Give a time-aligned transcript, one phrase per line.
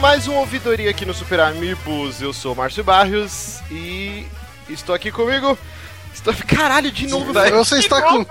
[0.00, 2.20] Mais um ouvidoria aqui no Super Amigos.
[2.20, 4.26] Eu sou o Márcio Barrios e
[4.68, 5.58] estou aqui comigo.
[6.12, 6.34] Estou...
[6.46, 7.56] Caralho, de novo, velho.
[7.56, 8.26] Você está com.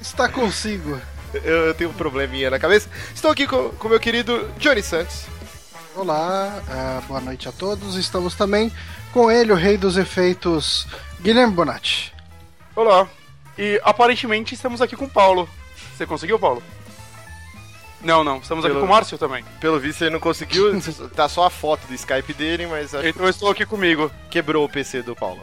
[0.00, 1.00] Está consigo.
[1.32, 2.88] Eu, eu tenho um probleminha na cabeça.
[3.14, 5.26] Estou aqui com o meu querido Johnny Santos.
[5.94, 7.94] Olá, uh, boa noite a todos.
[7.94, 8.72] Estamos também
[9.12, 10.86] com ele, o rei dos efeitos,
[11.20, 12.12] Guilherme Bonatti.
[12.74, 13.08] Olá.
[13.56, 15.48] E aparentemente estamos aqui com o Paulo.
[15.96, 16.62] Você conseguiu, Paulo?
[18.06, 18.38] Não, não.
[18.38, 19.44] Estamos Pelo- aqui com o Márcio também.
[19.60, 20.70] Pelo visto ele não conseguiu,
[21.14, 24.10] tá só a foto do Skype dele, mas acho que Então eu estou aqui comigo.
[24.30, 25.40] quebrou o PC do Paulo.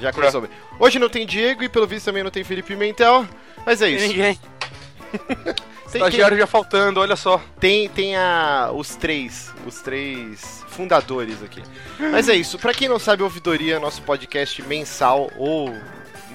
[0.00, 0.50] Já começou bem.
[0.78, 3.26] Hoje não tem Diego e pelo visto também não tem Felipe Pimentel,
[3.64, 4.06] mas é isso.
[4.08, 4.38] ninguém.
[5.90, 7.42] Tem, Estagiário já faltando, olha só.
[7.58, 11.60] tem, tem a, os três, os três fundadores aqui.
[11.98, 12.60] Mas é isso.
[12.60, 15.74] Pra quem não sabe, Ouvidoria é nosso podcast mensal ou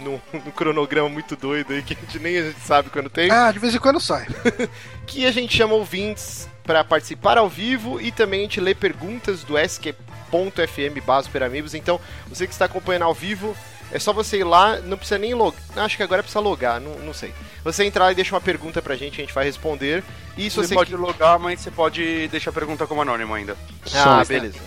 [0.06, 3.30] num, num cronograma muito doido aí que a gente nem a gente sabe quando tem.
[3.32, 4.28] Ah, de vez em quando sai.
[5.06, 9.44] que a gente chama ouvintes para participar ao vivo e também a gente lê perguntas
[9.44, 11.74] do SQ.fm barra Super Amigos.
[11.74, 13.56] Então, você que está acompanhando ao vivo,
[13.92, 15.62] é só você ir lá, não precisa nem logar.
[15.78, 17.34] Acho que agora precisa logar, não, não sei.
[17.64, 20.04] Você entrar e deixa uma pergunta pra gente, a gente vai responder.
[20.38, 20.76] E Você, você.
[20.76, 23.56] pode logar, mas você pode deixar a pergunta como anônimo ainda.
[23.94, 24.60] Ah, beleza.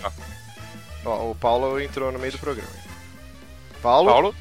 [1.05, 2.69] Ó, o Paulo entrou no meio do programa.
[3.81, 4.09] Paulo?
[4.09, 4.35] Paulo?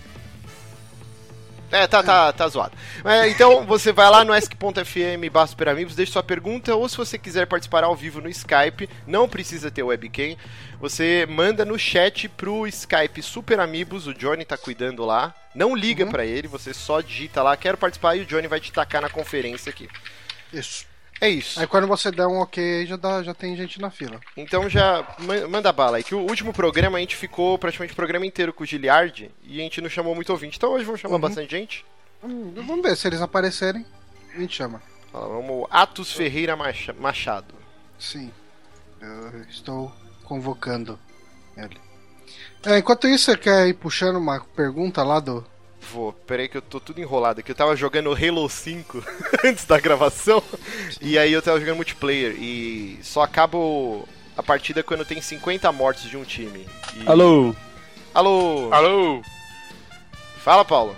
[1.71, 2.77] É, tá, tá, tá zoado.
[3.05, 5.49] É, então você vai lá no ask.fm barra
[5.95, 9.83] deixa sua pergunta, ou se você quiser participar ao vivo no Skype, não precisa ter
[9.83, 10.37] webcam,
[10.81, 15.35] você manda no chat pro Skype Super Amigos, o Johnny tá cuidando lá.
[15.55, 16.11] Não liga Uhum.
[16.11, 19.09] pra ele, você só digita lá, quero participar, e o Johnny vai te tacar na
[19.11, 19.89] conferência aqui.
[20.53, 20.87] Isso.
[21.21, 21.59] É isso.
[21.59, 24.21] Aí quando você der um ok, já, dá, já tem gente na fila.
[24.37, 27.97] Então já ma- manda bala aí, que o último programa a gente ficou praticamente o
[27.97, 30.57] programa inteiro com o Giliard e a gente não chamou muito ouvinte.
[30.57, 31.21] Então hoje vamos chamar Uhum.
[31.21, 31.85] bastante gente.
[32.23, 33.85] Hum, vamos ver, se eles aparecerem,
[34.35, 34.81] a gente chama.
[35.13, 37.55] Ó, vamos, Atos Ferreira Macha- Machado.
[37.99, 38.31] Sim.
[39.01, 39.93] Eu estou
[40.25, 40.99] convocando
[41.57, 41.77] ele.
[42.67, 45.45] É, enquanto isso, você quer ir puxando uma pergunta lá do.
[45.93, 47.51] Vou, peraí que eu tô tudo enrolado aqui.
[47.51, 49.03] Eu tava jogando Halo 5
[49.45, 50.43] antes da gravação.
[51.01, 52.35] E aí eu tava jogando multiplayer.
[52.39, 54.07] E só acabo
[54.37, 56.67] a partida quando tem 50 mortes de um time.
[56.97, 57.55] E- Alô?
[58.13, 58.69] Alô?
[58.73, 59.23] Alô?
[60.39, 60.95] Fala, Paulo.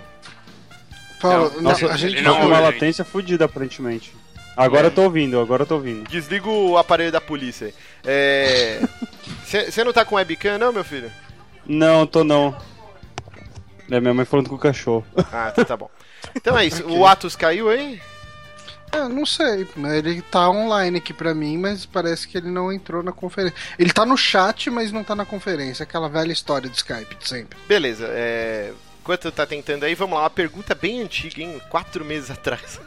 [1.21, 4.13] Paulo, Não, não, Nossa, a gente ele Tá não com uma latência fodida, aparentemente.
[4.57, 4.89] Agora É.
[4.89, 6.09] eu tô ouvindo, agora eu tô ouvindo.
[6.09, 7.73] Desliga o aparelho da polícia aí.
[8.05, 8.81] É.
[9.45, 11.11] Você não tá com webcam, não, meu filho?
[11.65, 12.55] Não, tô não.
[13.91, 15.05] É minha mãe falando com o cachorro.
[15.31, 15.89] Ah, tá, tá bom.
[16.35, 16.85] Então é isso.
[16.87, 18.01] O Atos caiu aí?
[18.91, 19.99] É, não sei, né?
[19.99, 23.55] ele tá online aqui pra mim, mas parece que ele não entrou na conferência.
[23.79, 25.83] Ele tá no chat, mas não tá na conferência.
[25.83, 27.57] Aquela velha história do Skype de sempre.
[27.67, 28.73] Beleza, é.
[29.01, 31.59] Enquanto tá tentando aí, vamos lá, uma pergunta bem antiga, hein?
[31.69, 32.79] Quatro meses atrás.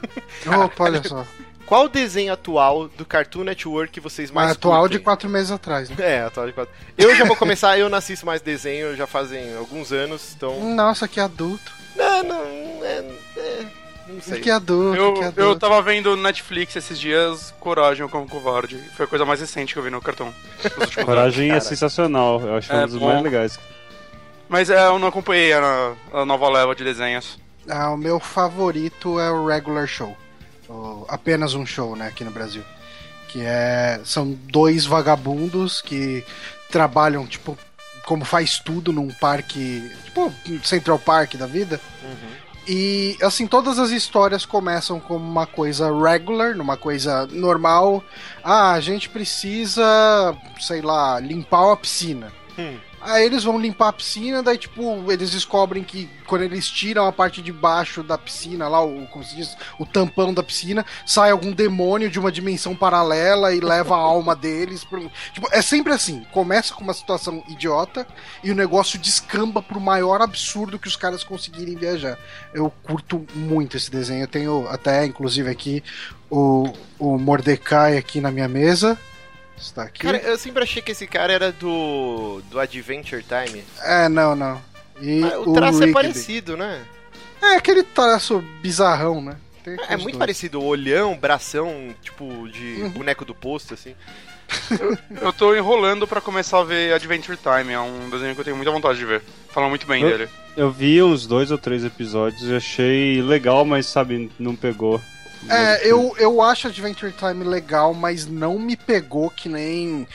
[0.47, 1.27] Opa, olha só.
[1.75, 5.03] Qual o desenho atual do Cartoon Network que vocês mais Mas atual de curtem?
[5.03, 5.97] quatro meses atrás, né?
[5.99, 6.73] É, atual de quatro.
[6.97, 10.73] Eu já vou começar, eu não assisto mais desenho já fazem alguns anos, então.
[10.73, 11.73] Nossa, que adulto.
[11.97, 12.45] Não, não,
[12.85, 13.05] é.
[13.37, 13.67] é,
[14.07, 14.39] não sei.
[14.39, 15.59] Que adulto, Eu, que eu adulto.
[15.59, 18.79] tava vendo Netflix esses dias, Coragem com Covarde.
[18.97, 20.33] Foi a coisa mais recente que eu vi no cartão.
[20.79, 20.95] anos.
[20.95, 23.09] Coragem é sensacional, eu acho É um dos bom.
[23.09, 23.59] mais legais.
[24.49, 27.37] Mas é, eu não acompanhei a, a nova leva de desenhos.
[27.69, 30.17] Ah, o meu favorito é o Regular Show.
[31.09, 32.63] Apenas um show, né, aqui no Brasil.
[33.29, 34.01] Que é.
[34.05, 36.25] São dois vagabundos que
[36.71, 37.57] trabalham, tipo,
[38.07, 39.91] como faz tudo num parque.
[40.05, 40.33] Tipo,
[40.63, 41.81] Central Park da vida.
[42.67, 48.03] E assim, todas as histórias começam como uma coisa regular, numa coisa normal.
[48.43, 52.33] Ah, a gente precisa, sei lá, limpar uma piscina.
[52.59, 52.79] Hum.
[53.05, 57.13] Aí eles vão limpar a piscina, daí, tipo, eles descobrem que quando eles tiram a
[57.13, 61.31] parte de baixo da piscina, lá, o, como se diz, o tampão da piscina, sai
[61.31, 64.85] algum demônio de uma dimensão paralela e leva a alma deles.
[64.85, 65.11] Pro...
[65.35, 68.07] Tipo, é sempre assim: começa com uma situação idiota
[68.43, 72.19] e o negócio descamba pro maior absurdo que os caras conseguirem viajar.
[72.55, 74.23] Eu curto muito esse desenho.
[74.23, 75.85] Eu tenho até, inclusive, aqui
[76.31, 78.99] o, o Mordecai aqui na minha mesa.
[79.57, 80.01] Está aqui.
[80.01, 82.43] Cara, eu sempre achei que esse cara era do.
[82.51, 83.63] do Adventure Time.
[83.83, 84.61] É, não, não.
[85.01, 85.93] E Mas o traço é Rigby.
[85.93, 86.83] parecido, né?
[87.43, 89.37] É aquele traço bizarrão, né?
[89.63, 90.19] Tem É os muito dois.
[90.19, 92.91] parecido, olhão, bração, tipo, de Uhum.
[92.91, 93.95] boneco do posto, assim.
[95.23, 98.57] Eu tô enrolando pra começar a ver Adventure Time, é um desenho que eu tenho
[98.57, 99.23] muita vontade de ver.
[99.49, 100.29] Falam muito bem Eu- dele.
[100.57, 105.01] Eu vi uns dois ou três episódios e achei legal, mas sabe, não pegou.
[105.49, 110.07] É, eu, eu acho Adventure Time legal, mas não me pegou que nem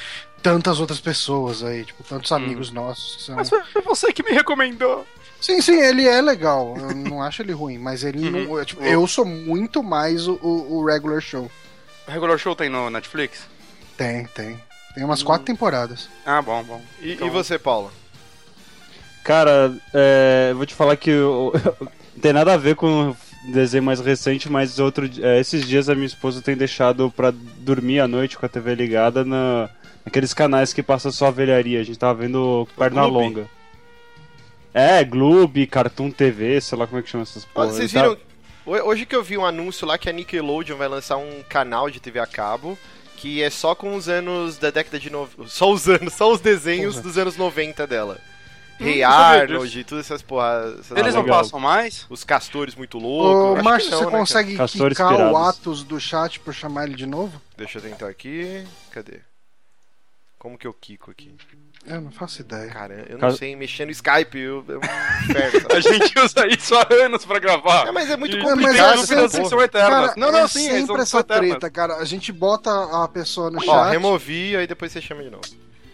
[0.41, 3.35] tantas outras pessoas aí, tipo, tantos amigos nossos que são.
[3.35, 5.05] Mas foi você que me recomendou.
[5.41, 6.75] Sim, sim, ele é legal.
[6.77, 8.45] Eu não acho ele ruim, mas ele Uhum.
[8.47, 8.59] não.
[8.59, 11.49] é, tipo, eu sou muito mais o, o, o regular show.
[12.07, 13.41] O Regular Show tem no Netflix?
[13.95, 14.59] Tem, tem.
[14.95, 16.09] Tem umas quatro temporadas.
[16.25, 16.81] Ah, bom, bom.
[16.99, 17.91] E, Então- e você, Paulo?
[19.23, 23.83] Cara, é, eu vou te falar que eu- não tem nada a ver com desenho
[23.83, 28.07] mais recente, mas outro, é, esses dias a minha esposa tem deixado pra dormir à
[28.07, 29.69] noite com a TV ligada na,
[30.05, 31.79] naqueles canais que passam só a velharia.
[31.79, 33.05] A gente tava vendo Perna?
[33.05, 33.47] Longa.
[34.73, 37.67] É, Gloob, Cartoon TV, sei lá como é que chama essas Ó, porra.
[37.67, 38.17] Vocês tá- viram?
[38.65, 41.89] ho- Hoje que eu vi um anúncio lá que a Nickelodeon vai lançar um canal
[41.89, 42.77] de TV a cabo
[43.17, 45.09] que é só com os anos da década de...
[45.09, 45.27] No...
[45.47, 48.17] Só os anos, só os desenhos dos anos 90 dela.
[48.79, 50.73] Hum, Rei Arnold, todas essas porra...
[50.79, 51.39] essas- Eles não legal.
[51.41, 52.05] passam mais?
[52.09, 53.55] Os castores muito Ô, loucos.
[53.59, 54.17] Acho Márcio, você né, cara?
[54.17, 55.37] consegue Castores quicar o.
[55.37, 57.41] Atos do chat pra eu chamar ele de novo?
[57.57, 58.65] Deixa eu tentar aqui.
[58.91, 59.19] Cadê?
[60.37, 61.35] Como que eu quico aqui?
[61.85, 62.69] Eu não faço ideia.
[62.71, 64.37] Cara, eu não Cas- sei mexer no Skype.
[64.37, 65.67] Eu, é inferno.
[65.75, 67.87] A gente usa isso há anos pra gravar.
[67.87, 68.93] É, mas é muito E- mas complicado.
[69.01, 69.49] é sempre- porra.
[69.49, 69.89] são eternas.
[69.89, 71.95] Cara, não, não, é sim, sempre essa treta, cara.
[71.95, 72.69] A gente bota
[73.03, 73.91] a pessoa no Ó, chat.
[73.91, 75.43] removi, aí depois você chama de novo.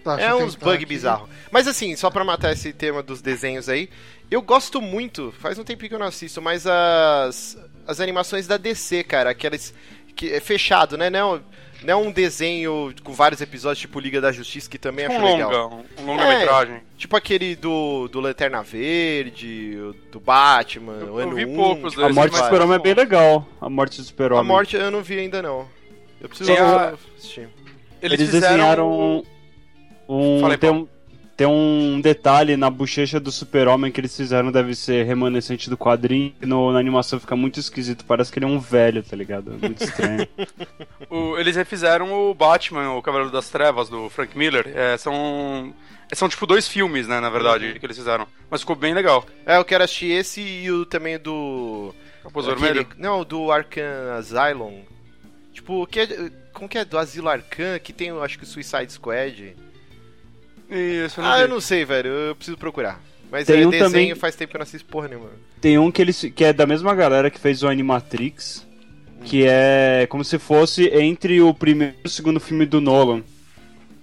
[0.05, 0.85] Tá, deixa É eu uns bug aqui.
[0.85, 1.27] bizarro.
[1.51, 3.89] Mas assim, só pra matar esse tema dos desenhos aí,
[4.31, 7.57] eu gosto muito, faz um tempinho que eu não assisto, mas as,
[7.87, 9.73] as animações da DC, cara, aquelas
[10.15, 11.09] que é fechado, né?
[11.09, 11.41] Não,
[11.83, 15.23] não é um desenho com vários episódios, tipo Liga da Justiça, que também acho Um
[15.33, 15.51] legal.
[15.51, 16.81] longa, um- um longa-metragem.
[16.97, 19.75] Tipo aquele do, do Lanterna Verde,
[20.11, 22.79] do Batman, Eu- o eu ano vi 1, poucos que A morte do super-homem é
[22.79, 23.47] bem legal.
[23.59, 24.45] A morte do A super-homem.
[24.45, 25.67] morte eu não vi ainda não.
[26.21, 27.49] Eu preciso a- assistir.
[28.01, 29.23] Eles, Eles, fizeram desenharam
[30.07, 30.87] um, Fala aí, tem, um
[31.37, 36.33] tem um detalhe na bochecha do super-homem que eles fizeram, deve ser remanescente do quadrinho,
[36.41, 39.53] e no, na animação fica muito esquisito, parece que ele é um velho, tá ligado?
[39.53, 40.25] É Muito estranho.
[41.09, 44.71] o- eles refizeram o Batman, o Cavaleiro das Trevas, do Frank Miller.
[44.73, 45.73] É, são.
[46.13, 48.27] São tipo dois filmes, né, na verdade, que eles fizeram.
[48.49, 49.25] Mas ficou bem legal.
[49.43, 51.93] É, eu quero assistir esse e o também do.
[52.23, 52.87] Capuz Vermelho.
[52.97, 54.81] Não, do Arkham Asylum.
[55.51, 56.85] Tipo, que é, como que é?
[56.85, 59.55] Do Asilo Arkham, que tem, eu acho que o Suicide Squad.
[60.69, 61.41] Isso, eu não Ah, vi.
[61.43, 62.09] eu não sei, velho.
[62.09, 62.99] Eu preciso procurar.
[63.31, 65.29] Mas Tem é um desenho também- faz tempo que eu não assisto porra nenhuma.
[65.59, 68.65] Tem um que, eles, que é da mesma galera que fez o Animatrix,
[69.23, 73.23] que é como se fosse entre o primeiro e o segundo filme do Nolan.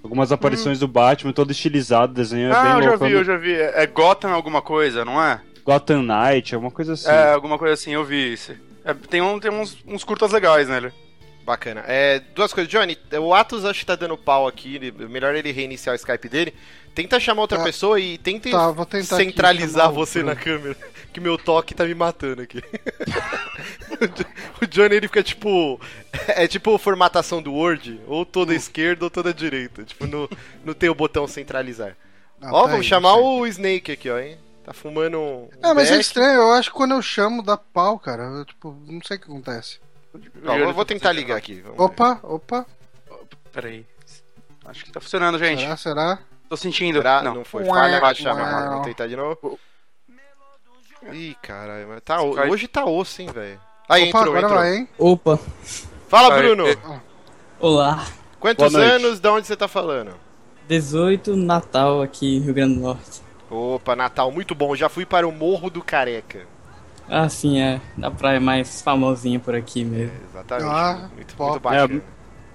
[0.02, 3.04] Algumas aparições do Batman, todo estilizado, desenho é Ah, bem eu já louco.
[3.06, 3.52] vi, eu já vi.
[3.54, 5.40] É é Gotham alguma coisa, não é?
[5.64, 7.08] Gotham Knight, alguma coisa assim.
[7.08, 8.52] É, alguma coisa assim, eu vi isso.
[8.84, 10.90] É, tem um, tem uns, uns curtas legais nele.
[11.44, 11.82] Bacana.
[11.86, 12.70] É, duas coisas.
[12.70, 14.76] Johnny, o Atos acho que tá dando pau aqui.
[14.76, 16.54] ele- melhor ele reiniciar o Skype dele.
[16.94, 17.64] Tenta chamar outra Tá.
[17.64, 18.74] pessoa e tenta Tá,
[19.16, 20.76] centralizar você na câmera.
[21.12, 22.62] Que meu toque tá me matando aqui.
[24.62, 25.80] o Johnny ele fica tipo.
[26.28, 29.82] É tipo formatação do Word, ou toda esquerda ou toda direita.
[29.84, 30.28] Tipo, no,
[30.64, 31.96] no tem o botão centralizar.
[32.40, 34.36] Ah, ó, tá vamos aí, chamar não o Snake aqui, ó, hein?
[34.64, 35.48] Tá fumando um.
[35.62, 38.22] É, mas é estranho, eu acho que quando eu chamo dá pau, cara.
[38.24, 39.80] Eu, tipo, não sei o que acontece.
[40.42, 41.60] Não, eu vou tentar ligar aqui.
[41.60, 41.82] vamos ver.
[41.84, 42.66] Opa, opa.
[43.52, 43.86] Peraí.
[44.64, 45.60] Acho que tá funcionando, gente.
[45.62, 46.18] Será, será?
[46.48, 46.98] Tô sentindo.
[46.98, 47.22] Será?
[47.22, 47.34] Não.
[47.36, 47.64] Não, foi.
[47.64, 48.14] Falha na uau.
[48.14, 48.68] chamada.
[48.70, 49.58] Vamos tentar de novo.
[51.12, 51.88] Ih, caralho.
[51.88, 53.60] mas Tá, hoje tá osso, hein, velho.
[53.88, 54.58] Aí, opa, entrou, agora entrou.
[54.60, 54.88] vai, hein?
[54.98, 55.38] Opa,
[56.08, 56.68] Fala, Aí, Bruno.
[56.68, 56.76] é-
[57.58, 58.06] olá.
[58.38, 59.04] Quantos Boa noite.
[59.04, 59.20] anos?
[59.20, 60.14] De onde você tá falando?
[60.68, 63.20] 18 Natal aqui, Rio Grande do Norte.
[63.50, 64.74] Opa, Natal, muito bom.
[64.76, 66.46] Já fui para o Morro do Careca.
[67.14, 67.78] Ah, sim, é.
[67.96, 70.12] Da praia mais famosinha por aqui mesmo.
[70.30, 70.66] Exatamente.
[70.70, 72.02] Ah, muito, muito bacana.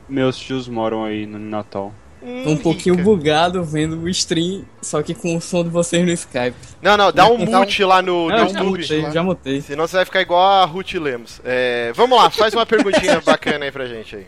[0.10, 1.94] Meus tios moram aí no Natal.
[2.24, 3.04] Hum, Tô um pouquinho rica.
[3.08, 6.56] bugado vendo o stream, só que com o som de vocês no Skype.
[6.82, 8.80] Não, não, dá um um- mute lá no, Não, no já YouTube.
[8.82, 9.62] mutei, já mutei.
[9.62, 11.40] Senão você vai ficar igual a Ruth Lemos.
[11.46, 14.26] É, vamos lá, faz uma perguntinha bacana aí pra gente aí.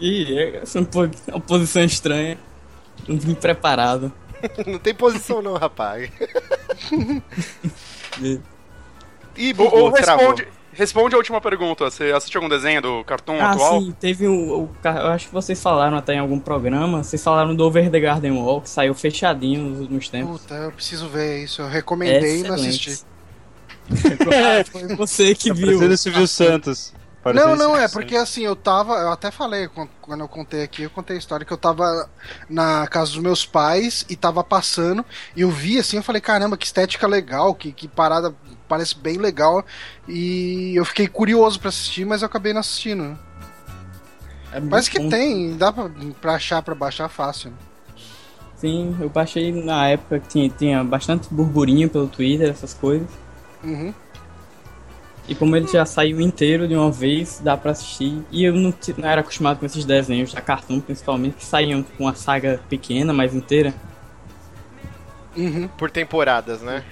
[0.00, 0.82] Ih, é essa é
[1.30, 2.36] uma posição estranha.
[3.06, 4.12] Não vim preparado.
[4.66, 6.10] Não tem posição não, rapaz.
[9.36, 10.28] E- Ih, Ou, bugou, ou travou.
[10.30, 11.90] responde, responde a última pergunta.
[11.90, 13.80] Você assistiu algum desenho do Cartoon Ah, atual?
[13.80, 17.02] sim, teve o, o Eu acho que vocês falaram até em algum programa.
[17.04, 20.40] Vocês falaram do Over the Garden Wall, que saiu fechadinho nos últimos tempos.
[20.42, 21.62] Puta, eu preciso ver isso.
[21.62, 22.90] Eu recomendei e não Excelente.
[22.90, 23.04] assisti.
[23.88, 25.66] Ah, Foi você que viu.
[25.66, 26.92] Parecendo o Silvio Santos.
[27.22, 28.94] Parecendo Não, não, é porque assim, eu tava.
[28.94, 32.08] Eu até falei quan- quando eu contei aqui, eu contei a história que eu tava
[32.48, 35.04] na casa dos meus pais e tava passando,
[35.36, 38.34] e eu vi assim, eu falei, caramba, que estética legal, que, que parada
[38.68, 39.64] parece bem legal.
[40.08, 43.02] E eu fiquei curioso pra assistir, mas eu acabei não assistindo.
[43.04, 43.16] né?
[44.52, 45.08] É Parece que bom.
[45.08, 47.52] tem, dá pra, pra achar, pra baixar fácil.
[48.56, 53.08] Sim, eu baixei na época que tinha, tinha bastante burburinho pelo Twitter, essas coisas.
[53.62, 53.92] Uhum.
[55.28, 58.22] E como ele já saiu inteiro de uma vez, dá pra assistir.
[58.30, 62.04] E eu não, não era acostumado com esses desenhos da Cartoon, principalmente, que saíam com
[62.04, 63.74] uma saga pequena, mas inteira.
[65.36, 65.68] Uhum.
[65.76, 66.82] Por temporadas, né?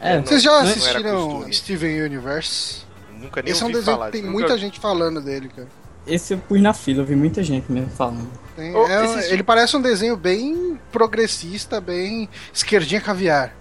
[0.00, 1.46] É, Vocês já assistiram.
[1.52, 2.82] Steven Universe?
[3.18, 4.32] Nunca nem Esse é um desenho falar que tem disso.
[4.32, 5.68] muita Nunca- gente falando dele, cara.
[6.06, 8.30] Esse eu pus na fila, eu vi muita gente mesmo falando.
[8.56, 13.54] Tem- Oh, é- esse- Ele parece um desenho bem progressista, bem esquerdinha caviar.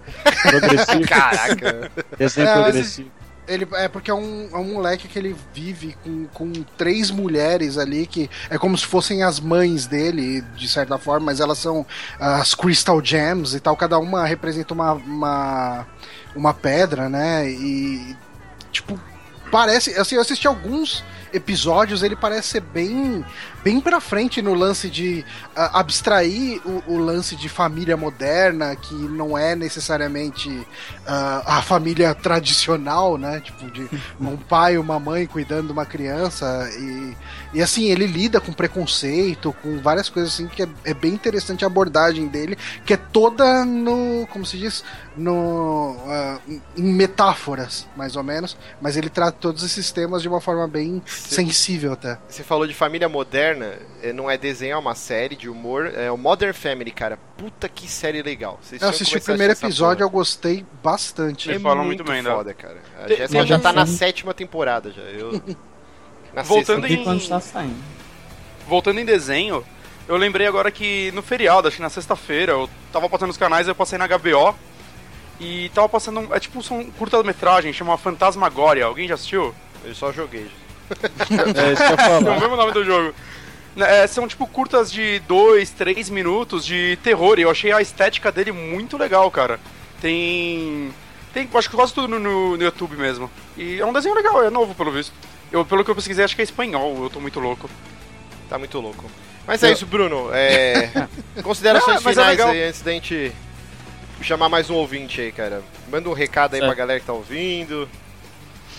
[0.50, 1.02] Progressivo.
[1.08, 1.92] Caraca.
[2.18, 3.12] Desenho É, progressivo.
[3.48, 7.80] Ele é porque é um, é um moleque que ele vive com, com três mulheres
[7.80, 11.84] ali que é como se fossem as mães dele, de certa forma, mas elas são
[12.20, 13.76] as Crystal Gems e tal.
[13.76, 15.88] Cada uma representa uma, uma,
[16.36, 17.50] uma pedra, né?
[17.50, 18.16] E,
[18.72, 19.00] tipo,
[19.52, 19.96] parece.
[19.96, 23.24] Assim, eu assisti alguns episódios, ele parece ser bem,
[23.64, 25.26] bem pra frente no lance de
[25.56, 30.68] ah, abstrair o, o lance de família moderna, que não é necessariamente
[31.06, 33.42] ah, a família tradicional, né?
[33.42, 33.90] Tipo, de
[34.20, 36.70] um pai e uma mãe cuidando de uma criança.
[36.80, 37.18] E,
[37.54, 41.64] e assim, ele lida com preconceito, com várias coisas assim, que é, é bem interessante
[41.64, 44.28] a abordagem dele, que é toda no.
[44.32, 44.84] como se diz?
[45.18, 46.40] No, ah,
[46.78, 48.58] em metáforas, mais ou menos.
[48.82, 52.18] Mas ele trata todos esses temas de uma forma bem sensível até.
[52.28, 53.49] Você falou de família moderna,
[54.04, 55.92] é, não é desenho, é uma série de humor.
[55.96, 57.18] É o Modern Family, cara.
[57.38, 58.60] Puta que série legal.
[58.62, 61.50] Vocês Eu assisti o primeiro episódio, eu gostei bastante.
[61.50, 62.30] Ele fala muito bem, né?
[62.30, 62.78] foda, cara.
[63.04, 65.02] A Jéssica já tá na sétima temporada já.
[65.02, 65.42] Eu...
[66.34, 67.02] Na Voltando sexta.
[67.02, 67.76] Em- quando está saindo.
[68.68, 69.66] Voltando em desenho,
[70.08, 73.68] eu lembrei agora que no feriado, acho que na sexta-feira, eu tava passando os canais,
[73.68, 74.56] eu passei na HBO
[75.40, 76.20] e tava passando.
[76.20, 78.86] um- É tipo um curta-metragem, chama Fantasmagoria.
[78.86, 79.56] Alguém já assistiu?
[79.84, 80.52] Eu só joguei.
[80.90, 83.14] É isso que eu ia É o mesmo nome do jogo.
[83.86, 88.32] É, são tipo curtas de 2, 3 minutos de terror e eu achei a estética
[88.32, 89.60] dele muito legal, cara.
[90.02, 90.92] Tem.
[91.34, 93.30] Tem, acho que quase tudo no, no- YouTube mesmo.
[93.56, 95.14] E é um desenho legal, é novo pelo visto.
[95.52, 97.70] Eu, pelo que eu pesquisei, acho que é espanhol, eu tô muito louco.
[98.50, 99.06] Tá muito louco.
[99.46, 100.30] Mas é isso, Bruno.
[100.34, 101.08] É...
[101.44, 102.50] Considerações Não, é finais legal.
[102.50, 103.32] aí antes da gente
[104.22, 105.62] chamar mais um ouvinte aí, cara.
[105.92, 106.70] Manda um recado aí Certo.
[106.72, 107.88] pra galera que tá ouvindo.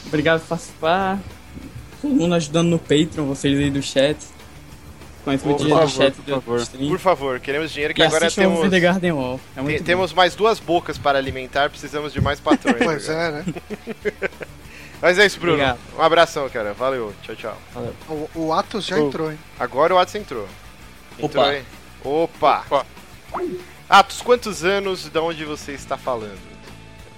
[0.07, 1.19] Obrigado por participar.
[2.02, 4.16] Todo mundo ajudando no Patreon, vocês aí do chat.
[5.24, 6.60] Favor, do chat por do favor.
[6.60, 6.88] stream.
[6.88, 8.70] Por favor, queremos dinheiro que E agora o temos.
[8.70, 9.40] The Garden Wall.
[9.56, 12.78] É muito temos mais duas bocas para alimentar, precisamos de mais patrões.
[12.82, 13.44] Pois é, né?
[15.02, 15.54] Mas é isso, Bruno.
[15.54, 15.78] Obrigado.
[15.98, 16.74] Um abração, cara.
[16.74, 17.14] Valeu.
[17.22, 17.58] Tchau, tchau.
[18.08, 19.08] O, o Atos já Oh.
[19.08, 19.38] entrou, hein?
[19.58, 20.46] Agora o Atos entrou.
[21.18, 21.50] Entrou Opa.
[21.52, 21.62] aí.
[22.04, 22.64] Opa!
[22.70, 22.86] Opa.
[23.88, 26.38] Atos, quantos anos de onde você está falando?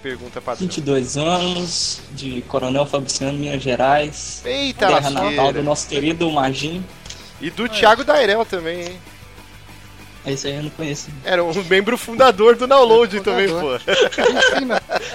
[0.03, 0.67] Pergunta padrão.
[0.67, 4.43] 22 anos, de Coronel Fabriciano, Minas Gerais.
[4.45, 6.85] Eita, terra natal do nosso querido Magin.
[7.43, 9.01] E do Thiago Dairel também, hein?
[10.25, 11.11] Esse aí eu não conheço.
[11.25, 13.75] Era um membro fundador do Download também, pô.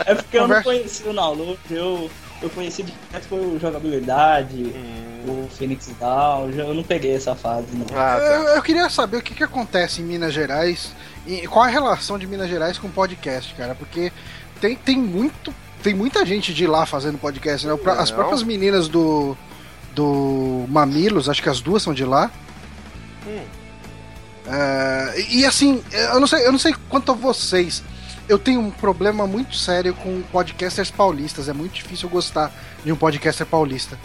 [0.05, 4.73] É porque eu não conheci o download, eu, eu conheci direto foi o jogabilidade,
[5.25, 7.85] o Phoenix Down, eu não peguei essa fase, não.
[7.91, 8.25] Ah, tá.
[8.25, 10.93] Eu, eu queria saber o que, que acontece em Minas Gerais
[11.25, 14.11] e qual a relação de Minas Gerais com podcast, cara, porque
[14.59, 17.73] tem, tem muito tem muita gente de lá fazendo podcast, né?
[17.97, 19.37] As próprias meninas do
[19.97, 22.29] do Mamilos, acho que as duas são de lá.
[23.25, 23.41] Hum.
[24.45, 27.83] É, e assim, eu não sei, eu não sei quanto a vocês.
[28.29, 31.49] Eu tenho um problema muito sério com podcasters paulistas.
[31.49, 32.53] É muito difícil eu gostar
[32.85, 33.97] de um podcaster paulista.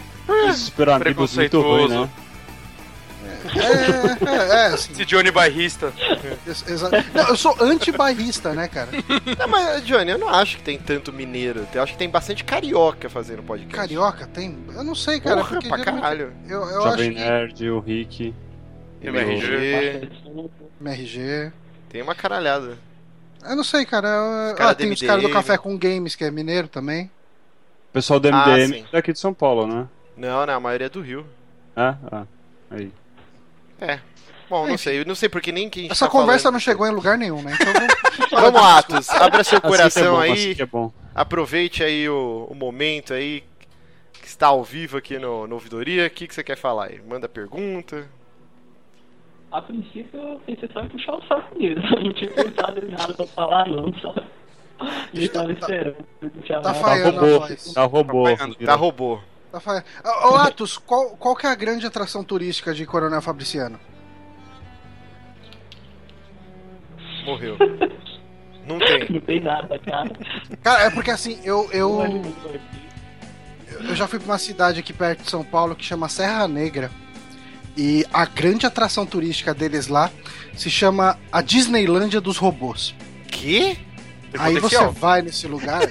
[0.55, 2.09] Super amigos muito ruim, né?
[3.47, 4.91] É, é, é, assim.
[4.93, 5.93] Esse Johnny Bairrista.
[7.13, 8.89] Não, eu sou anti-bairrista, né, cara?
[9.37, 11.67] Não, mas, Johnny, eu não acho que tem tanto mineiro.
[11.73, 13.75] Eu acho que tem bastante carioca fazendo podcast.
[13.75, 14.57] Carioca tem?
[14.73, 15.37] Eu não sei, cara.
[15.37, 16.33] Porra, pra caralho.
[16.47, 18.33] Eu, eu acho Jovem que Nerd, o Rick.
[19.01, 20.09] MRG.
[20.79, 21.51] MRG.
[21.89, 22.77] Tem uma caralhada.
[23.45, 24.07] Eu não sei, cara.
[24.07, 25.29] eu- cara ah, tem os caras do.
[25.29, 27.05] Café com Games, que é mineiro também.
[27.89, 28.85] O pessoal do Ah, MDM sim.
[28.87, 29.87] é daqui de São Paulo, né?
[30.15, 31.25] Não, não, a maioria é do Rio.
[31.75, 32.23] Ah, ah.
[32.71, 32.91] Aí.
[33.83, 33.99] É.
[34.49, 34.99] Bom, não sei.
[34.99, 36.53] Eu não sei porque nem quem Essa tá conversa falando.
[36.53, 37.55] não chegou em lugar nenhum, né?
[37.59, 37.93] Então vamos.
[38.31, 39.09] Vamos, Atos.
[39.09, 40.31] Abra seu Assim que é coração bom, aí.
[40.31, 40.91] assim que é bom.
[41.15, 43.43] Aproveite aí o, o momento aí
[44.13, 46.07] que está ao vivo aqui no, no Ouvidoria.
[46.07, 47.01] O que, que você quer falar aí?
[47.07, 48.07] Manda pergunta.
[49.51, 51.83] A princípio eu pensei só em puxar o saco mesmo.
[51.95, 53.93] Eu não tinha pensado em nada pra falar, não.
[53.99, 54.15] Só...
[55.13, 55.95] Eu tava esperando.
[56.47, 57.39] Tá Tá a robô.
[57.39, 57.73] voz.
[57.73, 58.23] Tá robô.
[58.59, 59.19] Da robô.
[60.03, 63.79] Ô, Atos, qual, qual que é a grande atração turística de Coronel Fabriciano?
[67.25, 67.57] Morreu.
[68.65, 69.07] Não tem.
[69.09, 70.11] Não tem nada, cara.
[70.63, 72.33] Cara, é porque assim, eu, eu, Não,
[73.89, 76.91] eu já fui pra uma cidade aqui perto de São Paulo que chama Serra Negra.
[77.75, 80.11] E a grande atração turística deles lá
[80.55, 82.93] se chama a Disneylândia dos Robôs.
[83.27, 83.77] Que?
[84.37, 85.81] Aí você vai nesse lugar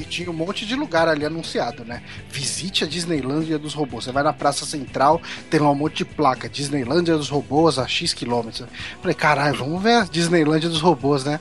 [0.00, 2.02] e tinha um monte de lugar ali anunciado, né?
[2.28, 4.04] Visite a Disneylândia dos robôs.
[4.04, 5.20] Você vai na Praça Central,
[5.50, 6.48] tem lá um monte de placa.
[6.48, 8.66] Disneylândia dos robôs a X quilômetros.
[9.00, 11.40] Falei, caralho, vamos ver a Disneylândia dos robôs, né?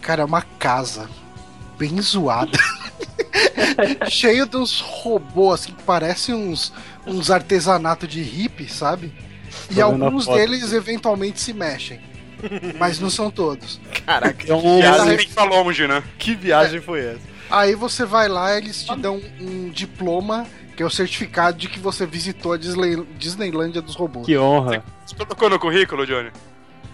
[0.00, 1.08] Cara, é uma casa
[1.76, 2.58] bem zoada.
[4.08, 6.72] cheio dos robôs, assim, que parecem uns,
[7.06, 9.12] uns artesanatos de hippie, sabe?
[9.70, 12.00] E alguns deles eventualmente se mexem.
[12.78, 13.80] Mas não são todos.
[14.06, 16.02] Caraca, que É um- viagem, Tem que longe, né?
[16.18, 17.20] que viagem foi essa?
[17.50, 21.78] Aí você vai lá, eles te dão um diploma, que é o certificado de que
[21.78, 24.26] você visitou a Disney, Disneylândia dos robôs.
[24.26, 24.84] Que honra.
[25.06, 26.30] Você colocou no currículo, Johnny?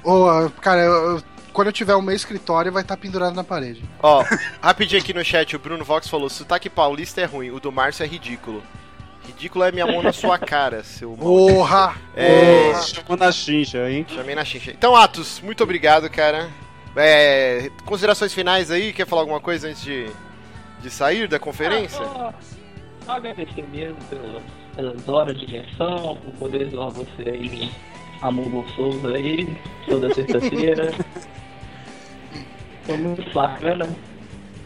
[0.06, 1.22] Ah, cara, eu- eu-
[1.52, 3.82] quando eu tiver o meu escritório, vai estar pendurado na parede.
[4.02, 4.22] Ó,
[4.62, 8.04] rapidinho aqui no chat, o Bruno Vox falou: sotaque paulista é ruim, o do Márcio
[8.04, 8.62] é ridículo.
[9.26, 11.12] Ridículo é minha mão na sua cara, seu.
[11.12, 11.96] Porra!
[12.14, 12.68] É.
[12.70, 12.82] Porra!
[12.82, 14.06] Chamou na chincha, hein?
[14.08, 14.70] Chamei na xincha.
[14.70, 16.50] Então, Atos, muito obrigado, cara.
[16.96, 18.92] É, considerações finais aí?
[18.92, 20.08] Quer falar alguma coisa antes de,
[20.80, 22.00] de sair da conferência?
[22.02, 22.32] Ah,
[23.04, 24.42] só, agradecer mesmo pelas,
[24.76, 27.70] pelas horas de diversão, por poder zoar você aí,
[28.22, 29.56] amor gostoso aí,
[29.88, 30.92] toda sexta-feira.
[32.84, 33.88] Foi muito bacana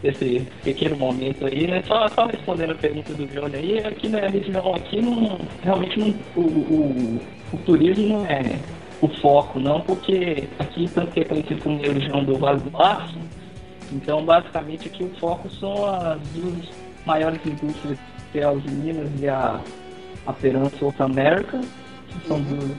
[0.03, 1.83] esse pequeno momento aí, né?
[1.85, 6.13] Só, só respondendo a pergunta do Johnny aí, aqui na região aqui não, realmente não,
[6.35, 7.21] o, o,
[7.53, 8.59] o turismo não é
[9.01, 13.17] o foco não, porque aqui tanto que é conhecido como região do Vale do Aço,
[13.91, 16.69] então basicamente aqui o foco são as duas
[17.05, 17.97] maiores indústrias,
[18.31, 19.59] que é a Uzi Minas e a,
[20.25, 21.59] a Peran South America,
[22.07, 22.77] que são duas.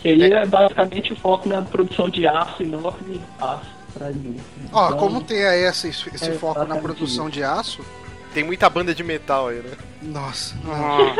[0.00, 3.75] Que aí é basicamente o foco na produção de aço enorme aço
[4.10, 4.68] indústria.
[4.72, 7.82] Ó, Então, como tem aí esse, esse é foco na produção de aço,
[8.34, 9.72] Tem muita banda de metal aí, né?
[10.02, 10.54] nossa.
[10.66, 11.16] Ah,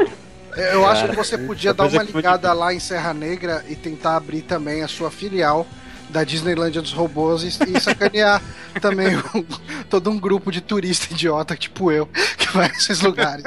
[0.72, 3.64] Eu acho que você podia dar é uma que foi ligada lá em Serra Negra
[3.68, 5.66] e tentar abrir também a sua filial
[6.10, 8.42] da Disneylândia dos Robôs e, e sacanear
[8.80, 9.44] também um-
[9.90, 12.06] todo um grupo de turista idiota, tipo eu,
[12.38, 13.44] que vai nesses lugares.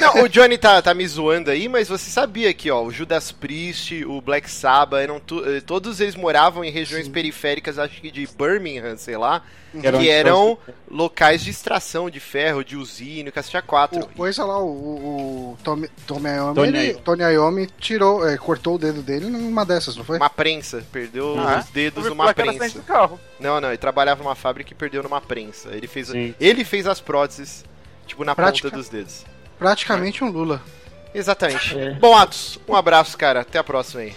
[0.00, 3.30] Não, o Johnny tá, tá me zoando aí, mas você sabia que, ó, o Judas
[3.32, 8.10] Priest, o Black Sabbath, eram tu- eh, todos eles moravam em regiões periféricas, acho que
[8.10, 9.42] de Birmingham, sei lá,
[9.78, 10.56] Que era que eram
[10.90, 14.00] locais de extração de ferro, de usina, cacete a quatro.
[14.00, 17.00] O, coisa lá, o, o, o Tommy, Tommy Iommi, Tony ele- Iommi.
[17.02, 20.16] Tony Iommi tirou, é, cortou o dedo dele numa dessas, não foi?
[20.18, 22.78] Uma prensa, perdeu Ah, os dedos numa placa na frente prensa.
[22.78, 23.20] do carro.
[23.38, 25.68] Não, não, ele trabalhava numa fábrica e perdeu numa prensa.
[25.70, 26.34] Ele fez, Sim.
[26.40, 27.64] ele fez as próteses,
[28.06, 28.68] tipo, na Prática.
[28.68, 29.24] ponta dos dedos.
[29.58, 30.62] Praticamente um Lula.
[31.14, 31.78] Exatamente.
[31.78, 31.92] É.
[31.94, 33.40] Bom, Atos, um abraço, cara.
[33.40, 34.14] Até a próxima aí.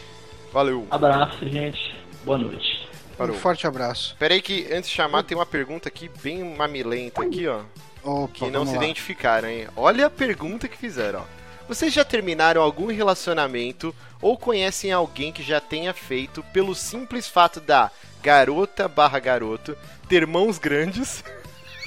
[0.51, 0.85] Valeu.
[0.89, 1.95] Abraço, gente.
[2.23, 2.87] Boa noite.
[3.17, 3.35] Parou.
[3.35, 4.15] Um forte abraço.
[4.17, 7.61] Pera aí que, antes de chamar, tem uma pergunta aqui bem mamilenta aqui, ó.
[8.03, 8.83] Opa, Que não se lá.
[8.83, 9.67] identificaram, hein?
[9.75, 11.38] Olha a pergunta que fizeram, ó.
[11.69, 17.61] Vocês já terminaram algum relacionamento ou conhecem alguém que já tenha feito pelo simples fato
[17.61, 17.89] da
[18.21, 19.77] garota barra garoto
[20.09, 21.23] ter mãos grandes,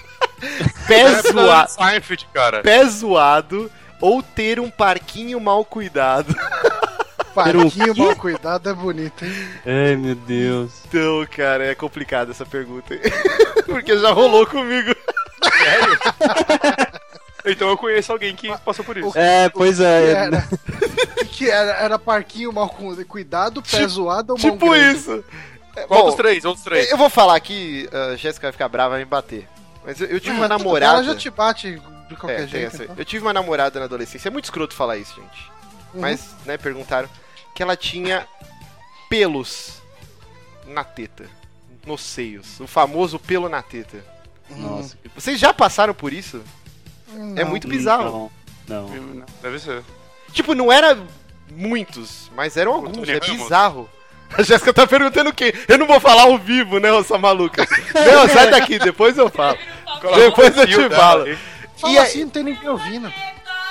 [0.87, 2.63] pé, É zoa- Seinfeld, cara.
[2.63, 6.35] pé zoado ou ter um parquinho mal cuidado?
[7.35, 9.33] Parquinho mal cuidado é bonito, hein?
[9.65, 10.71] Ai, meu Deus.
[10.87, 12.95] Então, cara, é complicado essa pergunta.
[13.65, 14.95] Porque já rolou comigo.
[17.45, 19.17] Então eu conheço alguém que passou por isso.
[19.19, 20.11] É, pois Que é.
[20.13, 20.49] era,
[21.27, 24.99] que era, era parquinho mal cu- cuidado, pé Tipo- zoado ou mão Tipo grande?
[24.99, 25.25] isso.
[25.75, 26.45] É, Qual bom, dos três?
[26.45, 26.91] Um dos três.
[26.91, 29.49] Eu vou falar aqui, a Jéssica vai ficar brava, vai me bater.
[29.85, 30.99] Mas eu, eu tive uma namorada.
[30.99, 32.83] Ela já te bate de qualquer É, jeito.
[32.83, 32.95] então.
[32.97, 34.29] Eu tive uma namorada na adolescência.
[34.29, 35.51] É muito escroto falar isso, gente.
[35.95, 36.01] Uhum.
[36.03, 37.09] Mas, né, perguntaram
[37.55, 38.27] que ela tinha
[39.09, 39.83] pelos
[40.67, 41.25] na teta.
[41.85, 42.61] Nos seios.
[42.61, 44.05] O famoso pelo na teta.
[44.51, 46.43] Nossa, que Vocês já passaram por isso?
[47.37, 47.51] É Não.
[47.51, 48.31] muito bizarro.
[48.69, 49.25] Não, não.
[49.43, 49.83] Deve ser.
[50.33, 50.99] Tipo, não era
[51.51, 53.09] muitos, mas eram alguns.
[53.09, 53.29] É Ramos.
[53.29, 53.91] bizarro.
[54.37, 55.53] A Jéssica tá perguntando o quê?
[55.69, 57.67] Eu não vou falar ao vivo, né, essa maluca?
[57.95, 59.59] não, sai daqui, depois eu falo.
[60.17, 61.27] Depois eu te falo.
[61.77, 63.13] Fala E aí- assim, não tem ninguém ouvindo.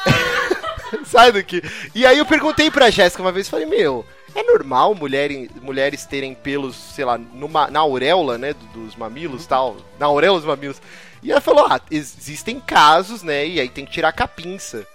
[1.05, 1.61] Sai daqui.
[1.95, 6.33] E aí eu perguntei pra Jéssica uma vez, falei, meu, é normal mulheres, mulheres terem
[6.33, 10.81] pelos, sei lá, numa, na auréola, né, do- dos mamilos tal, na auréola dos mamilos.
[11.23, 14.85] E ela falou, ah, existem casos, né, e aí tem que tirar com a pinça.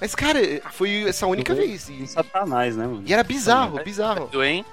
[0.00, 0.38] Mas, cara,
[0.72, 1.88] foi essa única vez.
[1.88, 3.02] Um E, satanás, né, mano?
[3.04, 4.28] e era bizarro, bizarro.
[4.30, 4.66] Doente.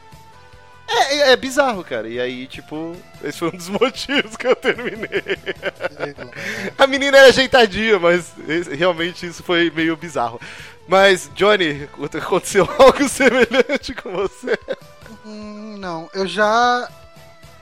[0.87, 2.07] É, é, é bizarro, cara.
[2.07, 5.23] E aí, tipo, esse foi um dos motivos que eu terminei.
[6.77, 8.31] A menina era ajeitadinha, mas
[8.71, 10.39] realmente isso foi meio bizarro.
[10.87, 11.89] Mas, Johnny,
[12.21, 14.57] aconteceu algo semelhante com você?
[15.25, 16.87] Hum, não, eu já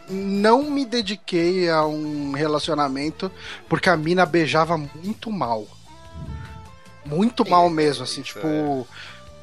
[0.10, 3.32] não me dediquei a um relacionamento
[3.70, 5.66] porque a mina beijava muito mal.
[7.06, 8.88] Muito mal mesmo, assim, Isso, tipo.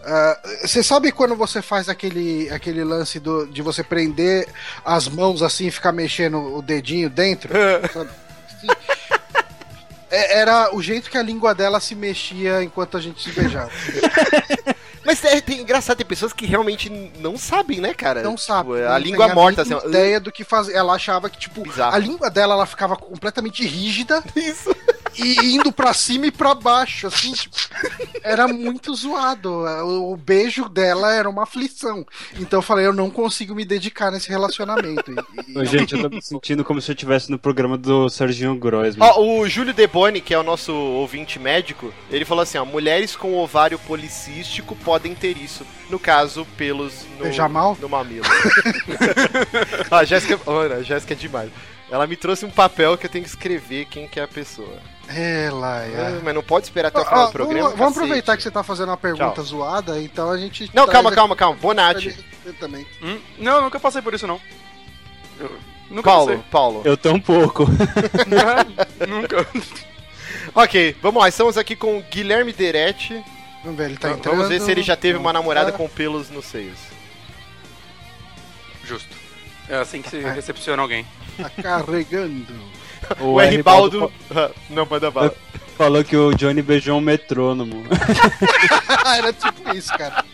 [0.05, 4.49] ah, Você sabe quando você faz aquele, aquele lance do, de você prender
[4.85, 7.51] as mãos assim e ficar mexendo o dedinho dentro?
[10.13, 13.71] É, Era o jeito que a língua dela se mexia enquanto a gente se beijava.
[15.11, 18.23] Mas é, tem, engraçado, tem pessoas que realmente não sabem, né, cara?
[18.23, 18.85] Não Tipo, sabe.
[18.85, 19.89] A não língua morta, assim, mínima ó.
[19.91, 20.73] ideia do que fazer.
[20.75, 21.97] Ela achava que, tipo, Bizarro.
[21.97, 24.71] a língua dela ela ficava completamente rígida Isso.
[25.17, 27.57] E indo pra cima e pra baixo, assim, tipo,
[28.23, 29.51] era muito zoado.
[29.51, 32.05] O, o beijo dela era uma aflição.
[32.39, 35.11] Então eu falei, eu não consigo me dedicar nesse relacionamento.
[35.49, 38.55] E- e- Gente, eu tô me sentindo como se eu estivesse no programa do Serginho
[38.57, 39.07] Grossman.
[39.09, 43.15] Ó, o Júlio Deboni, que é o nosso ouvinte médico, ele falou assim, ó, mulheres
[43.17, 45.67] com ovário policístico podem ter isso.
[45.89, 47.77] No caso, pelos no, Beijar mal?
[47.81, 48.25] no mamilo.
[49.91, 51.51] a Jéssica, olha, a Jéssica é demais.
[51.91, 54.79] Ela me trouxe um papel que eu tenho que escrever quem que é a pessoa.
[55.09, 56.19] É, lá, é.
[56.19, 57.71] Ah, Mas não pode esperar até o final ó, do programa.
[57.71, 57.99] vamos, cacete.
[57.99, 60.71] aproveitar que você tá fazendo uma pergunta zoada, então a gente.
[60.73, 61.59] Não, traz calma, calma, calma.
[61.61, 62.11] Bonatti.
[62.11, 62.87] responder também.
[63.03, 63.19] Hum?
[63.39, 64.41] Não, eu nunca passei por isso, não.
[65.41, 65.51] Eu
[65.91, 66.83] nunca Paulo, Paulo.
[66.85, 67.67] Eu um pouco.
[68.29, 69.09] passei.
[69.09, 69.47] nunca.
[70.55, 71.29] Ok, vamos lá.
[71.29, 73.21] Estamos aqui com o Guilherme Deretti.
[73.65, 74.37] Vamos ver, ele tá entrando.
[74.37, 75.77] Vamos ver se ele já teve uma namorada tá.
[75.77, 76.79] com pelos nos seios.
[78.85, 79.20] Justo.
[79.71, 81.07] É assim que se recepciona alguém.
[81.39, 82.55] Tá carregando.
[83.21, 83.63] O, R.
[83.63, 84.13] Baldo.
[84.69, 85.35] não, manda bala.
[85.79, 87.85] falou que o Johnny beijou um metrônomo.
[89.17, 90.25] Era tipo isso, cara.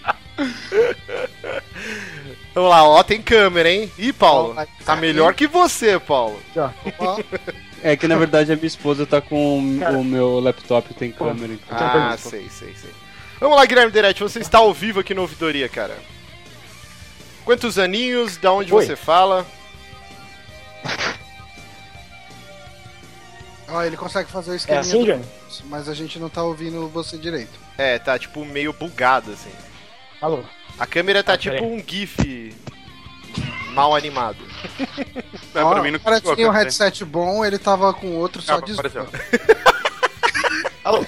[2.55, 3.93] Vamos lá, ó, tem câmera, hein?
[3.99, 4.57] Ih, Paulo.
[4.85, 6.41] Tá melhor que você, Paulo.
[7.83, 9.97] É que na verdade a minha esposa tá com Cara.
[9.99, 11.53] o meu laptop tem câmera.
[11.53, 11.77] então.
[11.77, 12.91] Então, Ah, sei, sei, sei.
[13.39, 15.97] Vamos lá, Guilherme Deretti, você está ao vivo aqui no Ouvidoria, cara.
[17.47, 18.85] Quantos aninhos, da onde Oi.
[18.85, 19.47] você fala?
[23.69, 24.81] ó, ele consegue fazer o É esquema.
[24.81, 25.25] assim, Johnny?
[25.67, 27.59] Mas a gente não tá ouvindo você direito.
[27.79, 29.51] É, tá tipo meio bugado, assim.
[30.21, 30.43] Alô?
[30.79, 31.71] A câmera tá Ah, tipo peraí.
[31.71, 32.55] um GIF
[33.73, 34.39] mal animado.
[35.55, 38.43] É, Ó, pra mim não o cara tinha um headset bom, ele tava com outro
[38.43, 39.09] só Ah, de apareceu.
[40.85, 41.03] Alô?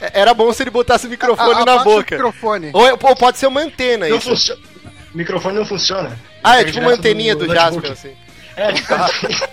[0.00, 2.14] É, Era bom se ele botasse o microfone A- na abaixa o boca.
[2.16, 2.70] microfone.
[2.72, 4.30] Ou, ou pode ser uma antena Não isso.
[4.30, 4.62] funciona.
[5.14, 6.18] O microfone não funciona.
[6.42, 7.86] Ah, é tipo uma anteninha do, notebook.
[7.86, 8.16] Jasper, assim.
[8.56, 8.94] É, tipo,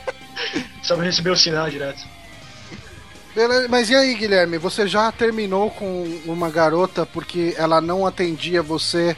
[0.81, 2.03] só pra receber o sinal direto.
[3.35, 4.57] Beleza, mas e aí, Guilherme?
[4.57, 9.15] Você já terminou com uma garota porque ela não atendia você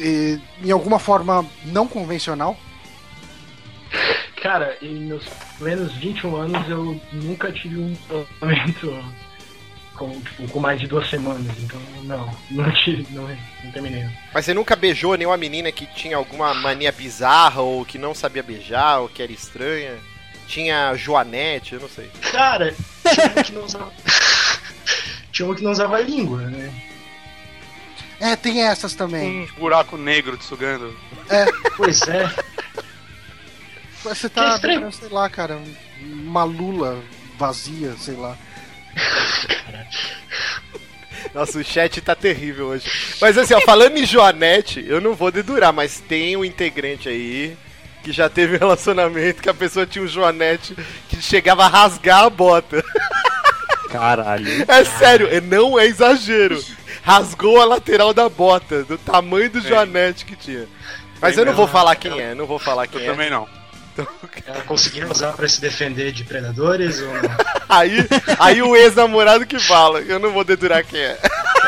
[0.00, 2.56] eh, em alguma forma não convencional?
[4.42, 5.24] Cara, em meus
[5.58, 7.96] plenos 21 anos eu nunca tive um
[8.42, 8.90] relacionamento
[9.94, 13.28] com, tipo, com mais de duas semanas, então não, não tive, não,
[13.64, 14.06] não terminei.
[14.32, 18.42] Mas você nunca beijou nenhuma menina que tinha alguma mania bizarra, ou que não sabia
[18.42, 19.96] beijar, ou que era estranha?
[20.46, 22.10] Tinha Joanete, eu não sei.
[22.30, 23.92] Cara, tinha uma que não usava.
[25.32, 26.72] tinha uma que não usava língua, né?
[28.20, 29.42] É, tem essas também.
[29.42, 30.94] Um buraco negro te sugando.
[31.76, 32.32] Pois é.
[34.02, 34.92] Você tá, estranho.
[34.92, 35.58] sei lá, cara,
[36.00, 37.02] uma lula
[37.38, 38.36] vazia, sei lá.
[41.34, 42.88] Nossa, o chat tá terrível hoje.
[43.20, 47.56] Mas assim, ó, falando em Joanete, eu não vou dedurar, mas tem um integrante aí
[48.04, 50.76] que já teve um relacionamento que a pessoa tinha um Joanete
[51.08, 52.84] que chegava a rasgar a bota.
[53.90, 54.46] Caralho.
[54.68, 56.62] É sério, é- não é exagero.
[57.02, 59.60] Rasgou a lateral da bota, do tamanho do.
[59.60, 60.66] Joanete que tinha.
[61.20, 63.06] Mas eu não vou falar quem é, não vou falar Eu quem é.
[63.10, 63.48] também não.
[64.46, 67.36] Ela conseguiu usar pra se defender de predadores ou não?
[67.68, 67.96] Aí,
[68.38, 71.18] aí o ex-namorado que fala, eu não vou dedurar quem é.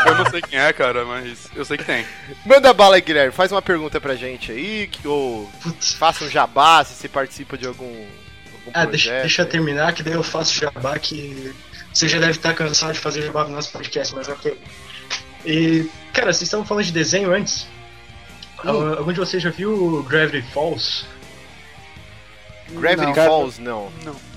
[0.06, 2.04] Eu não sei quem é, cara, mas eu sei que tem.
[2.44, 5.94] Manda bala aí, Guilherme, faz uma pergunta pra gente aí, que, ou Putz.
[5.94, 9.20] faça um jabá se você participa de algum, algum Ah, deixa, projeto.
[9.22, 11.52] deixa eu terminar, que daí eu faço jabá que
[11.92, 14.56] você já deve estar cansado de fazer jabá no nosso podcast, mas ok.
[15.46, 17.66] E, cara, vocês estavam falando de desenho antes.
[18.58, 21.06] Al- Algum de vocês já viu o Gravity Falls?
[22.70, 23.14] Gravity Não.
[23.14, 23.90] Falls, não.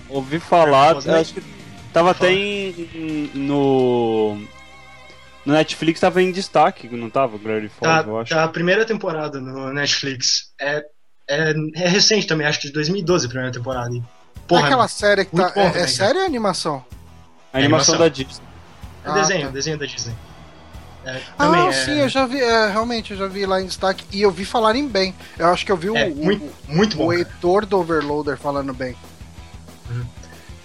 [0.09, 1.19] Ouvi falar, né?
[1.19, 1.43] acho que
[1.93, 4.37] tava até em, no.
[5.45, 7.37] No Netflix tava em destaque, não tava?
[7.37, 8.33] Gravity Falls, Tá, eu acho.
[8.35, 10.51] tá a primeira temporada no Netflix.
[10.59, 10.83] É,
[11.27, 13.89] é, é recente também, acho que de 2012 a primeira temporada.
[14.47, 15.49] Porra, Aquela série que tá.
[15.49, 16.83] bom É, é série ou é animação?
[17.53, 17.97] A animação animação.
[17.97, 18.45] da Disney.
[19.05, 19.51] é Ah, desenho, tá.
[19.51, 20.15] desenho da Disney.
[21.05, 24.03] É, Ah, é, sim, eu já vi, é, realmente, eu já vi lá em destaque
[24.11, 25.15] e eu vi falarem bem.
[25.37, 27.07] Eu acho que eu vi o, é o- muito, muito o bom.
[27.09, 27.19] cara.
[27.19, 28.95] Heitor do Overloader falando bem.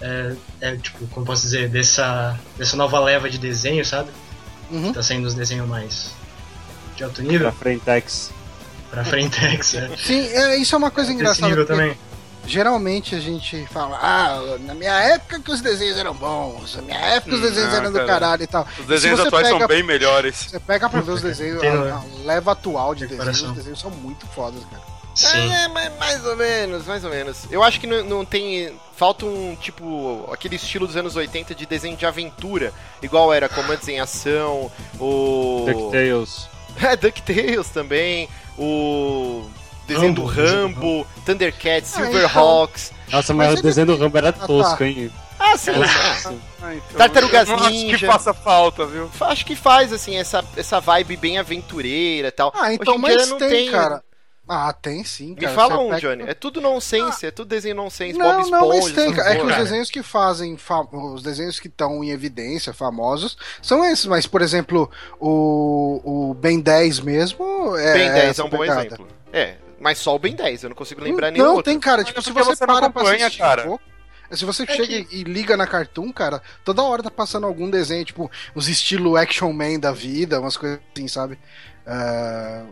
[0.01, 4.09] É, é, tipo, como posso dizer, dessa, dessa nova leva de desenho, sabe?
[4.69, 4.91] Uhum.
[4.93, 6.11] Tá saindo os desenhos mais
[6.95, 8.31] de alto Pra nível, Frentex.
[8.91, 9.89] pra Frentex, é.
[9.97, 11.47] Sim, é, isso é uma coisa Desse engraçada.
[11.47, 11.97] nível porque também.
[12.45, 16.99] Geralmente a gente fala, ah, na minha época que os desenhos eram bons, na minha
[16.99, 18.07] época os Hum, desenhos ah, eram do cara.
[18.07, 18.67] caralho e tal.
[18.79, 20.47] Os desenhos atuais pega- são bem melhores.
[20.49, 21.91] Você pega pra ver os desenhos, a, né?
[21.91, 24.83] a leva atual de desenhos, os desenhos são muito fodas, cara.
[25.15, 25.49] Sim.
[25.53, 27.37] É, mas mais ou menos, mais ou menos.
[27.49, 28.77] Eu acho que não, não tem.
[28.97, 30.29] Falta um tipo.
[30.29, 32.73] aquele estilo dos anos 80 de desenho de aventura.
[33.01, 35.63] Igual era Comandos em Ação, o.
[35.65, 36.47] DuckTales.
[36.83, 38.27] É, DuckTales também,
[38.57, 39.45] o.
[39.87, 42.11] Desenho Rambo, do do Rambo, Thundercats, Ah, então.
[42.11, 42.91] Silverhawks.
[43.11, 44.47] Nossa, mas, Mas o desenho do Rambo era Ah, tá.
[44.47, 45.11] tosco, hein?
[45.39, 45.71] Ah, Ah, sim.
[45.71, 45.75] é.
[46.63, 47.97] Ah, então, Tartarugas eu não acho Ninja.
[47.99, 49.09] que faça falta, viu?
[49.21, 52.51] Acho que faz, assim, essa, essa vibe bem aventureira e tal.
[52.55, 54.03] Ah, então, mas não tem, cara.
[54.47, 55.53] Ah, tem sim, Me cara.
[55.55, 56.29] fala Você um, pega- Johnny.
[56.29, 58.95] É tudo nonsense, é tudo desenho nonsense, Não, Bob não, mas Esponja.
[58.95, 59.33] tem, cara.
[59.33, 63.83] É que os desenhos que fazem, fa- os desenhos que estão em evidência, famosos, são
[63.83, 64.05] esses.
[64.05, 64.87] Mas, por exemplo,
[65.19, 67.93] o, o Ben 10 mesmo é.
[67.93, 68.85] Ben 10 é um bom pegada.
[68.85, 69.07] exemplo.
[69.33, 71.71] É, mas só o Ben 10, eu não consigo lembrar nenhum Não, outro.
[71.71, 72.03] tem, cara.
[72.03, 73.69] Tipo, é se você, você para pra acompanha, assistir cara.
[73.69, 73.77] um
[74.31, 78.03] se você É chega e liga na Cartoon, cara, toda hora tá passando algum desenho,
[78.03, 81.37] tipo, uns estilo Action Man da vida, umas coisas assim, sabe?
[81.85, 82.63] É,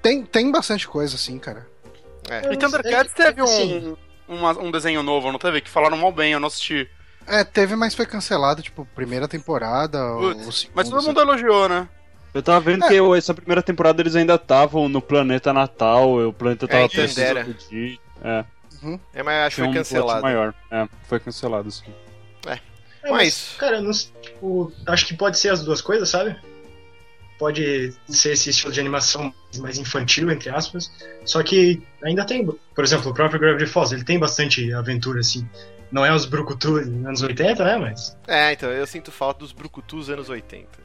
[0.00, 1.66] tem, tem bastante coisa assim, cara.
[2.30, 2.52] É.
[2.52, 3.96] E Thundercats teve um,
[4.28, 5.60] uma- um desenho novo, não teve?
[5.60, 6.88] Que falaram mal bem, eu não assisti.
[7.26, 10.04] É, teve, mas foi cancelado, tipo, primeira temporada.
[10.06, 11.06] ou Putz, segunda, Mas todo sabe?
[11.08, 11.88] mundo elogiou, né?
[12.34, 12.88] Eu tava vendo É.
[12.88, 17.18] que eu- essa primeira temporada eles ainda estavam no planeta natal, o planeta tava prestes
[17.18, 17.40] a dera.
[17.40, 17.98] explodir.
[18.24, 18.44] É,
[19.14, 20.22] É, mas acho que foi um cancelado.
[20.22, 20.54] maior.
[20.70, 21.92] É, foi cancelado, sim.
[23.04, 26.36] É, Mas- Cara, eu não, tipo, acho que pode ser as duas coisas, sabe?
[27.38, 30.88] Pode ser esse estilo de animação mais infantil, entre aspas.
[31.24, 35.48] Só que ainda tem, por exemplo, o próprio Gravity Falls, ele tem bastante aventura, assim.
[35.90, 37.76] Não é os Brucutu dos anos 80, né?
[37.76, 38.16] Mas.
[38.28, 40.78] É, então, eu sinto falta dos brucutus anos 80.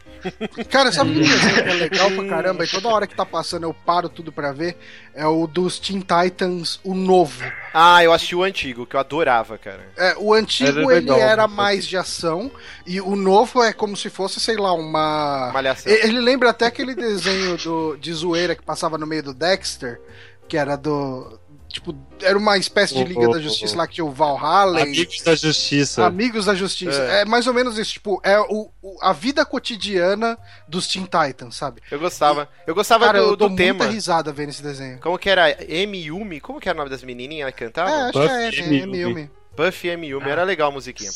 [0.70, 2.64] Cara, sabe um desenho que é legal pra caramba?
[2.64, 4.78] E toda hora que tá passando eu paro tudo pra ver.
[5.14, 7.44] É o dos Teen Titans, o novo.
[7.74, 9.90] Ah, eu assisti o antigo, que eu adorava, cara.
[9.98, 11.54] É, o antigo Era ele legal, era né?
[11.54, 12.52] mais de ação.
[12.86, 15.52] E o novo é como se fosse, sei lá, uma.
[15.54, 15.92] Malhação.
[15.92, 20.00] Ele lembra até aquele desenho do, de zoeira que passava no meio do Dexter,
[20.48, 21.40] que era do.
[21.78, 23.78] Tipo, era uma espécie de Liga Oh, da Justiça oh.
[23.78, 24.80] lá que tinha o Valhalla.
[24.80, 26.06] e- Amigos da Justiça.
[26.06, 27.00] Amigos da Justiça.
[27.04, 27.24] É.
[27.24, 30.38] mais ou menos isso, tipo, é o, o- a vida cotidiana
[30.68, 31.82] dos Teen Titans, sabe?
[31.92, 32.50] Eu gostava.
[32.66, 33.86] Eu gostava Cara, do, eu dou do muita tema.
[33.86, 35.00] risada vendo esse desenho.
[35.00, 35.52] Como que era?
[35.72, 35.98] M.
[36.06, 36.40] Yumi?
[36.40, 37.94] Como que era o nome das menininhas que É, cantavam?
[38.06, 39.30] acho que Buffy é, e é, é.
[39.56, 40.08] Buffy M.
[40.08, 40.30] Yumi.
[40.30, 41.12] Era legal a musiquinha.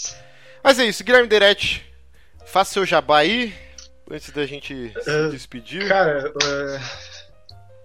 [0.64, 1.84] Mas é isso, Guilherme Derete.
[2.46, 3.52] Faça seu jabá aí,
[4.10, 5.88] antes da gente se É, despedir.
[5.88, 6.80] Cara, uh,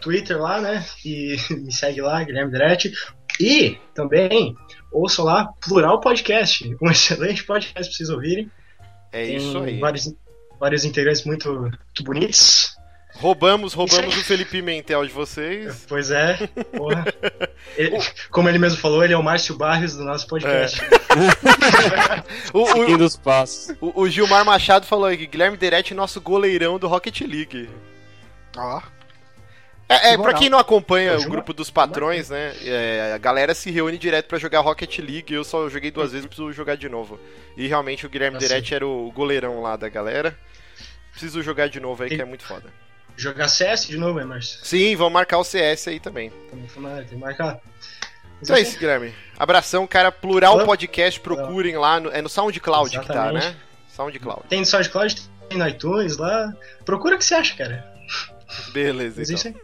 [0.07, 0.85] Twitter lá, né?
[1.05, 2.93] E me segue lá, Guilherme Deretti.
[3.41, 4.55] E também
[4.93, 8.49] ouçam lá Plural Podcast, um excelente podcast pra vocês ouvirem.
[9.13, 9.81] É Tem isso aí.
[9.81, 10.15] Vários,
[10.61, 12.77] vários integrantes muito, muito bonitos.
[13.17, 15.85] Roubamos, roubamos o Felipe Mentel de vocês.
[15.89, 16.37] Pois é,
[16.77, 17.05] porra.
[17.77, 17.99] Ele-
[18.31, 20.81] como ele mesmo falou, ele é o Márcio Barrios do nosso podcast.
[22.53, 23.75] O, o- Fim dos passos.
[23.81, 27.69] o- o Gilmar Machado falou aí que Guilherme Derete é nosso goleirão do Rocket League.
[28.57, 28.81] Ó.
[29.89, 32.53] É, é pra quem não acompanha É, o grupo dos patrões, né?
[32.65, 35.33] é, a galera se reúne direto pra jogar Rocket League.
[35.33, 37.21] Eu só joguei duas vezes, preciso jogar de novo.
[37.57, 40.37] E realmente o Guilherme Ah, Derete era o goleirão lá da galera.
[41.13, 42.65] Preciso jogar de novo aí, que é muito foda.
[43.17, 44.59] Jogar CS de novo, é, Márcio?
[44.63, 46.31] Sim, vamos marcar o CS aí também.
[46.51, 46.67] Tem
[47.09, 47.59] que marcar.
[48.43, 49.15] Então é isso, Guilherme.
[49.39, 50.13] Abração, cara.
[50.13, 50.63] Plural.
[50.67, 51.99] Podcast, procurem lá.
[52.01, 53.47] No, é no SoundCloud que tá, Exatamente.
[53.47, 53.57] né?
[53.89, 54.43] SoundCloud.
[54.49, 56.53] Tem no SoundCloud, tem no iTunes lá.
[56.85, 57.91] Procura o que você acha, cara.
[58.73, 59.55] Beleza, então.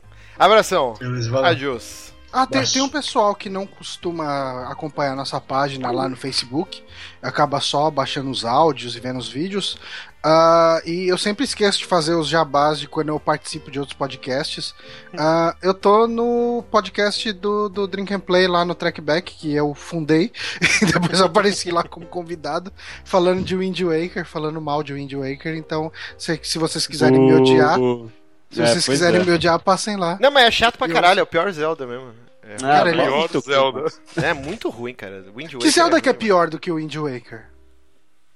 [0.45, 0.95] Abração.
[1.31, 1.45] Valeu.
[1.45, 2.13] Adiós.
[2.35, 6.83] Ah, tem, tem um pessoal que não costuma acompanhar nossa página lá no Facebook,
[7.21, 9.77] acaba só baixando os áudios e vendo os vídeos.
[10.25, 13.95] Ah, e eu sempre esqueço de fazer os jabás de quando eu participo de outros
[13.99, 14.75] podcasts.
[15.19, 19.75] Ah, eu tô no podcast do, do Drink and Play lá no Trackback, que eu
[19.75, 20.33] fundei.
[20.81, 22.73] E depois eu apareci lá como convidado,
[23.05, 25.55] falando de Wind Waker, falando mal de Wind Waker.
[25.55, 28.11] Então, se, se vocês quiserem me odiar, O-
[28.53, 29.25] se É, vocês quiserem é.
[29.25, 30.19] me odiar, passem lá.
[30.21, 31.21] Não, mas é chato pra caralho.
[31.21, 32.13] É o pior Zelda mesmo.
[32.43, 33.85] É, Ah, Cara, ele é pior muito Zelda.
[34.23, 35.25] é muito ruim, cara.
[35.35, 37.47] Wind Que Waker Zelda que é ruim, pior do que o Wind Waker?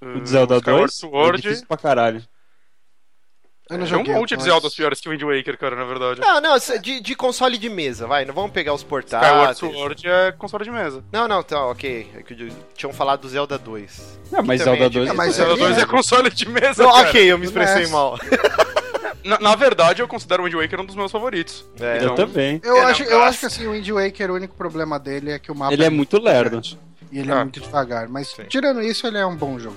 [0.01, 1.43] O de Zelda Skyward 2 é Sword.
[1.43, 2.23] difícil pra caralho.
[3.69, 5.85] Eu não Tem um monte de mas- Zeldas piores que o Wind Waker, cara, na
[5.85, 6.21] verdade.
[6.21, 8.25] Não, não, de, de console de mesa, vai.
[8.25, 9.59] Não vamos pegar os Skyward portáteis.
[9.59, 11.03] Sword é console de mesa.
[11.11, 12.09] Não, não, tá, ok.
[12.15, 12.37] É que
[12.77, 14.21] tinham falado do Zelda 2.
[14.31, 15.13] Não, mas Zelda é 2 difícil.
[15.13, 17.09] Ah, mas Zelda ali 2 é- é console de mesa, Não, cara.
[17.09, 17.91] ok, eu me expressei NES.
[17.91, 18.17] mal.
[19.27, 21.65] Na, na verdade, eu considero o Wind Waker um dos meus favoritos.
[21.81, 22.61] É, Eu Então- também.
[22.65, 25.33] Eu, É, não, acho, eu acho que assim, o Wind Waker, o único problema dele
[25.33, 26.51] é que o mapa Ele é muito lerdo.
[26.51, 26.79] grande.
[27.13, 27.37] E ele Ah.
[27.37, 28.09] é muito devagar.
[28.09, 28.45] Mas Sim.
[28.49, 29.77] tirando isso, ele é um bom jogo.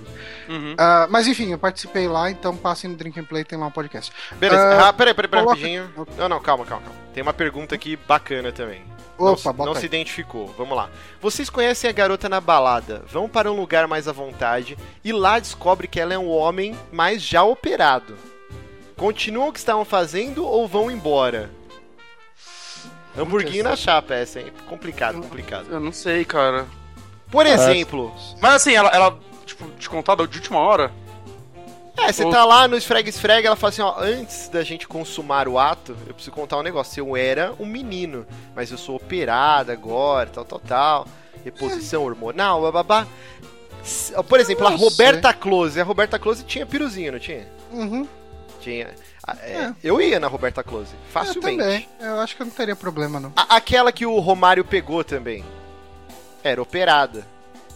[0.50, 0.74] Uhum.
[0.78, 3.72] Ah, mas enfim, eu participei lá, então passem no Drink and Play, tem lá um
[3.72, 4.12] podcast.
[4.38, 4.62] Beleza.
[4.62, 5.90] Ah, Ah, peraí, peraí, peraí, coloca- rapidinho.
[6.18, 7.00] Não, não, calma, calma, calma.
[7.14, 8.82] Tem uma pergunta aqui bacana também.
[9.18, 10.48] Opa, não, não se identificou.
[10.58, 10.90] Vamos lá.
[11.22, 15.38] Vocês conhecem a garota na balada, vão para um lugar mais à vontade e lá
[15.40, 18.16] descobre que ela é um homem, mas já operado.
[19.00, 21.50] Continuam o que estavam fazendo ou vão embora?
[23.18, 24.52] Hamburguinho na chapa essa, hein?
[24.68, 25.68] Complicado, complicado.
[25.72, 26.68] Eu não sei, cara.
[27.32, 30.92] Por exemplo, Mas assim, ela, ela tipo, te contar de última hora?
[31.98, 35.48] é, você Ou- tá lá no esfrega-esfrega, ela fala assim, ó, antes da gente consumar
[35.48, 37.00] o ato, eu preciso contar um negócio.
[37.00, 41.08] Eu era um menino, mas eu sou operada agora, tal, tal, tal.
[41.44, 43.08] Reposição hormonal, bababá.
[44.28, 45.80] Por exemplo, a Roberta Close.
[45.80, 47.48] A Roberta Close tinha piruzinho, não tinha?
[47.72, 48.06] Uhum.
[48.62, 48.90] Tinha.
[49.26, 49.74] Ah, é, É.
[49.84, 51.58] Eu ia na Roberta Close, Eu facilmente.
[51.58, 51.90] também.
[52.00, 53.32] Eu acho que eu não teria problema, não.
[53.36, 55.44] A- aquela que o Romário pegou também.
[56.44, 57.26] Era operada.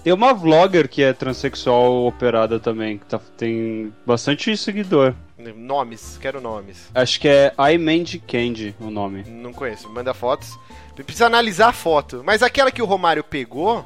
[0.04, 5.14] Tem uma vlogger que é transexual operada também, que tá- tem bastante seguidor.
[5.56, 6.90] Nomes, quero nomes.
[6.94, 9.24] Acho que é iMandy Candy o nome.
[9.28, 10.58] Não conheço, manda fotos.
[10.96, 12.22] Precisa analisar a foto.
[12.26, 13.84] Mas aquela que o Romário pegou,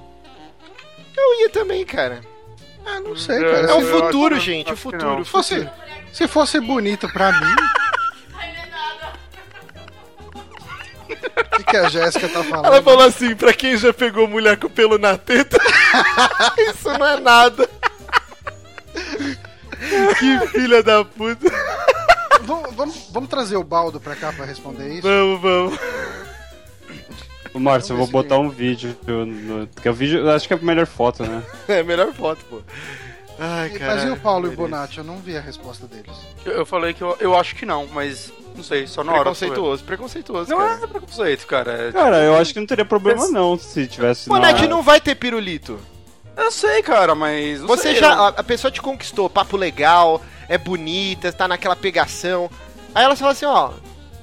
[1.15, 2.21] eu ia também, cara.
[2.87, 3.67] Ah, não sei, Eu- cara.
[3.69, 5.21] É o Se, futuro, gente, o futuro.
[5.21, 5.69] o fosse,
[6.13, 7.55] se fosse bonito pra mim.
[11.09, 12.65] O que, que a Jéssica tá falando?
[12.65, 15.57] Ela falou assim, pra quem já pegou mulher com pelo na teta,
[16.57, 17.69] isso não é nada.
[20.19, 21.51] que filha da puta.
[22.41, 25.01] Vamos, vamos- vamos trazer o Baldo pra cá pra responder isso?
[25.03, 25.79] Vamos, vamos.
[27.57, 28.95] Ô, Márcio, eu vou botar um vídeo.
[29.07, 31.43] No, que é o vídeo, eu acho que é a melhor foto, né?
[31.67, 32.61] É a melhor foto, pô.
[33.39, 34.03] Ai, Mas cara.
[34.05, 34.97] e o Paulo e o Bonatti?
[34.97, 36.15] Eu não vi a resposta deles.
[36.45, 39.21] Eu, eu falei que eu, eu acho que não, mas não sei, só na hora.
[39.21, 40.79] Preconceituoso, preconceituoso, Não cara.
[40.83, 41.71] é preconceito, cara.
[41.71, 44.27] é- Cara, eu acho que não teria problema Mas- não se tivesse.
[44.27, 45.79] Bonatti na- não vai ter pirulito.
[46.35, 47.59] Eu sei, cara, mas.
[47.61, 48.13] não Você sei, já.
[48.13, 52.49] eu- A, a pessoa te conquistou, papo legal, é bonita, tá naquela pegação.
[52.95, 53.71] Aí ela fala assim, ó.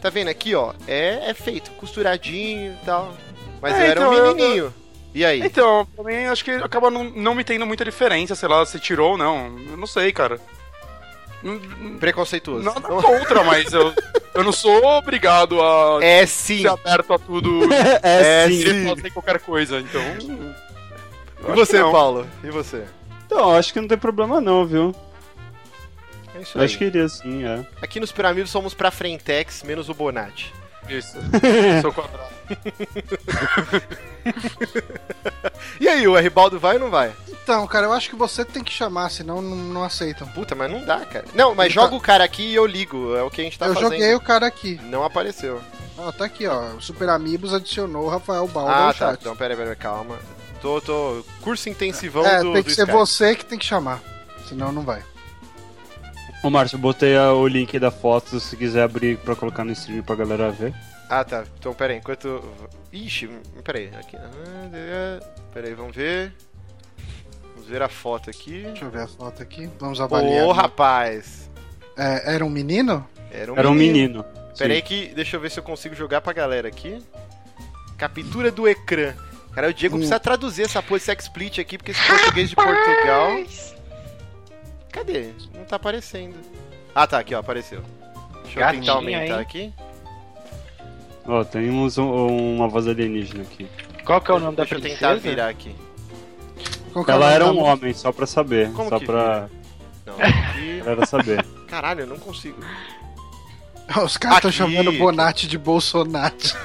[0.04, 0.74] Tá vendo aqui, ó?
[0.86, 3.14] É, é feito, costuradinho e tal.
[3.62, 4.74] Mas É, eu era um então, eu- menininho.
[5.14, 5.40] E aí?
[5.40, 8.78] Então, pra mim, acho que acaba não, não me tendo muita diferença, sei lá, se
[8.78, 9.46] tirou ou não.
[9.70, 10.38] Eu não sei, cara.
[11.42, 12.62] Não- não- Preconceituoso.
[12.66, 13.94] Nada contra, mas eu,
[14.34, 16.60] eu não sou obrigado a É sim.
[16.60, 17.60] ser aberto a tudo
[18.02, 18.60] É, É, sim.
[18.62, 18.84] sim.
[18.84, 20.02] e fazer qualquer coisa, então.
[21.48, 22.26] E você, Paulo?
[22.42, 22.84] E você?
[23.24, 24.94] Então, eu acho que não tem problema não, viu?
[26.34, 26.66] É isso Eu aí.
[26.66, 27.64] acho que iria sim, é.
[27.80, 30.52] Aqui nos Piramidos somos pra Frentex, menos o Bonatti.
[30.88, 31.16] Isso.
[31.80, 32.34] Sou quadrado.
[35.80, 37.12] E aí, o Ribaldo vai ou não vai?
[37.28, 40.26] Então, cara, eu acho que você tem que chamar, senão não, não aceitam.
[40.28, 41.24] Puta, mas não dá, cara.
[41.34, 43.14] Não, mas Então- joga o cara aqui e eu ligo.
[43.16, 43.92] É o que a gente tá eu fazendo.
[43.92, 44.80] joguei o cara aqui.
[44.84, 45.60] Não apareceu.
[45.98, 46.74] Ó, tá aqui, ó.
[46.74, 49.10] O Super Amigos adicionou o Rafael Baldo ao Ah, tá.
[49.10, 49.20] chat.
[49.20, 50.18] Então, peraí, peraí, calma.
[50.62, 51.24] Tô, tô.
[51.42, 52.52] Curso intensivão é, do.
[52.52, 52.96] tem que do ser Skype.
[52.98, 54.00] você que tem que chamar.
[54.48, 55.02] Senão não vai.
[56.44, 60.02] Ô, Márcio, eu botei o link da foto se quiser abrir pra colocar no stream
[60.02, 60.74] pra galera ver.
[61.08, 61.44] Ah, tá.
[61.58, 62.44] Então, peraí, enquanto.
[62.92, 63.28] Ixi,
[63.64, 63.88] peraí.
[63.98, 64.16] Aqui.
[64.16, 65.20] Ah,
[65.54, 66.34] Peraí, vamos ver.
[67.54, 68.62] Vamos ver a foto aqui.
[68.62, 69.70] Deixa eu ver a foto aqui.
[69.80, 70.44] Vamos avaliar.
[70.44, 71.50] Ô, rapaz.
[71.96, 73.06] É, era um menino?
[73.30, 74.22] Era um Era um menino.
[74.22, 74.24] menino.
[74.58, 74.82] Peraí Sim.
[74.84, 75.06] que.
[75.14, 76.98] Deixa eu ver se eu consigo jogar pra galera aqui.
[77.96, 79.14] Captura do ecrã.
[79.54, 79.98] Cara, o Diego Hum.
[80.00, 83.30] precisa traduzir essa porra, esse explit aqui, porque esse português de Portugal.
[84.94, 85.30] Cadê?
[85.54, 86.36] Não tá aparecendo.
[86.94, 87.82] Ah, tá, aqui, ó, apareceu.
[88.44, 89.40] Deixa eu Gatinha, tentar aumentar hein?
[89.40, 89.72] aqui.
[91.26, 93.66] Ó, tem uns- um- uma voz alienígena aqui.
[94.04, 95.00] Qual que é o nome Deixa da eu princesa?
[95.14, 95.74] tentar virar aqui.
[96.92, 98.70] Qual é Ela era um homem, só pra saber.
[98.72, 99.48] Como só que pra
[100.06, 100.78] Não, aqui.
[100.84, 101.44] galera saber.
[101.66, 102.60] Caralho, eu não consigo.
[104.04, 104.92] Os caras estão chamando.
[104.92, 106.54] Bonatti de Bolsonate.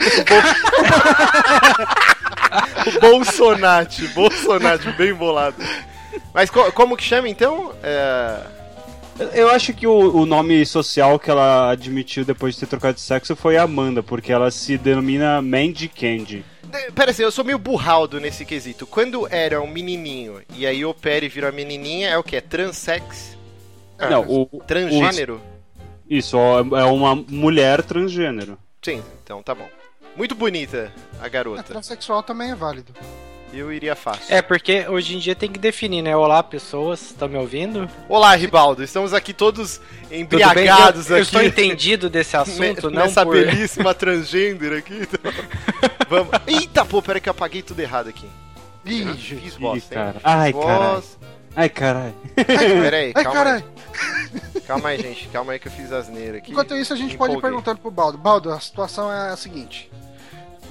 [2.87, 5.55] O Bolsonate, Bolsonate, bem bolado.
[6.39, 7.73] Mas co- como que chama então?
[7.83, 8.39] É...
[9.33, 13.01] Eu acho que o, o nome social que ela admitiu depois de ter trocado de
[13.01, 16.45] sexo foi Amanda, porque ela se denomina Mandy Candy.
[16.95, 18.87] Pera assim, eu sou meio burraldo nesse quesito.
[18.87, 22.37] Quando era um menininho e aí opera e vira uma menininha, é o que?
[22.37, 23.35] É transex?
[23.99, 25.41] Não, o, Transgênero?
[26.09, 28.57] Isso, ó, é uma mulher transgênero.
[28.81, 29.67] Sim, então tá bom.
[30.15, 30.89] Muito bonita
[31.21, 31.63] a A garota.
[31.63, 32.93] transexual também é válido.
[33.51, 34.33] Eu iria fácil.
[34.33, 36.15] É, porque hoje em dia tem que definir, né?
[36.15, 37.89] Olá, pessoas, estão me ouvindo?
[38.07, 38.83] Olá, Ribaldo.
[38.83, 39.81] Estamos aqui todos
[40.11, 41.29] embriagados eu, eu aqui.
[41.29, 43.33] estou entendido desse assunto, não nessa por...
[43.33, 45.01] belíssima transgênero aqui.
[45.01, 45.31] Então,
[46.07, 46.31] vamos.
[46.45, 48.27] Eita, pô, peraí que eu apaguei tudo errado aqui.
[48.85, 50.21] Ih, Fiz bosta, cara.
[50.23, 50.95] Ai, caralho.
[50.95, 51.17] bosta.
[51.55, 52.15] Ai, caralho.
[52.35, 53.65] Peraí, Ai, calma caralho.
[53.65, 54.61] aí.
[54.61, 55.27] Calma aí, gente.
[55.29, 56.51] Calma aí que eu fiz asneira aqui.
[56.51, 58.17] Enquanto isso, a gente pode ir perguntando pro Baldo.
[58.17, 59.91] Baldo, a situação é a seguinte.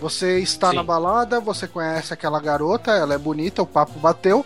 [0.00, 0.76] Você está Sim.
[0.76, 4.44] na balada, você conhece aquela garota, ela é bonita, o papo bateu.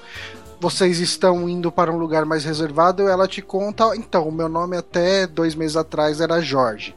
[0.61, 3.97] Vocês estão indo para um lugar mais reservado, ela te conta.
[3.97, 6.95] Então, o meu nome até dois meses atrás era Jorge.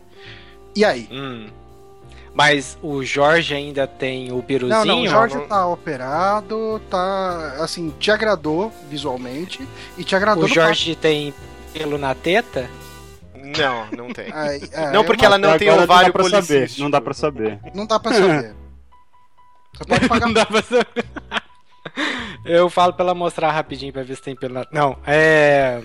[0.75, 1.09] E aí?
[1.11, 1.47] Hum.
[2.33, 4.85] Mas o Jorge ainda tem o Não, piruzinho?
[4.85, 7.55] não, o Jorge tá operado, tá.
[7.59, 9.65] Assim, te agradou visualmente
[9.97, 11.33] e te agradou O Jorge tem
[11.73, 12.69] pelo na teta?
[13.57, 14.25] Não, não tem.
[14.25, 14.37] papo.
[14.39, 16.45] Aí, é, Não, porque ela não tem ovário não pra saber.
[16.47, 16.81] policístico.
[16.83, 17.59] Não dá pra saber.
[17.73, 18.55] Não dá pra saber.
[19.73, 21.05] Você pode pagar Não dá pra saber.
[22.45, 24.65] Eu falo pra ela mostrar rapidinho pra ver se tem pelo.
[24.71, 25.81] Não, é...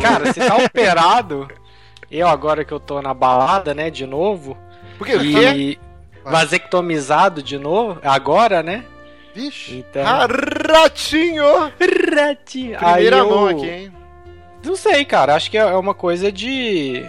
[0.00, 1.48] Cara, se tá operado,
[2.10, 4.56] eu agora que eu tô na balada, né, de novo,
[4.98, 5.52] Porque o quê?
[5.54, 5.78] e
[6.24, 8.84] vasectomizado de novo, agora, né?
[9.34, 9.76] Vixe.
[9.78, 10.02] Então.
[10.06, 10.26] Ah,
[10.72, 11.44] ratinho!
[12.16, 12.76] Ratinho.
[12.80, 13.92] Aí Primeira eu- mão aqui, hein?
[14.66, 15.34] Não sei, cara.
[15.34, 17.04] Acho que é uma coisa de.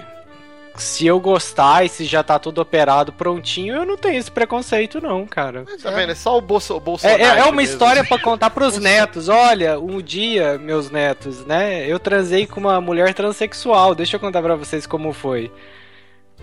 [0.76, 5.02] Se eu gostar e se já tá tudo operado prontinho, eu não tenho esse preconceito,
[5.02, 5.64] não, cara.
[5.66, 5.96] Mas Tá é.
[5.96, 6.12] vendo?
[6.12, 7.20] É só o, Bolso, o É, Bolsonaro.
[7.24, 7.62] é- é uma mesmo.
[7.62, 9.28] história pra contar pros netos.
[9.28, 11.84] Olha, um dia, meus netos, né?
[11.88, 13.96] Eu transei com uma mulher transexual.
[13.96, 15.52] Deixa eu contar pra vocês como foi.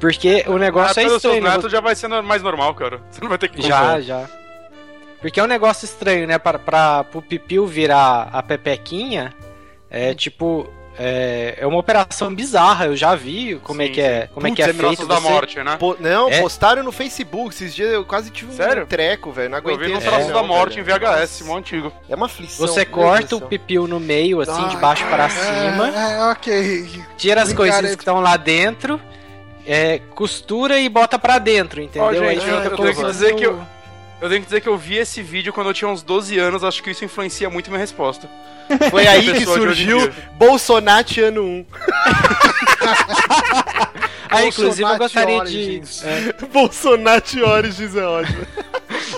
[0.00, 1.44] Porque o negócio é os seus estranho.
[1.44, 1.50] né?
[1.50, 3.00] netos já vai sendo mais normal, cara.
[3.08, 4.00] Você não vai ter que Já, contar.
[4.00, 4.28] já.
[5.20, 6.38] Porque é um negócio estranho, né?
[6.38, 9.32] Pra, pra, pro Pipiu virar a Pepequinha,
[9.88, 10.68] é tipo.
[10.96, 14.50] É, é uma operação bizarra, eu já vi como é Sim, que é, como é
[14.52, 15.06] que é feito.
[15.06, 15.76] da você- morte, né?
[15.76, 16.40] Po- não, É.
[16.40, 17.52] postaram no Facebook.
[17.54, 18.86] Esses dias eu quase tive um Sério?
[18.86, 19.50] treco, velho.
[19.50, 19.88] Não Eu aguentei.
[19.88, 20.96] vi no Traços não, da Morte velho.
[20.96, 21.92] em VHS, Nossa, mó antigo.
[22.08, 22.66] É uma aflição.
[22.66, 26.88] Você corta o pipiu no meio, assim, de Ai, baixo para É, cima, é, ok.
[27.16, 29.00] tira as coisinhas é que estão lá dentro,
[29.66, 32.08] é, costura e bota pra dentro, entendeu?
[32.08, 33.73] Ó, gente, Aí eu- eu tenho que dizer que eu- o-
[34.20, 36.64] Eu tenho que dizer que eu vi esse vídeo quando eu tinha uns 12 anos,
[36.64, 38.28] acho que isso influencia muito minha resposta.
[38.90, 39.98] Foi aí que surgiu.
[40.38, 41.66] Bolsonaro ano 1.
[44.30, 46.00] Ah, inclusive eu gostaria Origins.
[46.00, 46.08] de.
[46.08, 48.46] é, Bolsonaro Origins é ótimo.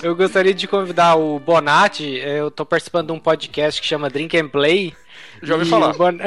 [0.03, 2.19] Eu gostaria de convidar o Bonatti.
[2.19, 4.93] é, Eu tô participando de um podcast que chama Drink and Play.
[5.41, 5.93] Já ouvi falar.
[5.93, 6.17] Bon-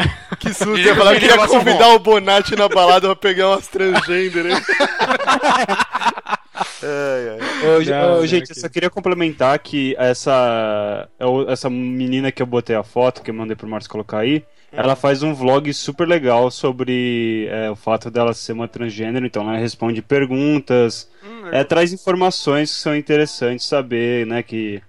[0.41, 0.77] Que susto.
[0.77, 4.47] Eu que queria negócio convidar o Bonatti na balada pra pegar umas transgender,
[6.83, 7.47] ai.
[7.59, 12.43] Ô, Não, ô, não, gente, eu só queria complementar que essa eu- essa menina que
[12.43, 15.73] eu botei a foto, que eu mandei pro Marcos colocar aí, ela faz um vlog
[15.75, 21.49] super legal sobre é, o fato dela ser uma transgênero, então ela responde perguntas, Hum,
[21.53, 24.83] é, traz informações que são interessantes saber, né, que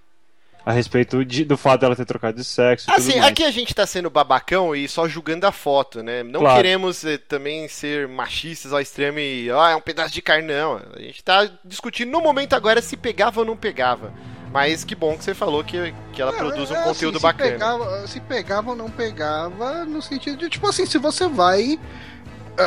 [0.66, 3.32] a respeito de- do fato dela ter trocado de sexo e tudo Assim, mais.
[3.32, 6.22] aqui a gente tá sendo babacão e só julgando a foto, né?
[6.24, 6.56] Não Claro.
[6.58, 10.80] queremos eh, também ser machistas ao extremo e, ah, é um pedaço de carne, não.
[10.96, 14.14] A gente tá discutindo no momento agora se pegava ou não pegava.
[14.54, 17.24] Mas que bom que você falou que, que ela Não, produz um é conteúdo assim,
[17.24, 17.52] bacana.
[17.52, 21.80] Se pegava, se pegava ou não pegava, no sentido de, tipo assim, se você vai.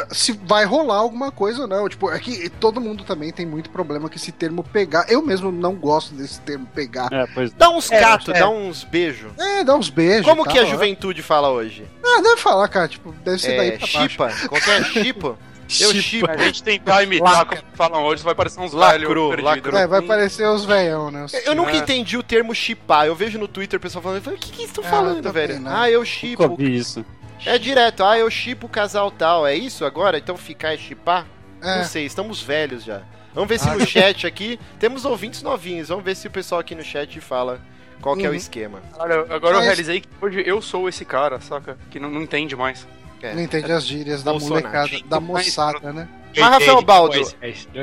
[0.03, 1.89] Ah, Se vai rolar alguma coisa ou não.
[1.89, 5.07] Tipo, é que todo mundo também tem muito problema com esse termo pegar.
[5.09, 7.09] Eu mesmo não gosto desse termo pegar.
[7.13, 8.41] É, pois Dá uns É, é.
[8.41, 9.33] dá uns beijos.
[9.39, 10.27] É, dá uns beijos.
[10.27, 11.87] Como e que a tal, juventude fala hoje?
[12.05, 12.89] Ah, deve falar, cara.
[12.89, 14.09] Tipo, deve ser daí É, pra baixo.
[14.09, 14.33] chipa?
[14.49, 15.39] Qualquer chipo?
[15.81, 16.31] Eu chipo.
[16.31, 19.31] A gente tentar imitar como falam hoje, vai parecer uns velhos lacrou.
[19.31, 19.75] perdidos.
[19.81, 21.25] É, vai parecer os veião, né?
[21.25, 21.77] Os- Eu nunca É.
[21.79, 23.07] entendi o termo chipar.
[23.07, 25.33] Eu vejo no Twitter o pessoal falando, eu o que que eles estão Ah, falando,
[25.33, 25.59] velho?
[25.61, 25.75] não.
[25.75, 26.55] Ah, eu nunca chipo.
[26.57, 27.03] vi isso.
[27.47, 29.47] É direto, ah, eu chipo o casal tal.
[29.47, 30.19] É isso agora?
[30.19, 31.27] Então ficar é chipar?
[31.63, 31.79] É.
[31.79, 33.03] Não sei, estamos velhos já.
[33.35, 34.59] Vamos ver se no chat aqui.
[34.79, 35.89] Temos ouvintes novinhos.
[35.89, 37.61] Vamos ver se o pessoal aqui no chat fala
[38.01, 38.37] qual que é o Uhum.
[38.37, 38.81] esquema.
[38.97, 41.77] Cara, agora eu realizei que hoje eu sou esse cara, saca?
[41.91, 42.87] Que não, não entende mais.
[43.23, 43.35] É.
[43.35, 44.63] Não entende as gírias da Bolsonaro.
[44.67, 46.09] molecada, da moçada, né?
[46.37, 47.19] Mas, Rafael Baldo,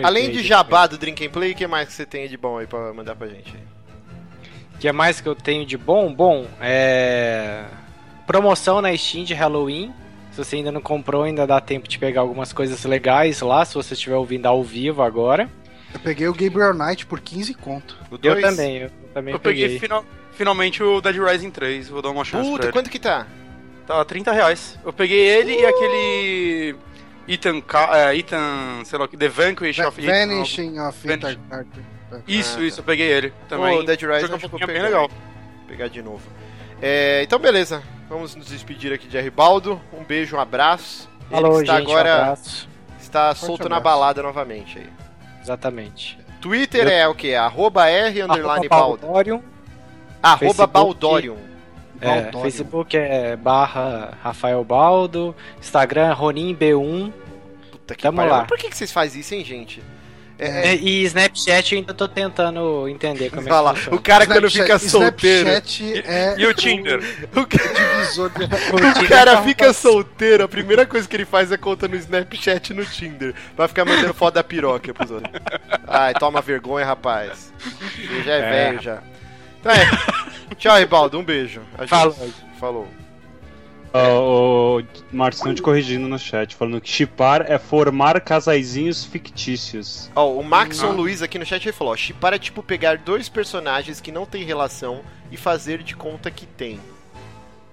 [0.04, 2.58] Além de jabá do Drink and Play, o que mais que você tem de bom
[2.60, 3.52] aí pra mandar pra gente?
[4.76, 6.14] O que é mais que eu tenho de bom?
[6.14, 7.64] Bom, é.
[8.32, 9.94] Promoção na Steam de Halloween.
[10.32, 13.74] Se você ainda não comprou, ainda dá tempo de pegar algumas coisas legais lá, se
[13.76, 15.50] você estiver ouvindo ao vivo agora.
[15.94, 17.98] Eu peguei o Gabriel Knight por 15 conto.
[18.10, 19.80] O Eu também, eu também Eu peguei peguei.
[19.80, 22.72] final- finalmente o Dead Rising 3, vou dar uma chance pra Puta, ele.
[22.72, 23.28] quanto que tá?
[23.86, 24.80] Tá 30 reais.
[24.86, 26.76] Eu peguei ele e aquele.
[27.28, 27.62] Ethan,
[27.94, 30.28] é, Ethan, sei lá, The Vanquish of Ethan.
[30.28, 31.10] Vanishing of.
[31.12, 31.84] Ethan Carter.
[32.26, 33.78] Isso, Ah, isso, eu peguei ele também.
[33.78, 34.82] O Dead Rising que eu é bem peguei.
[34.82, 35.08] legal.
[35.10, 36.22] Vou pegar de novo.
[36.82, 37.84] É, então, beleza.
[38.10, 39.80] Vamos nos despedir aqui de Aribaldo.
[39.94, 41.10] Um beijo, um abraço.
[41.30, 42.70] Ele Falou, que está gente, um agora abraço.
[43.00, 43.84] está solto na abraço.
[44.00, 44.90] balada novamente aí.
[45.42, 46.20] Exatamente.
[46.42, 47.36] Twitter é o que?
[47.36, 49.06] Arroba R underline Baldo.
[49.06, 49.42] Baldorium,
[50.22, 50.74] Arroba Facebook.
[50.74, 51.38] Baldorium.
[52.02, 52.42] é, Baldorium.
[52.42, 57.14] Facebook é barra Rafael Baldo, Instagram é RoninB1
[57.72, 58.32] Puta que Tamo pariu.
[58.34, 58.46] lá.
[58.46, 59.82] Por que, que vocês fazem isso, hein, gente?
[60.44, 64.02] É, e Snapchat eu ainda tô tentando entender como é lá, que o funciona.
[64.02, 65.50] cara quando fica solteiro.
[65.50, 67.00] Snapchat é E o Tinder?
[67.36, 68.44] O divisor de...
[69.06, 72.76] O cara fica solteiro, a primeira coisa que ele faz é conta no Snapchat e
[72.76, 73.34] no Tinder.
[73.56, 75.32] Pra ficar mandando foto da piroca pros outros.
[75.88, 77.54] Ai, toma vergonha, rapaz.
[77.60, 78.50] Você já é, É.
[78.72, 79.04] velho já.
[79.60, 80.56] Então é.
[80.56, 81.20] Tchau, Ribaldo.
[81.20, 81.62] Um beijo.
[81.78, 82.16] A gente- Falou.
[82.60, 82.88] Falou.
[83.94, 84.84] Ó, O
[85.16, 90.10] Marcos estão te corrigindo no chat, falando que chipar é formar casaizinhos fictícios.
[90.16, 90.94] Ó, o Maxon Ah.
[90.94, 94.26] Luiz aqui no chat ele falou: ó, chipar é tipo pegar dois personagens que não
[94.26, 96.80] têm relação e fazer de conta que tem.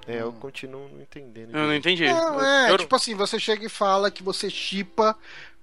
[0.06, 1.54] É, eu continuo não entendendo.
[1.54, 2.06] Eu não entendi.
[2.06, 5.16] Não, é, Eu- tipo assim, você chega e fala que você chipa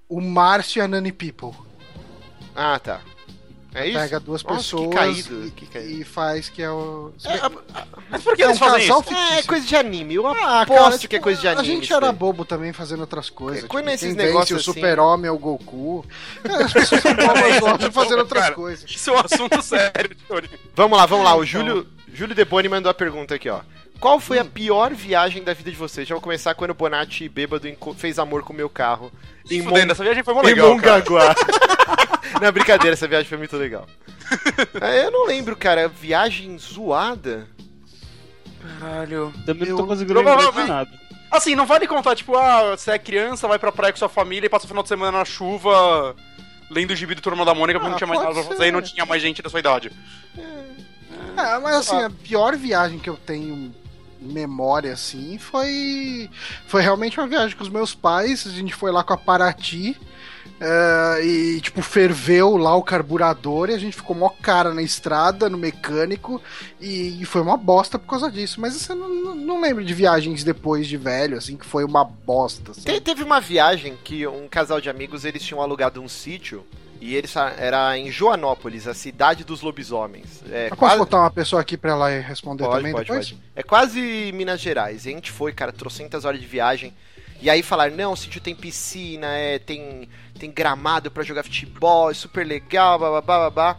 [0.07, 1.51] o Márcio e a Nani People.
[2.55, 3.01] Ah, tá.
[3.75, 3.99] É isso?
[3.99, 5.91] Pega duas Nossa, pessoas que caído, e, que caído.
[6.01, 7.11] e faz que é o.
[7.25, 7.51] É, a-
[8.09, 9.03] Mas por que É eles um fazem isso?
[9.03, 9.33] fictício.
[9.39, 10.15] é coisa de anime.
[10.15, 11.61] Eu Ah, aposto cara, que tipo, é coisa de anime.
[11.61, 13.65] A gente era bobo também fazendo outras coisas.
[13.65, 16.05] É, quando tipo, esses negócios o assim- super-homem é o Goku.
[16.43, 18.89] Cara, as pessoas são bobas de fazer outras Cara, coisas.
[18.89, 20.49] Isso é um assunto sério, Johnny.
[20.73, 21.31] Vamos lá, vamos lá.
[21.35, 21.45] O Então.
[21.45, 23.59] Júlio, Júlio De Boni mandou a pergunta aqui, ó.
[23.99, 26.07] Qual foi a pior viagem da vida de vocês?
[26.07, 27.67] Já vou começar quando o Bonatti bêbado
[27.97, 29.11] fez amor com o meu carro.
[29.49, 29.69] Em, Mon...
[29.69, 30.97] Fudendo, essa viagem foi em legal, cara.
[30.99, 31.35] Mongaguá.
[32.41, 33.87] não, brincadeira, essa viagem foi muito legal.
[34.81, 35.87] É, eu não lembro, cara.
[35.87, 37.47] Viagem zoada?
[38.79, 39.31] Caralho.
[39.45, 40.89] Também não tô conseguindo lembrar de nada.
[41.31, 44.47] Assim, não vale contar, tipo, ah, você é criança, vai pra praia com sua família
[44.47, 46.15] e passa o final de semana na chuva
[46.69, 48.67] lendo o gibi do Turma da Mônica porque Ah, não tinha mais nada pra fazer
[48.67, 49.91] e não tinha mais gente da sua idade.
[50.37, 53.73] É, mas assim, a pior viagem que eu tenho
[54.25, 56.29] memória, assim, foi.
[56.67, 58.45] Foi realmente uma viagem com os meus pais.
[58.45, 59.97] A gente foi lá com a Paraty.
[60.59, 65.49] é, e, tipo, ferveu lá o carburador e a gente ficou mó cara na estrada,
[65.49, 66.41] no mecânico,
[66.79, 68.61] e, e foi uma bosta por causa disso.
[68.61, 72.71] Mas não, não, não lembro de viagens depois de velho, assim, que foi uma bosta.
[72.71, 72.81] assim.
[72.81, 76.65] Te- teve uma viagem que um casal de amigos eles tinham alugado um sítio
[77.05, 80.41] e eles sa- era em Joanópolis, a cidade dos lobisomens.
[80.49, 83.29] É, Eu posso quase- botar uma pessoa aqui pra ela responder Pode, também pode, depois?
[83.31, 83.43] pode.
[83.55, 85.05] É quase Minas Gerais.
[85.05, 86.93] E a gente foi, cara, trocentas horas de viagem.
[87.41, 90.07] E aí falaram, não, o sítio tem piscina, é, tem,
[90.39, 93.77] tem gramado pra jogar futebol, é super legal, babá, babá.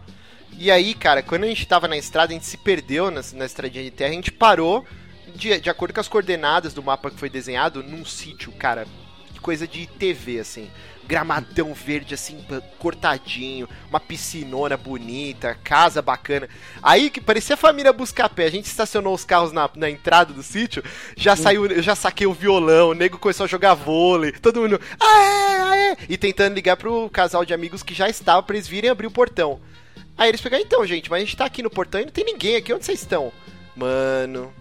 [0.59, 3.45] E aí, cara, quando a gente tava na estrada, a gente se perdeu na, na
[3.47, 4.85] estradinha de terra, a gente parou,
[5.35, 8.87] de, de acordo com as coordenadas do mapa que foi desenhado, num sítio, cara,
[9.43, 10.71] coisa de TV, assim.
[11.07, 12.45] Gramadão verde, assim,
[12.79, 16.49] cortadinho, uma piscinona bonita, casa bacana.
[16.83, 18.47] Aí que parecia a família Buscapé.
[18.47, 20.83] A gente estacionou os carros na, na entrada do sítio,
[21.17, 24.81] já saiu, eu já saquei o violão, o nego começou a jogar vôlei, todo mundo,
[25.01, 28.91] aê, aê, e tentando ligar pro casal de amigos que já estava pra eles virem
[28.91, 29.61] abrir o portão.
[30.19, 32.25] Aí eles pegaram, então, gente, mas a gente tá aqui no portão e não tem
[32.25, 33.33] ninguém aqui, onde vocês estão?
[33.75, 34.53] Mano,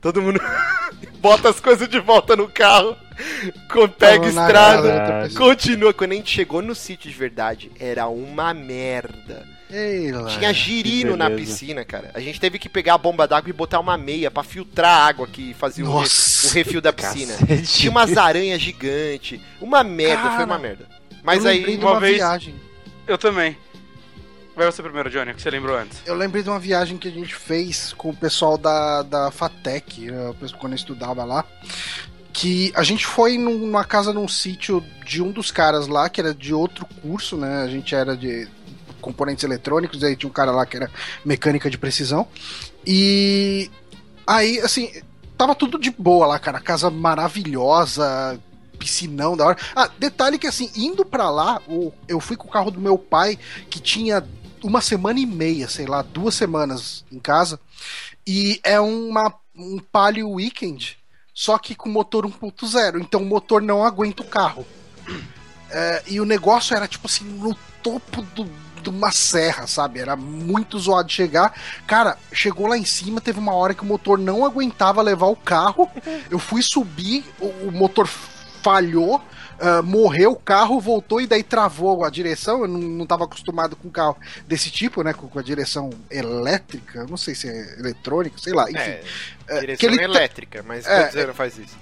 [0.00, 0.40] todo mundo
[1.20, 2.96] bota as coisas de volta no carro,
[3.70, 5.92] com- pega estrada, continua.
[5.94, 9.46] Quando a gente chegou no sítio de verdade, era uma merda.
[9.68, 10.28] Ei, lá.
[10.28, 12.10] Tinha girino na piscina, cara.
[12.14, 15.06] A gente teve que pegar a bomba d'água e botar uma meia pra filtrar a
[15.06, 17.34] água que fazia o, re- o refil da piscina.
[17.36, 17.62] Cacete.
[17.64, 19.40] Tinha umas aranhas gigantes.
[19.60, 20.88] Uma merda, foi uma Cara, merda.
[21.24, 21.56] Mas eu aí.
[21.58, 22.54] lembrei de uma uma vez- viagem.
[23.08, 23.56] Eu também.
[24.54, 26.00] Vai você primeiro, Johnny, o que você lembrou antes.
[26.06, 30.06] Eu lembrei de uma viagem que a gente fez com o pessoal da, da FATEC,
[30.40, 31.44] pessoal quando eu estudava lá.
[32.38, 36.20] Que a gente foi num- numa casa num sítio de um dos caras lá, que
[36.20, 37.62] era de outro curso, né?
[37.62, 38.46] A gente era de
[39.00, 40.90] componentes eletrônicos, aí tinha um cara lá que era
[41.24, 42.28] mecânica de precisão.
[42.86, 43.70] E
[44.26, 44.92] aí, assim,
[45.38, 46.60] tava tudo de boa lá, cara.
[46.60, 48.38] Casa maravilhosa,
[48.78, 49.58] piscinão da hora.
[49.74, 51.62] Ah, detalhe que assim, indo pra lá,
[52.06, 53.38] eu fui com o carro do meu pai,
[53.70, 54.22] que tinha
[54.62, 57.58] uma semana e meia, sei lá, duas semanas em casa.
[58.26, 60.98] E é uma, um Palio Weekend,
[61.36, 62.98] só que com motor 1.0.
[62.98, 64.66] Então o motor não aguenta o carro.
[65.70, 68.48] É, e o negócio era tipo assim, no topo do,
[68.80, 70.00] de uma serra, sabe?
[70.00, 71.52] Era muito zoado chegar.
[71.86, 75.36] Cara, chegou lá em cima, teve uma hora que o motor não aguentava levar o
[75.36, 75.90] carro.
[76.30, 78.08] Eu fui subir, o, o motor
[78.62, 79.22] falhou.
[79.60, 82.62] Ah, morreu o carro, voltou e daí travou a direção.
[82.62, 85.12] Eu não, não tava acostumado com um carro desse tipo, né?
[85.12, 88.64] Com, com a direção elétrica, não sei se é eletrônica, sei lá.
[88.70, 89.02] Enfim, É,
[89.48, 91.76] É, direção que ele tá- elétrica, mas É, quantos anos faz isso?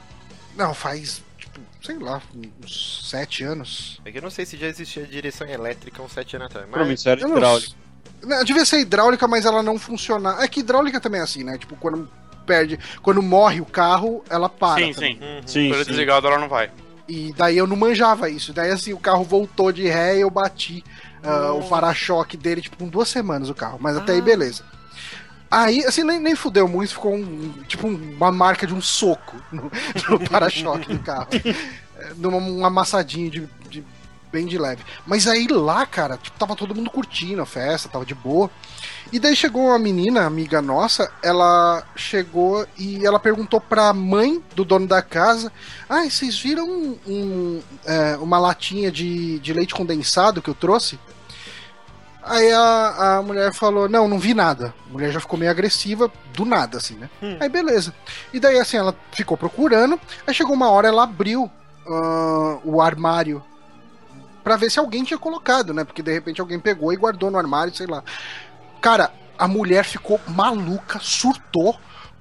[0.57, 2.23] Não, faz, tipo, sei lá,
[2.63, 4.01] uns sete anos.
[4.05, 6.67] É que eu não sei se já existia direção elétrica uns 7 anos atrás.
[6.71, 7.05] Mas...
[7.05, 7.75] Não hidráulico.
[8.23, 10.37] Não, devia ser hidráulica, mas ela não funciona.
[10.43, 11.59] É que hidráulica também é assim, né?
[11.59, 12.09] Tipo, quando
[12.47, 14.83] perde, quando morre o carro, ela para.
[14.85, 15.17] sim, também.
[15.19, 15.25] sim.
[15.25, 15.43] Uhum.
[15.47, 15.91] Sim, Quando é sim.
[15.91, 16.71] desligado, ela não vai.
[17.09, 18.53] E daí eu não manjava isso.
[18.53, 20.83] Daí assim, o carro voltou de ré e eu bati
[21.23, 23.79] ah, o para-choque dele, tipo, com duas semanas o carro.
[23.81, 24.63] Mas até aí, beleza.
[25.51, 29.71] Aí, assim, nem, nem fudeu muito, ficou um, tipo uma marca de um soco no,
[30.09, 31.29] no para-choque do carro.
[31.97, 33.85] É, Numa um amassadinho de, de-
[34.33, 34.83] bem de leve.
[35.07, 38.51] Mas aí lá, cara, tipo, tava todo mundo curtindo a festa, tava de boa.
[39.13, 44.65] E daí chegou uma menina, amiga nossa, ela chegou e ela perguntou pra mãe do
[44.65, 45.53] dono da casa:
[45.89, 50.99] Ah, vocês viram um- um, é, uma latinha de, de leite condensado que eu trouxe?
[52.23, 54.75] Aí a, a mulher falou: Não, não vi nada.
[54.89, 57.09] A mulher já ficou meio agressiva, do nada, assim, né?
[57.39, 57.95] Aí beleza.
[58.33, 60.01] E daí, assim, ela ficou procurando.
[60.27, 61.51] Aí chegou uma hora, ela abriu
[61.87, 63.45] ah, o armário
[64.43, 65.85] pra ver se alguém tinha colocado, né?
[65.85, 68.03] Porque de repente alguém pegou e guardou no armário, sei lá.
[68.85, 71.75] Cara, a mulher ficou maluca, surtou,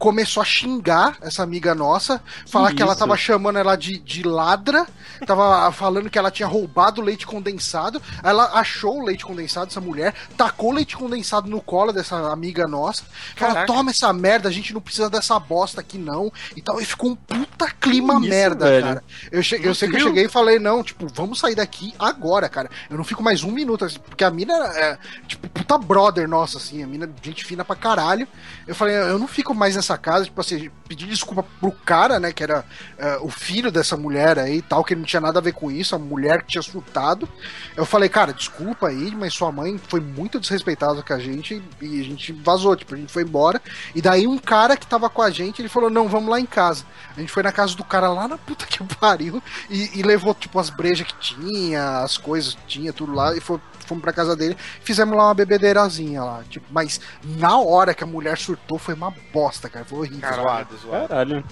[0.03, 4.21] começou a xingar essa amiga nossa, falar que, Que ela tava chamando ela de, de
[4.21, 4.85] ladra,
[5.25, 8.01] tava falando que ela tinha roubado o leite condensado.
[8.21, 12.67] Ela achou o leite condensado, essa mulher, tacou o leite condensado no colo dessa amiga
[12.67, 13.05] nossa.
[13.33, 13.65] Caraca.
[13.65, 16.29] toma essa merda, a gente não precisa dessa bosta aqui não.
[16.53, 18.85] E tal, e ficou um puta clima isso, merda, velho?
[18.85, 19.03] cara.
[19.31, 22.49] Eu, che- eu sei que eu cheguei e falei, não, tipo, vamos sair daqui agora,
[22.49, 22.69] cara.
[22.89, 24.97] Eu não fico mais um minuto, assim, porque a mina é,
[25.29, 28.27] tipo, puta brother nossa, assim, a mina, gente fina pra caralho.
[28.67, 32.31] Eu falei, eu não fico mais nessa casa, tipo assim, pedir desculpa pro cara, né,
[32.31, 32.65] que era
[32.97, 35.71] é, o filho dessa mulher aí e tal, que não tinha nada a ver com
[35.71, 37.27] isso, a mulher que tinha surtado.
[37.75, 42.01] Eu falei, cara, desculpa aí, mas sua mãe foi muito desrespeitada com a gente e
[42.01, 43.61] a gente vazou, tipo, a gente foi embora.
[43.95, 46.45] E daí um cara que tava com a gente, ele falou, não, vamos lá em
[46.45, 46.85] casa.
[47.15, 50.33] A gente foi na casa do cara lá na puta que pariu e, e levou,
[50.33, 54.13] tipo, as brejas que tinha, as coisas que tinha, tudo lá, e foi, fomos pra
[54.13, 56.43] casa dele, fizemos lá uma bebedeirazinha lá.
[56.49, 59.85] Tipo, mas na hora que a mulher surtou foi uma bosta, cara.
[59.85, 60.33] Foi horrível.
[60.33, 61.07] Zoado, zoado.
[61.07, 61.43] Caralho.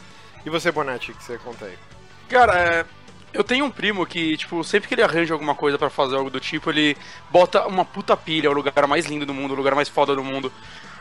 [0.45, 1.77] E você, Bonatti, o que você conta aí?
[2.27, 2.85] Cara, é,
[3.33, 6.29] eu tenho um primo que, tipo, sempre que ele arranja alguma coisa pra fazer algo
[6.29, 6.97] do tipo, ele
[7.29, 10.23] bota uma puta pilha, o lugar mais lindo do mundo, o lugar mais foda do
[10.23, 10.51] mundo.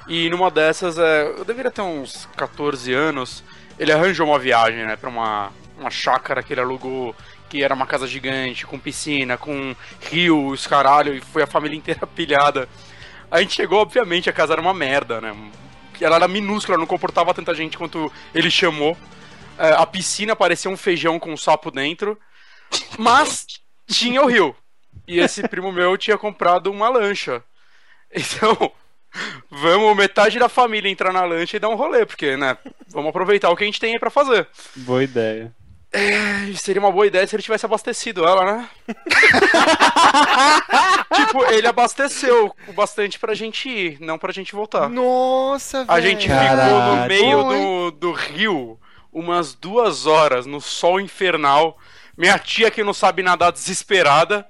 [0.08, 3.42] E numa dessas, é, eu deveria ter uns 14 anos,
[3.78, 7.14] ele arranjou uma viagem, né, pra uma, uma chácara que ele alugou,
[7.51, 9.74] que era uma casa gigante, com piscina, com
[10.09, 12.68] rio, os caralho, e foi a família inteira pilhada.
[13.28, 15.36] A gente chegou, obviamente, a casa era uma merda, né?
[16.01, 18.96] Ela era minúscula, não comportava tanta gente quanto ele chamou.
[19.59, 22.18] É, a piscina parecia um feijão com um sapo dentro.
[22.96, 23.46] Mas
[23.86, 24.57] tinha o rio.
[25.07, 27.42] E esse primo meu tinha comprado uma lancha.
[28.12, 28.72] Então,
[29.51, 32.57] vamos metade da família entrar na lancha e dar um rolê, porque, né?
[32.88, 34.48] Vamos aproveitar o que a gente tem aí pra fazer.
[34.76, 35.55] Boa ideia.
[35.93, 38.68] É, seria uma boa ideia se ele tivesse abastecido ela, né?
[41.14, 44.88] tipo, ele abasteceu o bastante pra gente ir, não pra gente voltar.
[44.88, 45.91] Nossa, velho.
[45.91, 48.78] A gente ficou no meio do, do rio
[49.12, 51.76] umas duas horas no sol infernal.
[52.16, 54.47] Minha tia que não sabe nadar desesperada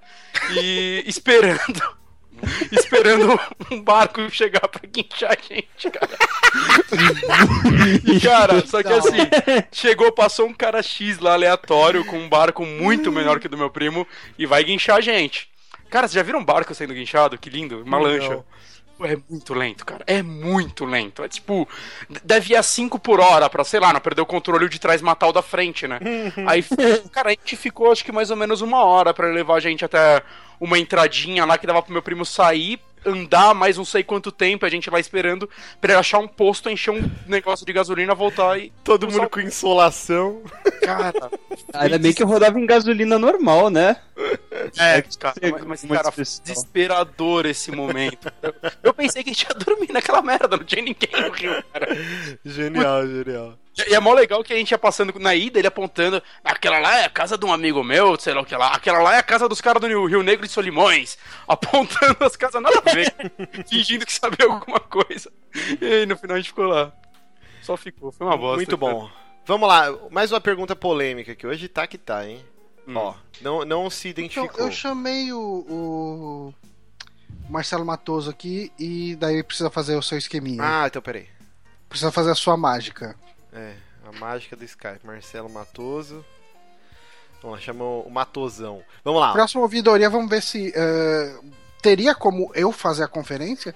[0.50, 1.99] e esperando.
[2.72, 3.38] Esperando
[3.70, 6.08] um barco chegar pra guinchar a gente, cara.
[8.04, 9.18] E, cara, só que assim,
[9.72, 13.58] chegou, passou um cara X lá aleatório com um barco muito menor que o do
[13.58, 14.06] meu primo
[14.38, 15.48] e vai guinchar a gente.
[15.90, 17.36] Cara, vocês já viram um barco sendo guinchado?
[17.36, 18.04] Que lindo, uma Não.
[18.04, 18.44] lancha.
[19.02, 20.04] É muito lento, cara.
[20.06, 21.22] É muito lento.
[21.22, 21.68] É tipo,
[22.24, 25.00] deve ir a 5 por hora pra, sei lá, não perder o controle de trás
[25.00, 25.98] matar o da frente, né?
[26.46, 26.64] Aí,
[27.12, 29.84] cara, a gente ficou acho que mais ou menos uma hora pra levar a gente
[29.84, 30.22] até
[30.60, 34.66] uma entradinha lá que dava pro meu primo sair, andar mais não sei quanto tempo,
[34.66, 35.48] a gente lá esperando
[35.80, 38.72] pra ele achar um posto, encher um negócio de gasolina, voltar e.
[38.84, 40.42] Todo mundo com insolação.
[40.82, 41.30] Cara,
[41.72, 43.96] Ainda bem que eu rodava em gasolina normal, né?
[44.78, 46.44] É, cara, ser mas, mas, muito cara, especial.
[46.44, 48.30] desesperador esse momento.
[48.42, 51.62] Eu, eu pensei que a gente ia dormir naquela merda, não tinha ninguém no rio,
[51.72, 51.88] cara.
[52.44, 53.58] Genial, genial.
[53.88, 56.98] E é mó legal que a gente ia passando na ida, ele apontando, aquela lá
[56.98, 59.18] é a casa de um amigo meu, sei lá o que lá, aquela lá é
[59.18, 63.14] a casa dos caras do Rio Negro e Solimões, apontando as casas nada a ver,
[63.68, 65.30] fingindo que sabia alguma coisa.
[65.80, 66.92] E aí no final a gente ficou lá.
[67.62, 68.56] Só ficou, foi uma bosta.
[68.56, 68.92] Muito cara.
[68.92, 69.10] bom.
[69.46, 72.44] Vamos lá, mais uma pergunta polêmica que hoje tá que tá, hein?
[72.86, 72.96] Hum.
[72.96, 74.66] Ó, não, não se Então, identificou.
[74.66, 76.54] eu chamei o, o
[77.48, 80.62] Marcelo Matoso aqui e daí precisa fazer o seu esqueminha.
[80.62, 81.28] Ah, então peraí.
[81.88, 83.16] Precisa fazer a sua mágica.
[83.52, 83.74] É,
[84.06, 85.04] a mágica do Skype.
[85.04, 86.24] Marcelo Matoso.
[87.42, 88.82] Vamos lá, chamou o Matosão.
[89.02, 89.32] Vamos lá.
[89.32, 91.38] Próxima ouvidoria, vamos ver se eh,
[91.80, 93.74] teria como eu fazer a conferência.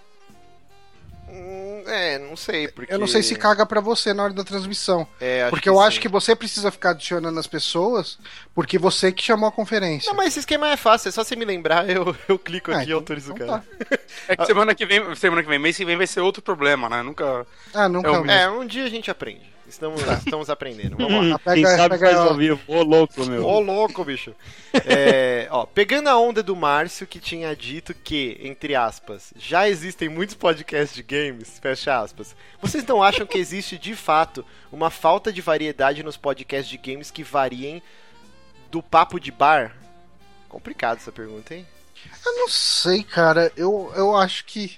[1.95, 2.92] É, não sei, porque...
[2.92, 5.07] Eu não sei se caga pra você na hora da transmissão.
[5.20, 6.03] É, acho porque eu acho sim.
[6.03, 8.18] que você precisa ficar adicionando as pessoas,
[8.55, 10.09] porque você que chamou a conferência.
[10.11, 12.74] Não, mas esse esquema é fácil, é só você me lembrar, eu, eu clico Ah,
[12.76, 13.64] aqui e então- autorizo o então cara.
[13.88, 13.99] tá.
[14.28, 16.88] É que semana que vem, semana que vem, mês que vem vai ser outro problema,
[16.88, 17.03] né?
[17.03, 17.47] Nunca.
[17.72, 18.09] Ah, nunca.
[18.09, 19.53] É o É, um dia a gente aprende.
[19.67, 20.97] Estamos, estamos aprendendo.
[20.97, 21.37] Vamos lá.
[21.37, 22.61] Hum, pega- Quem sabe pega faz ao vivo.
[22.67, 23.45] Ô, louco, meu.
[23.45, 24.35] Ô, louco, bicho.
[24.87, 30.09] É, ó, pegando a onda do Márcio que tinha dito que, entre aspas, já existem
[30.09, 32.37] muitos podcasts de games, fecha aspas.
[32.61, 37.11] Vocês não acham que existe de fato uma falta de variedade nos podcasts de games
[37.11, 37.83] que variem
[38.71, 39.75] do papo de bar?
[40.49, 41.67] Complicado essa pergunta, hein?
[42.25, 43.51] Eu não sei, cara.
[43.57, 44.77] Eu, eu acho que.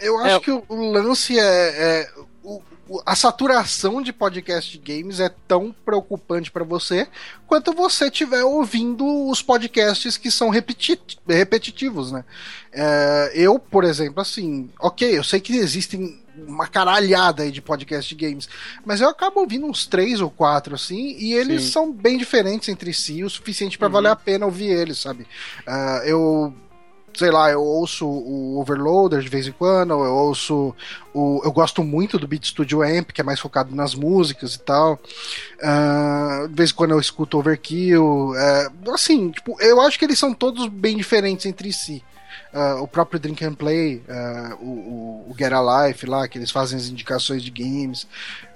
[0.00, 0.40] Eu acho É.
[0.40, 1.42] que o, o lance é.
[1.42, 2.10] é
[2.44, 2.62] o-
[3.06, 7.08] a saturação de podcast de games é tão preocupante pra você
[7.46, 12.24] quanto você estiver ouvindo os podcasts que são repeti- repetitivos, né?
[12.72, 18.12] É, eu, por exemplo, assim, ok, eu sei que existem uma caralhada aí de podcast
[18.14, 18.48] de games,
[18.84, 21.70] mas eu acabo ouvindo uns três ou quatro, assim, e eles Sim.
[21.70, 23.92] são bem diferentes entre si, o suficiente pra Uhum.
[23.92, 25.26] valer a pena ouvir eles, sabe?
[25.66, 26.52] Ah, eu
[27.14, 30.74] sei lá, eu ouço o Overloader de vez em quando, eu ouço
[31.12, 31.40] o.
[31.44, 35.00] Eu gosto muito do Beat Studio Amp, que é mais focado nas músicas e tal.
[35.60, 38.32] Uh, de vez em quando eu escuto Overkill.
[38.32, 42.02] Uh, assim, tipo, eu acho que eles são todos bem diferentes entre si.
[42.52, 46.52] Uh, o próprio Drink and Play, uh, o, o, Get a Life lá, que eles
[46.52, 48.06] fazem as indicações de games.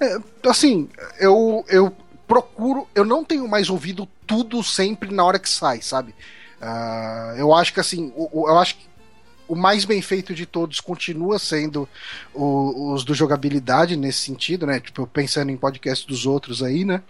[0.01, 0.89] É, assim,
[1.19, 1.93] eu, eu
[2.27, 2.87] procuro.
[2.95, 6.15] Eu não tenho mais ouvido tudo sempre na hora que sai, sabe?
[6.61, 8.89] Uh, eu acho que assim, o, o, eu acho que
[9.49, 11.89] o mais bem feito de todos continua sendo
[12.35, 14.79] o, os do jogabilidade nesse sentido, né?
[14.79, 17.03] Tipo, pensando em podcast dos outros aí, né?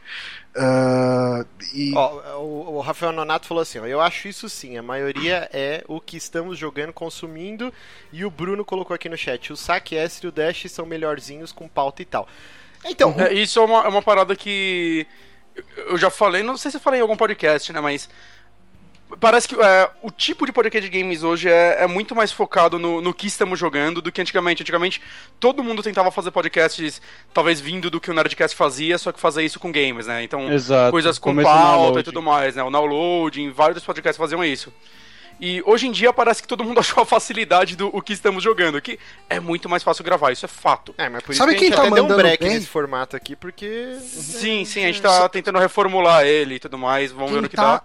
[0.57, 1.93] Uh, e...
[1.95, 5.85] Ó, o, o, Rafael Nonato falou assim: ó, eu acho isso sim, a maioria é
[5.89, 7.73] o que estamos jogando, consumindo,
[8.13, 11.51] e o Bruno colocou aqui no chat: o Saque S e o Dash são melhorzinhos
[11.51, 12.29] com pauta e tal.
[12.85, 13.15] Então.
[13.19, 15.07] É, isso é uma, é uma parada que.
[15.89, 17.81] Eu já falei, não sei se eu falei em algum podcast, né?
[17.81, 18.09] Mas
[19.21, 22.79] parece que é, o tipo de podcast de games hoje é, é muito mais focado
[22.79, 24.63] no, no, que estamos jogando do que antigamente.
[24.63, 25.01] Antigamente,
[25.41, 27.01] todo mundo tentava fazer podcasts,
[27.33, 30.23] talvez vindo do que o Nerdcast fazia, só que fazer isso com games, né?
[30.23, 30.91] Então, Exato.
[30.91, 32.63] coisas com pauta e tudo mais, né?
[32.63, 34.73] O downloading, vários podcasts faziam isso.
[35.41, 38.43] E hoje em dia parece que todo mundo achou a facilidade do o que estamos
[38.43, 38.99] jogando, que
[39.29, 40.95] é muito mais fácil gravar, isso é fato.
[40.99, 42.55] É, mas por isso Sabe que quem a gente tá até deu um break bem?
[42.55, 43.97] nesse formato aqui, porque...
[44.01, 47.49] Sim, sim, a gente tá tentando reformular ele e tudo mais, vamos quem ver no
[47.49, 47.77] que tá...
[47.77, 47.83] dá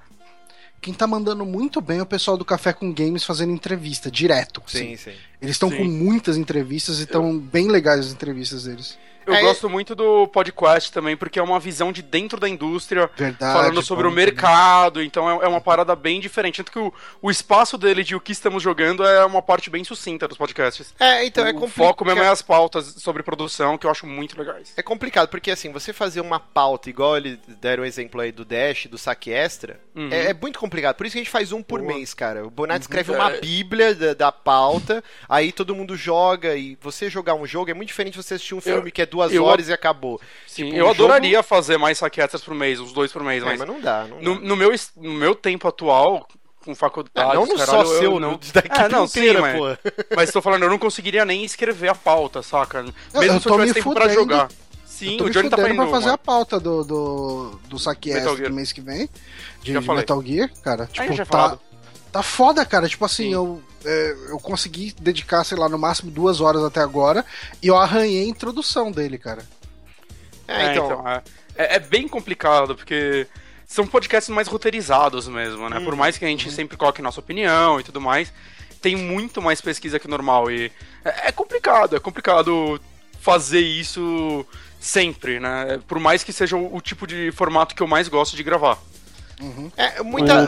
[0.84, 4.62] quem tá mandando muito bem é o pessoal do Café com Games fazendo entrevista, direto.
[4.68, 5.14] Sim, sim.
[5.42, 8.98] Eles estão com muitas entrevistas e estão bem legais as entrevistas deles.
[9.26, 13.10] Eu é, gosto muito do podcast também, porque é uma visão de dentro da indústria,
[13.16, 16.58] verdade, falando sobre o mercado, então é, é, uma parada bem diferente.
[16.58, 19.84] Tanto que o, o espaço dele de o que estamos jogando é uma parte bem
[19.84, 20.94] sucinta dos podcasts.
[21.00, 21.86] É, então o, é complicado.
[21.86, 24.74] O foco mesmo é as pautas sobre produção, que eu acho muito legais.
[24.76, 28.46] É complicado, porque assim, você fazer uma pauta, igual eles deram o exemplo aí do
[28.46, 30.10] Dash, do saque extra, uhum.
[30.12, 30.96] é, é, muito complicado.
[30.96, 31.94] Por isso que a gente faz um por Boa.
[31.94, 32.46] mês, cara.
[32.46, 32.84] O Bonatti uhum.
[32.84, 33.40] escreve uma é.
[33.40, 37.90] bíblia da, da, pauta, aí todo mundo joga, e você jogar um jogo é muito
[37.90, 40.20] diferente de você assistir um filme eu, que é duas eu, horas e acabou.
[40.48, 41.48] Sim, tipo, eu adoraria jogo...
[41.48, 44.06] fazer mais saquetas por mês, uns dois por mês, é, mas, mas não dá.
[44.06, 44.48] Não no, dá.
[44.48, 46.28] no, meu, no meu tempo atual,
[46.66, 47.12] com faculdade.
[47.16, 48.40] Ah, não no caralho, só seu, não.
[48.54, 49.78] Da é, não, inteira, sim, mas,
[50.16, 52.84] mas tô falando, eu não conseguiria nem escrever a pauta, saca?
[53.14, 54.50] Mesmo se eu tivesse tempo pra jogar.
[54.86, 56.14] Sim, o Johnny tá fazendo pra fazer uma.
[56.14, 59.10] a pauta do, do, do saque do mês que vem.
[59.62, 60.86] De, de Metal Gear, cara.
[60.86, 61.60] Tipo, tá, falado.
[62.14, 62.88] Tá foda, cara.
[62.88, 67.26] Tipo assim, eu, é, eu consegui dedicar, sei lá, no máximo duas horas até agora.
[67.62, 69.44] E eu arranhei a introdução dele, cara.
[70.48, 70.86] É, então.
[70.86, 71.22] então é,
[71.56, 73.28] é, é, bem complicado, porque
[73.66, 75.80] são podcasts mais roteirizados mesmo, né?
[75.80, 76.52] Hum, Por mais que a gente hum.
[76.52, 78.32] sempre coloque nossa opinião e tudo mais,
[78.80, 80.52] tem muito mais pesquisa que o normal.
[80.52, 80.72] E
[81.04, 82.80] é, é complicado, é complicado
[83.20, 84.46] fazer isso
[84.80, 85.80] sempre, né?
[85.88, 88.78] Por mais que seja o, o tipo de formato que eu mais gosto de gravar.
[89.42, 89.72] Uhum.
[89.76, 90.46] É, muita.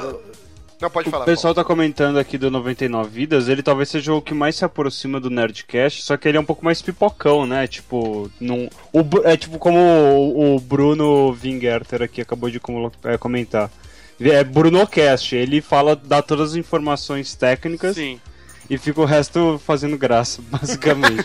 [0.82, 1.23] Não, pode falar.
[1.23, 1.67] O pessoal Paulo.
[1.67, 5.30] tá comentando aqui do 99 Vidas, ele talvez seja o que mais se aproxima do
[5.30, 7.67] Nerdcast, só que ele é um pouco mais pipocão, né?
[7.67, 12.59] Tipo, num, o, é tipo como o, o Bruno Vingerter aqui acabou de
[13.03, 13.71] é, comentar.
[14.19, 17.95] É Bruno Cast, ele fala, dá todas as informações técnicas.
[17.95, 18.19] Sim
[18.70, 21.24] e fica o resto fazendo graça, basicamente.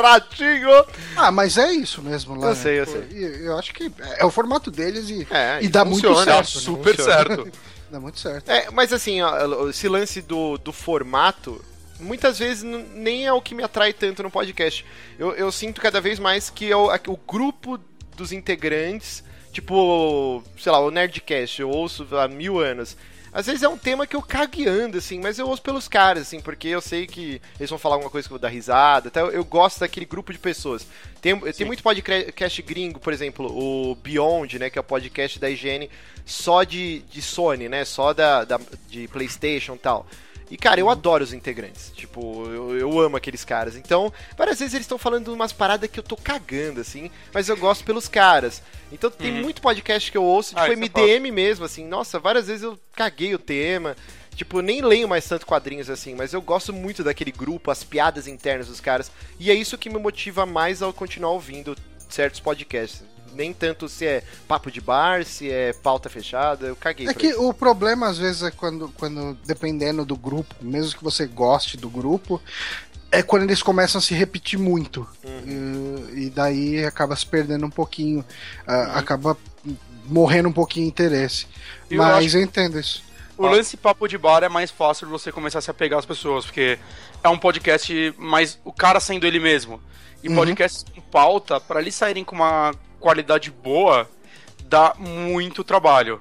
[0.00, 0.84] Ratinho!
[1.16, 2.48] Ah, mas é isso mesmo lá.
[2.48, 3.06] Eu sei, eu sei.
[3.46, 6.54] Eu acho que é o formato deles e, é, e dá funciona, muito certo.
[6.54, 6.60] Né?
[6.60, 7.52] Super certo.
[7.90, 8.50] dá muito certo.
[8.50, 11.62] É, mas assim, ó, esse lance do, do formato,
[12.00, 14.84] muitas vezes nem é o que me atrai tanto no podcast.
[15.18, 17.78] Eu, eu sinto cada vez mais que é o, o grupo
[18.16, 22.96] dos integrantes, tipo, sei lá, o Nerdcast, eu ouço há mil anos
[23.32, 26.40] às vezes é um tema que eu cagueando, assim, mas eu ouço pelos caras, assim,
[26.40, 29.08] porque eu sei que eles vão falar alguma coisa que eu vou dar risada.
[29.08, 30.86] Até eu gosto daquele grupo de pessoas.
[31.20, 35.48] Tem, tem muito podcast gringo, por exemplo, o Beyond, né, que é o podcast da
[35.48, 35.88] IGN
[36.26, 40.06] só de, de Sony, né, só da, da de PlayStation e tal.
[40.52, 41.90] E, cara, eu adoro os integrantes.
[41.94, 43.74] Tipo, eu, eu amo aqueles caras.
[43.74, 47.56] Então, várias vezes eles estão falando umas paradas que eu tô cagando, assim, mas eu
[47.56, 48.62] gosto pelos caras.
[48.92, 49.40] Então, tem uhum.
[49.40, 51.86] muito podcast que eu ouço, tipo, ah, MDM é mesmo, assim.
[51.88, 53.96] Nossa, várias vezes eu caguei o tema.
[54.36, 58.26] Tipo, nem leio mais tanto quadrinhos assim, mas eu gosto muito daquele grupo, as piadas
[58.26, 59.10] internas dos caras.
[59.40, 61.74] E é isso que me motiva mais ao continuar ouvindo
[62.10, 63.02] certos podcasts
[63.34, 67.08] nem tanto se é papo de bar, se é pauta fechada, eu caguei.
[67.08, 67.48] É que isso.
[67.48, 71.88] o problema às vezes é quando, quando, dependendo do grupo, mesmo que você goste do
[71.88, 72.40] grupo,
[73.10, 75.06] é quando eles começam a se repetir muito.
[75.22, 76.08] Uhum.
[76.14, 78.20] E, e, daí acaba se perdendo um pouquinho,
[78.66, 78.96] uh, uhum.
[78.96, 79.36] acaba
[80.06, 81.46] morrendo um pouquinho o interesse.
[81.90, 82.38] Eu Mas acho...
[82.38, 83.02] eu entendo isso.
[83.36, 86.06] O lance papo de bar é mais fácil de você começar a se apegar às
[86.06, 86.78] pessoas, porque
[87.22, 89.80] é um podcast mais o cara sendo ele mesmo.
[90.22, 90.36] E uhum.
[90.36, 92.72] podcasts com pauta, para eles saírem com uma
[93.02, 94.08] qualidade boa,
[94.64, 96.20] dá muito trabalho.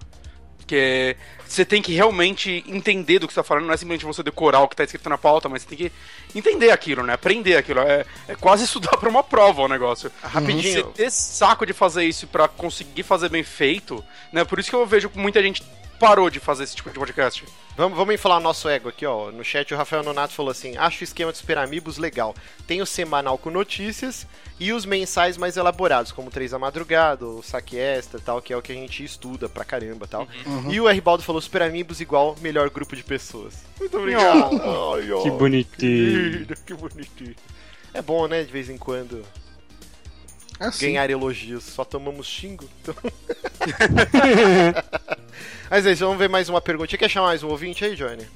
[0.66, 1.16] Que é,
[1.46, 4.62] você tem que realmente entender do que você tá falando, não é simplesmente você decorar
[4.62, 5.92] o que tá escrito na pauta, mas você tem que
[6.34, 7.14] entender aquilo, né?
[7.14, 7.82] Aprender aquilo.
[7.82, 10.12] É, é quase estudar pra uma prova o negócio.
[10.24, 10.86] Rapidinho.
[10.86, 14.44] Você ter saco de fazer isso pra conseguir fazer bem feito, né?
[14.44, 15.64] Por isso que eu vejo muita gente
[16.02, 17.46] parou de fazer esse tipo de podcast.
[17.78, 19.32] Vamos, vamos falar nosso ego aqui, ó.
[19.32, 22.34] No chat o Rafael Nonato falou assim: acho o esquema de Super Amigos legal.
[22.66, 24.26] Tem o semanal com notícias
[24.60, 28.52] e os mensais mais elaborados, como Três da Madrugada, o Saque Extra e tal, que
[28.52, 30.28] é o que a gente estuda pra caramba tal.
[30.72, 31.00] E o R.
[31.02, 33.54] Baldo falou: Super Amigos igual melhor grupo de pessoas.
[33.80, 34.60] Muito obrigado.
[34.96, 36.30] Ai, ó, Que bonitinho.
[36.30, 37.36] lindo, que bonitinho.
[37.94, 39.24] É bom, né, de vez em quando,
[40.68, 40.88] assim.
[40.88, 41.64] ganhar elogios.
[41.64, 42.66] Só tomamos xingo.
[42.82, 42.96] Então...
[45.70, 46.98] Mas é isso, vamos ver mais uma perguntinha.
[47.00, 48.28] Quer chamar mais um ouvinte aí, Johnny?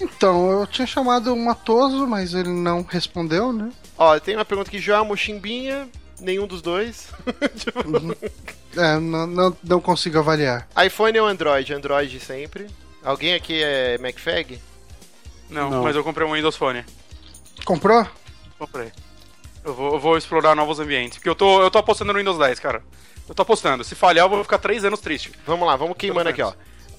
[0.00, 3.70] Então, eu tinha chamado o Matoso, mas ele não respondeu, né?
[3.98, 5.88] Ó, tem uma pergunta aqui, João Mochimbinha,
[6.18, 7.08] nenhum dos dois.
[7.56, 7.80] Tipo,
[8.76, 10.66] É, não, não, não consigo avaliar.
[10.86, 11.74] iPhone ou Android?
[11.74, 12.68] Android sempre.
[13.02, 14.58] Alguém aqui é MacFag?
[15.50, 15.82] Não, Não.
[15.82, 16.84] mas eu comprei um Windows Phone.
[17.64, 18.06] Comprou?
[18.58, 18.92] Comprei.
[19.64, 21.18] Eu vou, eu vou explorar novos ambientes.
[21.18, 22.82] Porque eu tô, eu tô apostando no Windows 10, cara.
[23.28, 23.84] Eu tô apostando.
[23.84, 25.32] Se falhar, eu vou ficar três anos triste.
[25.46, 26.52] Vamos lá, vamos queimando aqui, ó.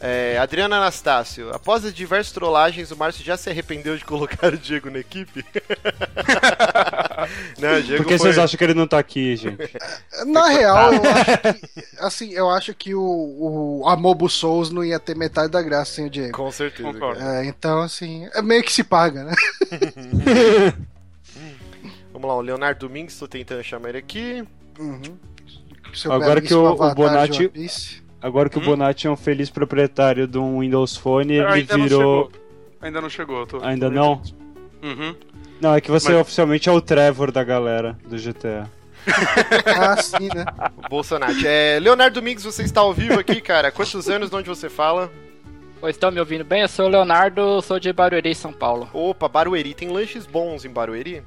[0.04, 4.58] É, Adriana Anastácio, após as diversas trollagens, o Márcio já se arrependeu de colocar o
[4.58, 5.46] Diego na equipe?
[7.60, 8.18] Não, o Diego Por que foi...
[8.18, 9.72] vocês acham que ele não tá aqui, gente?
[10.26, 15.00] Na real, eu acho que, assim, eu acho que o, o Amobo Souls não ia
[15.00, 16.32] ter metade da graça sem o Diego.
[16.32, 16.98] Com certeza.
[17.20, 19.36] É, então, assim, é meio que se paga, né?
[22.22, 24.44] Vamos lá, o Leonardo Domingues, tô tentando chamar ele aqui.
[24.80, 25.02] Uhum.
[25.92, 27.52] Seu Agora que o- o Bonatti-.
[28.22, 28.66] Agora que o Hum?
[28.66, 32.26] Bonatti é um feliz proprietário de um Windows Phone, ele ainda não virou.
[32.26, 32.32] chegou.
[32.80, 33.40] Ainda não chegou.
[33.40, 33.64] eu Tô...
[33.64, 34.22] Ainda não?
[34.84, 35.16] Uhum.
[35.60, 38.70] Não, é que você Mas- oficialmente é o Trevor da galera do GTA.
[39.66, 40.46] Ah, sim, né?
[40.78, 41.34] O Bolsonaro.
[41.44, 43.72] É, Leonardo Domingues, você está ao vivo aqui, cara.
[43.72, 45.12] Quantos anos, de onde você fala?
[45.82, 46.62] Oi, estão me ouvindo bem?
[46.62, 48.88] Eu sou o Leonardo, sou de Barueri, São Paulo.
[48.94, 49.74] Opa, Barueri.
[49.74, 51.24] Tem lanches bons em Barueri?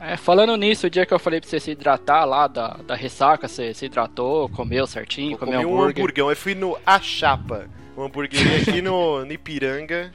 [0.00, 2.94] É, falando nisso, o dia que eu falei pra você se hidratar lá da, da
[2.94, 6.02] ressaca, você se hidratou, comeu certinho, Eu comeu comi um hambúrguer.
[6.02, 6.30] hamburgão.
[6.30, 10.12] Eu fui no A Chapa, uma hamburgueria aqui no, no Ipiranga.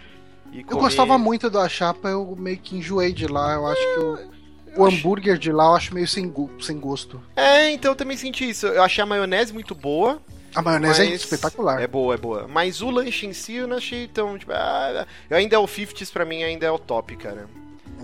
[0.53, 3.53] E Eu comi- gostava muito da chapa, eu meio que enjoei de lá.
[3.55, 6.31] Eu acho que o, o hambúrguer de lá eu acho meio sem,
[6.61, 7.19] sem gosto.
[7.35, 8.67] É, então eu também senti isso.
[8.67, 10.21] Eu achei a maionese muito boa.
[10.55, 11.81] A maionese é espetacular.
[11.81, 12.47] É boa, é boa.
[12.47, 14.37] Mas o lanche em si eu não achei tão.
[14.37, 17.47] Tipo, ah, eu ainda é o 50s pra mim, ainda é o top, cara.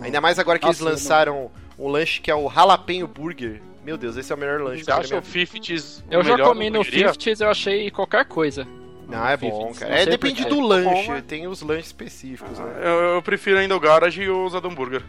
[0.02, 3.62] Ainda mais agora que Nossa, eles lançaram um lanche que é o Jalapeno Burger.
[3.84, 5.46] Meu Deus, esse é o melhor lanche Você que eu já acha o comi.
[5.46, 7.12] 50s Eu já comi no hamburgueria?
[7.12, 8.68] 50s, eu achei qualquer coisa.
[9.08, 9.96] Não, é bom, 50s, cara.
[10.02, 11.08] É, depende do lanche.
[11.08, 11.24] Bom, né?
[11.26, 12.74] Tem os lanches específicos, né?
[12.84, 15.02] Eu, eu prefiro ainda o Garage e o Zé Hambúrguer.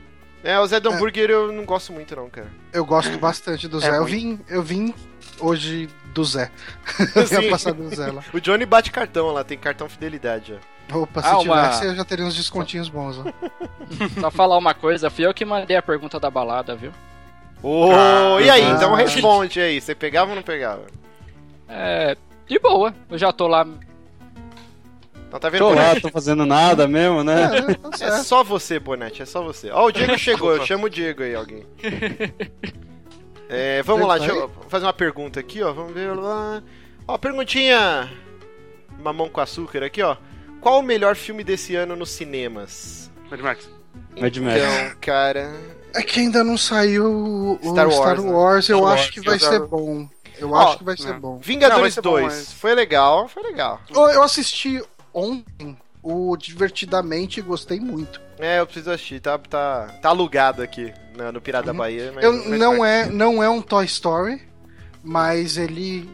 [0.42, 2.48] É, o Zé do Hambúrguer eu não gosto muito, não, cara.
[2.72, 3.98] Eu gosto bastante do Zé.
[3.98, 4.94] eu, vim, eu vim
[5.38, 6.50] hoje do Zé.
[7.14, 8.24] Eu passado do Zé lá.
[8.32, 10.79] O Johnny bate cartão lá, tem cartão fidelidade, ó.
[10.92, 13.18] Opa, se Ah, uma- tivesse, eu já teria uns descontinhos bons.
[13.18, 13.24] Ó.
[14.20, 16.92] Só falar uma coisa, fui eu que mandei a pergunta da balada, viu?
[17.62, 18.62] Ô, Ah, e aí?
[18.64, 18.70] ah.
[18.70, 19.80] Então responde aí.
[19.80, 20.82] Você pegava ou não pegava?
[21.68, 22.16] É.
[22.46, 23.64] De boa, eu já tô lá.
[23.64, 25.60] Não tá vendo?
[25.60, 26.00] Tô lá, Bonete?
[26.00, 27.44] tô fazendo nada mesmo, né?
[27.58, 27.74] É?
[27.74, 29.70] Tá É só você, Bonete, é só você.
[29.70, 31.64] Ó, o Diego chegou, eu chamo o Diego aí, alguém.
[33.52, 35.72] É, vamos lá, deixa eu fazer uma pergunta aqui, ó.
[35.72, 36.62] Vamos ver lá.
[37.06, 38.08] Ó, perguntinha.
[39.02, 40.16] Mamão com açúcar aqui, ó.
[40.60, 43.10] Qual o melhor filme desse ano nos cinemas?
[43.30, 43.68] Mad Max.
[44.20, 44.56] Mad Max.
[44.60, 45.50] Então, cara.
[45.94, 48.68] É que ainda não saiu o Star Star Wars, Wars.
[48.68, 48.74] né?
[48.74, 50.08] eu Star acho Wars, que vai ser bom.
[50.38, 51.18] Eu Ó, acho que vai ser né.
[51.18, 51.32] bom.
[51.34, 52.24] Não, Vingadores vai ser bom, 2.
[52.24, 53.80] mas- Foi legal, foi legal.
[53.94, 54.82] Eu, eu assisti
[55.12, 58.20] ontem o Divertidamente e gostei muito.
[58.38, 62.10] É, eu preciso assistir, tá, tá, tá alugado aqui na- no Pirata da Bahia.
[62.14, 64.40] Mas Eu, não, é, não é um Toy Story,
[65.02, 66.08] mas ele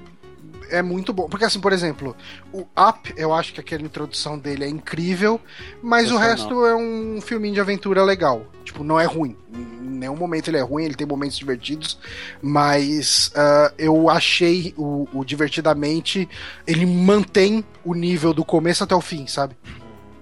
[0.71, 1.29] é muito bom.
[1.29, 2.17] Porque assim, por exemplo,
[2.53, 5.41] o Up, eu acho que aquela introdução dele é incrível,
[5.83, 8.45] mas o resto é um filminho de aventura legal.
[8.64, 9.37] Tipo, não é ruim.
[9.53, 11.99] Em nenhum momento ele é ruim, ele tem momentos divertidos,
[12.43, 16.29] mas ah, eu achei o, o Divertidamente,
[16.67, 19.57] ele mantém o nível do começo até o fim, sabe?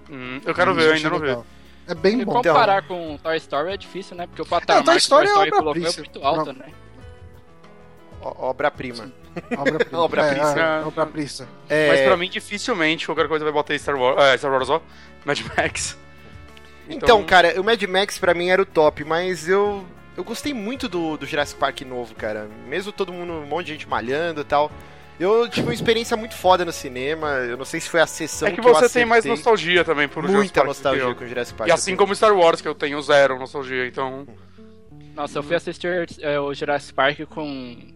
[0.09, 1.37] Hum, eu quero ver, eu ainda não vi.
[1.87, 2.33] É bem E bom.
[2.33, 4.25] comparar com Toy Story é difícil, né?
[4.25, 5.85] Porque o patamar Toy que Story o é Toy Story obra-prima.
[5.93, 6.65] colocou é muito alto, né?
[8.21, 9.11] Ó- Obra-prima.
[9.57, 9.99] Obra-prima.
[9.99, 10.53] Obra-prima.
[10.53, 11.47] É, é, obra-prima.
[11.69, 14.81] É, Mas pra mim, dificilmente qualquer coisa vai bater Star Wars, é, Star Wars ó,
[15.25, 15.97] Mad Max.
[16.89, 19.85] Então, cara, o Mad Max pra mim era o top, mas eu
[20.17, 22.47] eu gostei muito do, do Jurassic Park novo, cara.
[22.67, 24.71] Mesmo todo mundo, um monte de gente malhando e tal.
[25.19, 27.27] Eu tive uma experiência muito foda no cinema.
[27.29, 29.83] Eu não sei se foi a sessão É que que eu você tem mais nostalgia
[29.83, 31.69] também por Jurassic Muita Park do que nostalgia com o Jurassic Park.
[31.69, 34.27] E assim como Star Wars, que eu tenho zero nostalgia, então.
[35.13, 37.94] Nossa, eu fui assistir é, o Jurassic Park com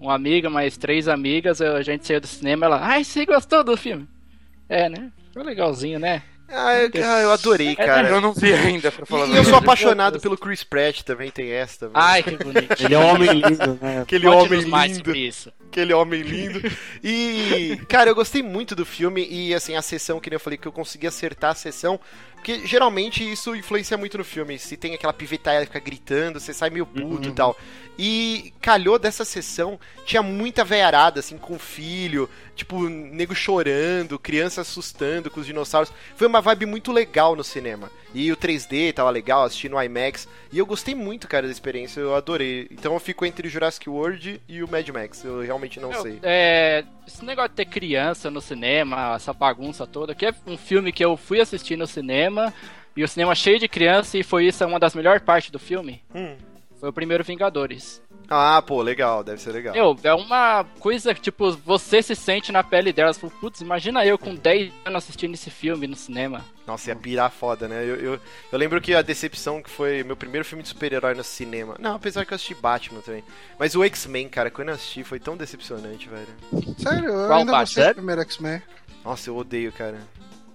[0.00, 3.76] uma amiga, mais três amigas, a gente saiu do cinema ela, ai, você gostou do
[3.76, 4.08] filme?
[4.68, 5.12] É, né?
[5.32, 6.22] Foi legalzinho, né?
[6.52, 8.08] Ah, eu, ah, eu adorei, cara.
[8.08, 11.50] Eu não vi ainda, pra falar E eu sou apaixonado pelo Chris Pratt também, tem
[11.52, 11.94] essa também.
[11.94, 12.74] Ai, que bonito.
[12.82, 14.00] Ele é um homem lindo, né?
[14.02, 15.04] Aquele Conte-nos homem mais lindo.
[15.04, 15.52] sobre isso.
[15.68, 16.60] Aquele homem lindo.
[17.04, 20.58] E, cara, eu gostei muito do filme e, assim, a sessão, que nem eu falei,
[20.58, 22.00] que eu consegui acertar a sessão.
[22.40, 24.58] Porque geralmente isso influencia muito no filme.
[24.58, 27.54] Se tem aquela pivetada que fica gritando, você sai meio puto e tal.
[27.98, 34.62] E calhou dessa sessão, tinha muita veiarada, assim, com o filho, tipo, nego chorando, criança
[34.62, 35.92] assustando com os dinossauros.
[36.16, 37.90] Foi uma vibe muito legal no cinema.
[38.14, 40.26] E o 3D tava legal, assistindo no IMAX.
[40.50, 42.66] E eu gostei muito, cara, da experiência, eu adorei.
[42.70, 45.22] Então eu fico entre Jurassic World e o Mad Max.
[45.22, 46.18] Eu realmente não Eu- sei.
[46.22, 50.92] é, esse negócio de ter criança no cinema, essa bagunça toda, que é um filme
[50.92, 52.54] que eu fui assistir no cinema,
[52.96, 56.02] e o cinema cheio de criança, e foi isso uma das melhores partes do filme.
[56.14, 56.36] Hum.
[56.80, 58.02] Foi o primeiro Vingadores.
[58.32, 59.74] Ah, pô, legal, deve ser legal.
[59.74, 63.18] Meu, é uma coisa que, tipo, você se sente na pele delas.
[63.18, 66.44] Fala, Putz, imagina eu com 10 anos assistindo esse filme no cinema.
[66.64, 67.82] Nossa, ia pirar foda, né?
[67.82, 68.20] Eu, eu,
[68.52, 71.74] eu lembro que a decepção que foi meu primeiro filme de super-herói no cinema.
[71.80, 73.24] Não, apesar que eu assisti Batman também.
[73.58, 76.74] Mas o X-Men, cara, quando eu assisti foi tão decepcionante, velho.
[76.78, 77.94] Sério, eu Qual ainda do Sério?
[77.96, 78.62] primeiro X-Men.
[79.04, 79.98] Nossa, eu odeio, cara.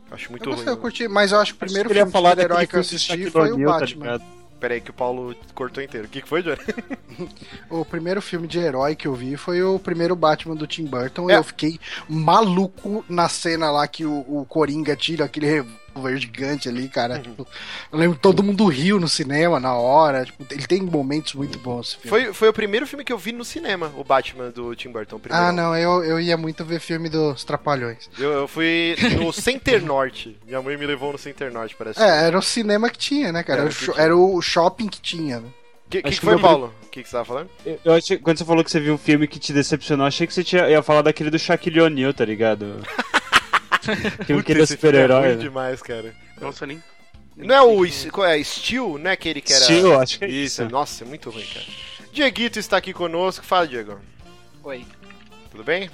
[0.10, 0.78] Acho muito Eu gostei, ruim.
[0.78, 2.68] eu curti, mas eu acho que o primeiro Acho que eu filme de herói daquele
[2.68, 4.20] que eu assisti foi o O'Neal, tá
[4.56, 4.56] Batman.
[4.56, 4.60] ligado?
[4.60, 6.08] Pera aí que o Paulo cortou inteiro.
[6.08, 6.58] O que, que foi, Johnny?
[7.70, 11.30] O primeiro filme de herói que eu vi foi o primeiro Batman do Tim Burton.
[11.30, 11.34] É.
[11.34, 11.80] E eu fiquei
[12.10, 15.85] maluco na cena lá que o, o Coringa tira aquele revólver
[16.18, 17.20] gigante ali, cara.
[17.20, 17.48] Tipo,
[17.92, 20.26] eu lembro que todo mundo riu no cinema na hora.
[20.26, 21.88] Tipo, ele tem momentos muito bons.
[21.90, 22.10] esse filme.
[22.26, 25.20] Foi, foi o primeiro filme que eu vi no cinema, o Batman do Tim Burton.
[25.20, 25.46] primeiro.
[25.46, 28.10] Ah, não, eu, eu ia muito ver filme dos Trapalhões.
[28.18, 30.38] Eu, eu fui no Center Norte.
[30.46, 32.08] Minha mãe me levou no Center Norte para assistir.
[32.10, 33.62] É, era o cinema que tinha, né, cara?
[33.62, 35.40] Era Era, o era o shopping que tinha.
[35.40, 35.48] Né?
[35.90, 36.74] Que, que, que que foi, Paulo?
[36.84, 37.50] O que, que você tava falando?
[37.66, 40.26] Eu, eu achei, quando você falou que você viu um filme que te decepcionou, achei
[40.26, 42.82] que você tinha, ia falar daquele do Shaquille O'Neal, tá ligado?
[44.26, 45.22] filme que ele é super-herói.
[45.28, 45.42] ruim né?
[45.42, 46.14] demais, cara.
[46.40, 46.82] Nossa, nem.
[47.36, 48.98] Não é o S- qual é, Steel?
[48.98, 49.64] Não é aquele que era.
[49.66, 50.62] Steel, acho que é isso.
[50.64, 50.72] isso.
[50.72, 51.66] Nossa, é muito ruim, cara.
[52.14, 53.46] Dieguito está aqui conosco.
[53.46, 54.00] Fala, Diego.
[54.64, 54.86] Oi,
[55.52, 55.90] Tudo bem?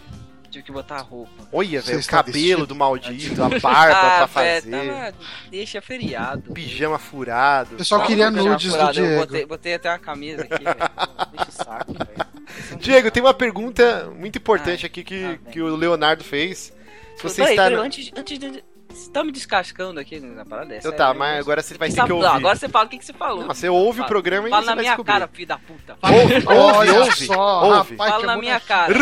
[0.51, 1.31] tive que botar a roupa.
[1.53, 2.67] Olha, velho, o cabelo vestido?
[2.67, 5.13] do maldito, a barba pra velho, fazer, tava-
[5.49, 6.51] Deixa feriado.
[6.51, 7.75] pijama furado.
[7.79, 9.19] Eu só Não, queria nudes do furado, Eu Diego.
[9.21, 10.75] botei, botei até uma camisa aqui, velho.
[11.31, 12.79] Deixa o saco, velho.
[12.81, 16.73] Diego, tem uma pergunta muito importante Ai, aqui que, tá que o Leonardo fez.
[17.21, 17.63] Você Peraí, está.
[17.63, 18.63] peraí, na- antes, antes de.
[18.89, 20.85] Você tá me descascando aqui na parada dessa?
[20.87, 22.27] Eu tá, mas agora você vai ter que Não, ouvir.
[22.27, 23.45] agora você fala o que, que você falou.
[23.45, 25.13] Não, você ouve o Fala- programa e Fala você na vai minha descobrir.
[25.13, 25.95] cara, filho da puta.
[25.95, 26.47] Fala, Ouve, ouve,
[26.77, 27.25] Olha ouve.
[27.25, 27.95] só, ouve.
[27.95, 28.93] rapaz, fala que na minha cara.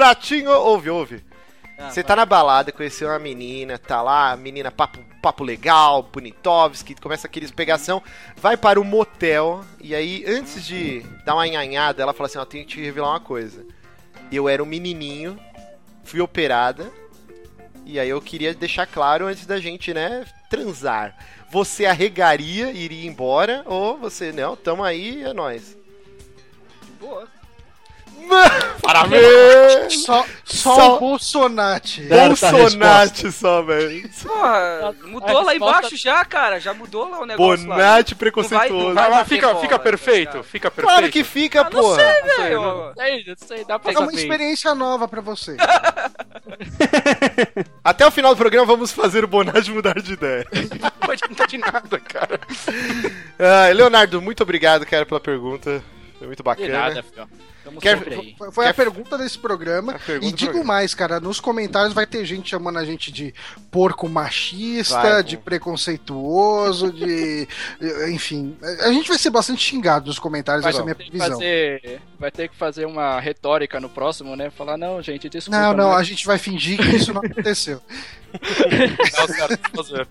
[0.00, 1.24] Ratinho, ouve, ouve.
[1.78, 6.94] Ah, Você tá na balada, conheceu uma menina, tá lá, menina papo, papo legal, Bonitovski,
[7.00, 8.02] começa aqueles pegação,
[8.36, 12.44] vai para o motel, e aí, antes de dar uma enhanhada, ela fala assim, ó,
[12.44, 13.64] tenho que te revelar uma coisa.
[14.30, 15.38] Eu era um menininho,
[16.04, 16.90] fui operada,
[17.90, 21.16] e aí eu queria deixar claro antes da gente, né, transar.
[21.50, 25.76] Você arregaria, iria embora, ou você, não, tamo aí, é nóis.
[27.00, 27.26] Boa.
[28.82, 30.04] Parabéns!
[30.04, 32.02] Só, só, Só- o Bolsonate.
[32.02, 34.08] Bolsonate só, velho.
[35.04, 36.58] Mudou a lá resposta- embaixo já, cara.
[36.60, 37.76] Já mudou lá o negócio lá.
[37.76, 38.94] Bonate Não preconceituoso.
[38.94, 40.96] vai- Vai fica, bola, fica tá perfeito, fica perfeito.
[40.96, 41.96] Claro que fica, Ah, não porra.
[41.96, 42.60] sei, sei, velho.
[42.62, 45.56] não- É isso, sei, dá pra É uma experiência nova pra você.
[47.84, 50.46] Até o final do programa vamos fazer o Bonatti mudar de ideia.
[51.02, 52.40] Não adianta de nada, cara.
[53.42, 55.82] Ah, Leonardo, muito obrigado, cara, pela pergunta.
[56.20, 56.68] Foi muito De bacana.
[56.68, 57.04] nada,
[57.80, 57.98] Quer-.
[58.36, 59.92] Foi, foi Quer- a pergunta desse programa.
[59.92, 60.74] A pergunta e digo programa.
[60.74, 63.34] mais, cara, nos comentários vai ter gente chamando a gente de
[63.70, 65.44] porco machista, Vai, de pô.
[65.44, 67.48] preconceituoso, de.
[68.12, 71.28] Enfim, a gente vai ser bastante xingado nos comentários, Vai essa é a minha previsão.
[71.30, 74.50] fazer, vai ter que fazer uma retórica no próximo, né?
[74.50, 75.58] Falar, não, gente, desculpa.
[75.58, 77.80] Não, não, mas- a gente vai fingir que isso não aconteceu.
[78.32, 80.06] É certo fazer.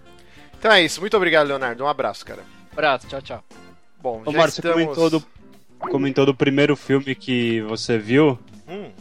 [0.57, 0.99] Então é isso.
[1.01, 1.84] Muito obrigado, Leonardo.
[1.84, 2.41] Um abraço, cara.
[2.72, 3.43] Abraço, tchau, tchau.
[4.01, 4.82] Bom, Ô, já você estamos...
[4.82, 5.24] comentou do,
[5.80, 8.38] comentou do primeiro filme que você viu.
[8.67, 8.91] Hum,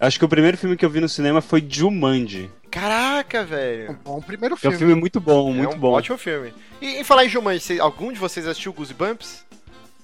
[0.00, 2.50] Acho que o primeiro filme que eu vi no cinema foi Jumanji.
[2.70, 3.98] Caraca, Um velho.
[4.04, 4.78] bom primeiro Que é um filme.
[4.86, 5.92] filme muito bom, é muito um bom.
[5.92, 6.52] ótimo filme.
[6.82, 9.44] E em falar em Jumanji, algum de vocês assistiu Goosebumps?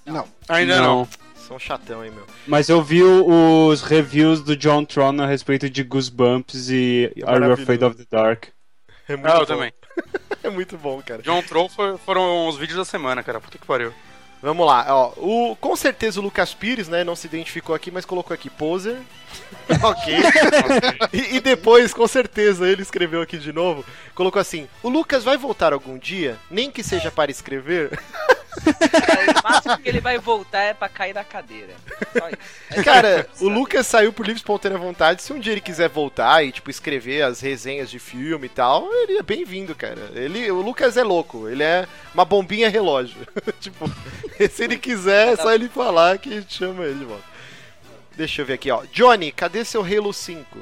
[0.07, 0.27] Não.
[0.49, 1.07] Ainda não.
[1.35, 2.25] São chatão, hein, meu.
[2.47, 7.53] Mas eu vi os reviews do John Tron a respeito de Goosebumps e Are You.
[7.53, 8.45] Afraid of the Dark.
[9.09, 9.41] É muito Ah, bom.
[9.41, 9.73] eu também.
[10.43, 11.21] É muito bom, cara.
[11.21, 13.39] John foi- foram os vídeos da semana, cara.
[13.41, 13.93] Puta que pariu.
[14.43, 15.13] Vamos lá, ó.
[15.19, 17.05] O, com certeza o Lucas Pires, né?
[17.05, 18.99] Não se identificou aqui, mas colocou aqui poser.
[19.83, 20.15] ok.
[21.13, 23.85] e, e depois, com certeza, ele escreveu aqui de novo.
[24.15, 27.91] Colocou assim: O Lucas vai voltar algum dia, nem que seja para escrever.
[28.51, 31.73] O máximo que ele vai voltar é pra cair da cadeira.
[32.13, 32.39] Só isso.
[32.71, 33.49] É Cara, isso, o?
[33.49, 35.23] Lucas saiu por livre espontânea vontade.
[35.23, 38.93] Se um dia ele quiser voltar e, tipo, escrever as resenhas de filme e tal,
[38.93, 40.11] ele é bem-vindo, cara.
[40.17, 43.19] Ele, o Lucas é louco, ele é uma bombinha relógio.
[43.61, 43.89] tipo,
[44.51, 47.30] se ele quiser, é só ele falar que a gente chama ele de volta.
[48.17, 48.85] Deixa eu ver aqui, ó.
[48.93, 50.59] Johnny, cadê seu Halo 5?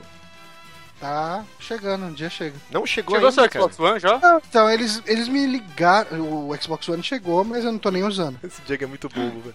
[1.00, 2.56] Tá chegando, um dia chega.
[2.70, 3.64] Não chegou, Chegou ainda, seu cara.
[3.64, 4.18] Xbox One já?
[4.18, 6.20] Não, então, eles, eles me ligaram.
[6.20, 8.38] O Xbox One chegou, mas eu não tô nem usando.
[8.42, 9.54] Esse Diego é muito bobo, velho.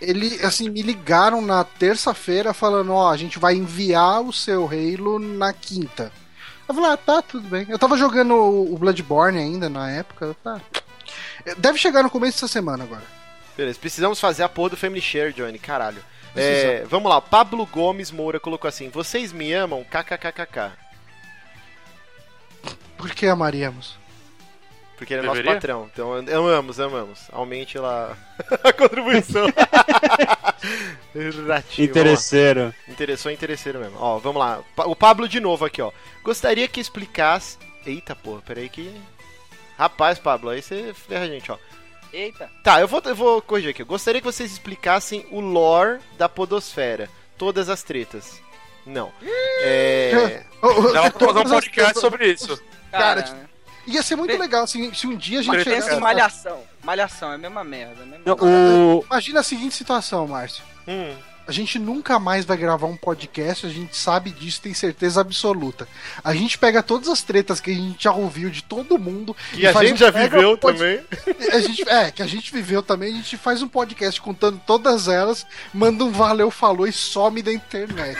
[0.00, 5.18] Ele, assim, me ligaram na terça-feira falando: Ó, a gente vai enviar o seu Halo
[5.18, 6.10] na quinta.
[6.66, 7.66] Eu falei: Ah, tá, tudo bem.
[7.68, 10.34] Eu tava jogando o Bloodborne ainda na época.
[10.42, 10.58] Tá.
[11.58, 13.19] Deve chegar no começo dessa semana agora.
[13.60, 16.02] Beleza, precisamos fazer a porra do Family Share, Johnny, caralho.
[16.34, 19.84] É, vamos lá, Pablo Gomes Moura colocou assim: Vocês me amam?
[19.84, 20.72] KKKKK.
[22.96, 23.98] Por que amaríamos?
[24.96, 25.44] Porque ele é Deveria?
[25.44, 25.90] nosso patrão.
[25.92, 27.28] Então amamos, amamos.
[27.30, 28.16] Aumente lá
[28.64, 29.44] a contribuição.
[31.46, 31.62] Lá.
[31.78, 32.74] Interesseiro.
[32.88, 33.98] Interessou, interesseiro mesmo.
[33.98, 34.62] Ó, vamos lá.
[34.86, 35.92] O Pablo de novo aqui, ó.
[36.24, 37.58] Gostaria que explicasse.
[37.84, 38.90] Eita porra, peraí que.
[39.76, 41.58] Rapaz, Pablo, aí você ferra a gente, ó.
[42.12, 42.50] Eita.
[42.62, 43.82] Tá, eu vou, eu vou corrigir aqui.
[43.82, 47.08] Eu gostaria que vocês explicassem o lore da Podosfera.
[47.38, 48.40] Todas as tretas.
[48.84, 49.12] Não.
[49.62, 50.44] É.
[50.92, 52.60] Dá pra fazer um podcast sobre isso.
[52.90, 53.50] Cara, Cara,
[53.86, 56.62] Ia ser muito legal assim, se um dia a gente pensa em malhação.
[56.82, 58.20] Malhação é a mesma merda, né?
[58.24, 59.04] Não, o...
[59.04, 60.62] Imagina a seguinte situação, Márcio.
[60.86, 61.14] Hum.
[61.50, 65.88] A gente nunca mais vai gravar um podcast, a gente sabe disso, tem certeza absoluta.
[66.22, 69.34] A gente pega todas as tretas que a gente já ouviu de todo mundo.
[69.52, 71.00] Que e a faz gente um já viveu pod- também.
[71.52, 75.08] A gente, é, que a gente viveu também, a gente faz um podcast contando todas
[75.08, 75.44] elas,
[75.74, 78.16] manda um valeu, falou e some da internet.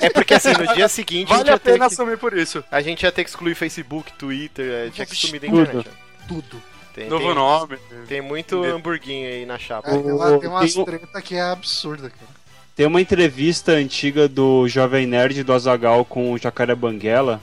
[0.00, 2.18] É porque assim, no dia seguinte a gente Vale ia a ter pena que, assumir
[2.18, 2.64] por isso.
[2.72, 5.60] a gente ia ter que excluir Facebook, Twitter, é, tinha que sumir da Tudo.
[5.62, 5.88] internet.
[5.88, 6.26] ó.
[6.26, 6.62] Tudo.
[6.96, 7.78] Tem, Novo tem, nome.
[8.08, 9.90] tem muito hamburguinho aí na chapa.
[9.90, 12.36] É, tem, uma- tem umas tem treta que é absurda, cara.
[12.74, 17.38] Tem uma entrevista antiga do Jovem Nerd do Azagal com o Jacaré Banguela.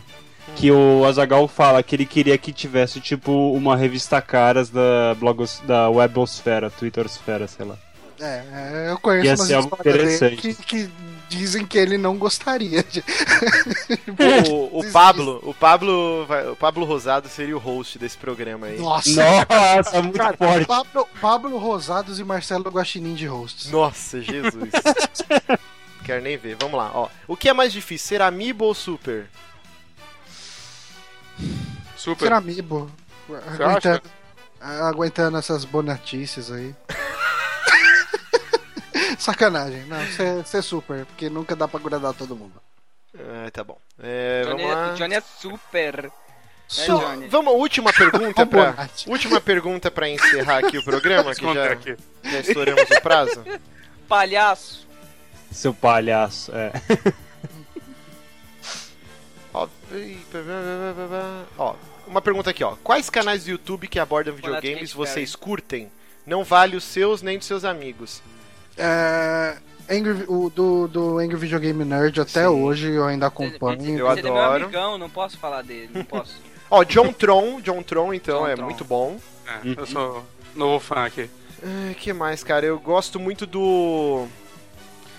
[0.55, 5.61] Que o Azagal fala que ele queria que tivesse, tipo, uma revista caras da, blogos,
[5.65, 7.77] da Webosfera, Twittersfera, sei lá.
[8.19, 10.35] É, é, eu conheço Ia umas ser algo interessante.
[10.37, 10.89] que, que
[11.37, 13.03] dizem que ele não gostaria de.
[14.49, 18.79] O, o Pablo, o Pablo, o Pablo Rosado seria o host desse programa aí.
[18.79, 19.09] Nossa,
[19.49, 20.65] Nossa, muito forte.
[20.65, 23.69] Pablo, Pablo Rosados e Marcelo Guaxinim de hosts.
[23.69, 24.71] Nossa, Jesus.
[26.03, 26.57] Quero nem ver.
[26.59, 27.09] Vamos lá, ó.
[27.27, 29.27] O que é mais difícil, ser amiibo ou super?
[31.95, 32.27] Super.
[32.27, 32.91] Ser amiibo.
[33.59, 34.01] Aguentando,
[34.59, 36.75] aguentando essas bonatices aí.
[39.19, 39.83] Sacanagem.
[39.85, 42.53] Não, ser, ser super, porque nunca dá pra agradar todo mundo.
[43.17, 43.77] Ah, tá bom.
[43.99, 44.91] É, Johnny, vamos lá.
[44.91, 46.11] o Johnny é super.
[46.67, 47.27] Só- Johnny?
[47.27, 51.95] vamos, última pergunta pra, última pergunta pra encerrar aqui o programa, que já, aqui.
[52.23, 53.43] já estouramos o prazo.
[54.07, 54.87] Palhaço.
[55.51, 56.71] Seu palhaço, é.
[59.53, 59.67] Ó,
[61.57, 61.75] ó,
[62.07, 62.75] uma pergunta aqui, ó.
[62.83, 65.91] Quais canais do YouTube que abordam videogames vocês curtem?
[66.25, 68.21] Não vale os seus nem dos seus amigos.
[68.77, 69.55] É,
[69.89, 72.47] Angry, o do, do Angry Video Game Nerd até Sim.
[72.47, 73.97] hoje eu ainda acompanho.
[73.99, 74.63] Eu Ele é meu adoro.
[74.63, 76.35] amigão, não posso falar dele, não posso.
[76.71, 78.65] Ó, John Tron, John Tron, então, John é Tron.
[78.65, 79.17] muito bom.
[79.45, 81.29] É, eu sou novo fã aqui.
[81.91, 82.65] O que mais, cara?
[82.65, 84.25] Eu gosto muito do.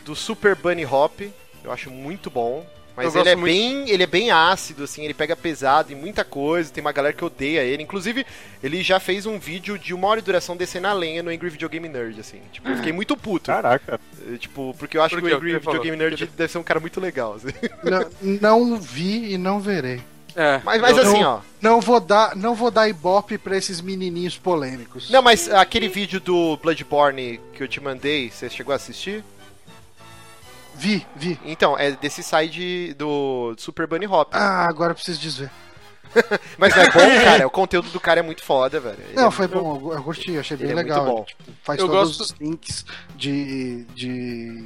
[0.04, 1.20] Do Super Bunny Hop.
[1.62, 2.66] Eu acho muito bom.
[2.96, 6.24] Mas ele é, muito- bem, ele é bem ácido, assim, ele pega pesado em muita
[6.24, 7.82] coisa, tem uma galera que odeia ele.
[7.82, 8.24] Inclusive,
[8.62, 11.50] ele já fez um vídeo de uma hora de duração descendo a lenha no Angry
[11.50, 12.40] Video Game Nerd, assim.
[12.52, 13.46] Tipo, eu fiquei muito puto.
[13.50, 14.00] Caraca.
[14.32, 15.82] Eh, Tipo, porque eu acho Por que o Angry Video?
[15.82, 17.48] Game Nerd deve ser um cara muito legal, assim.
[18.40, 20.00] Não, não vi e não verei.
[20.36, 21.38] É, Mas, mas assim, ó.
[21.60, 25.08] Não vou dar, não vou dar ibope pra esses menininhos polêmicos.
[25.08, 29.22] Não, mas aquele vídeo do Bloodborne que eu te mandei, você chegou a assistir?
[30.76, 31.38] Vi, vi.
[31.44, 34.28] Então, é desse side do Super Bunny Hop.
[34.32, 35.50] Ah, agora eu preciso desver.
[36.58, 37.46] Mas é bom, cara.
[37.46, 38.98] O conteúdo do cara é muito foda, velho.
[39.08, 41.04] Ele Não, é foi muito- bom, eu gostei, achei bem Ele é muito legal.
[41.06, 41.16] bom.
[41.18, 42.84] Ele, tipo, faz Eu todos gosto- os links
[43.16, 43.84] de.
[43.94, 44.64] de.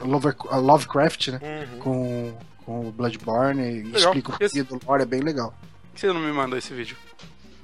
[0.00, 1.40] Lover- Lovecraft, né?
[1.72, 1.78] Uhum.
[1.78, 3.98] Com, com o Bloodborne e Legal.
[3.98, 5.50] explica o que do lore, é bem legal.
[5.90, 6.96] Por que você não me mandou esse vídeo?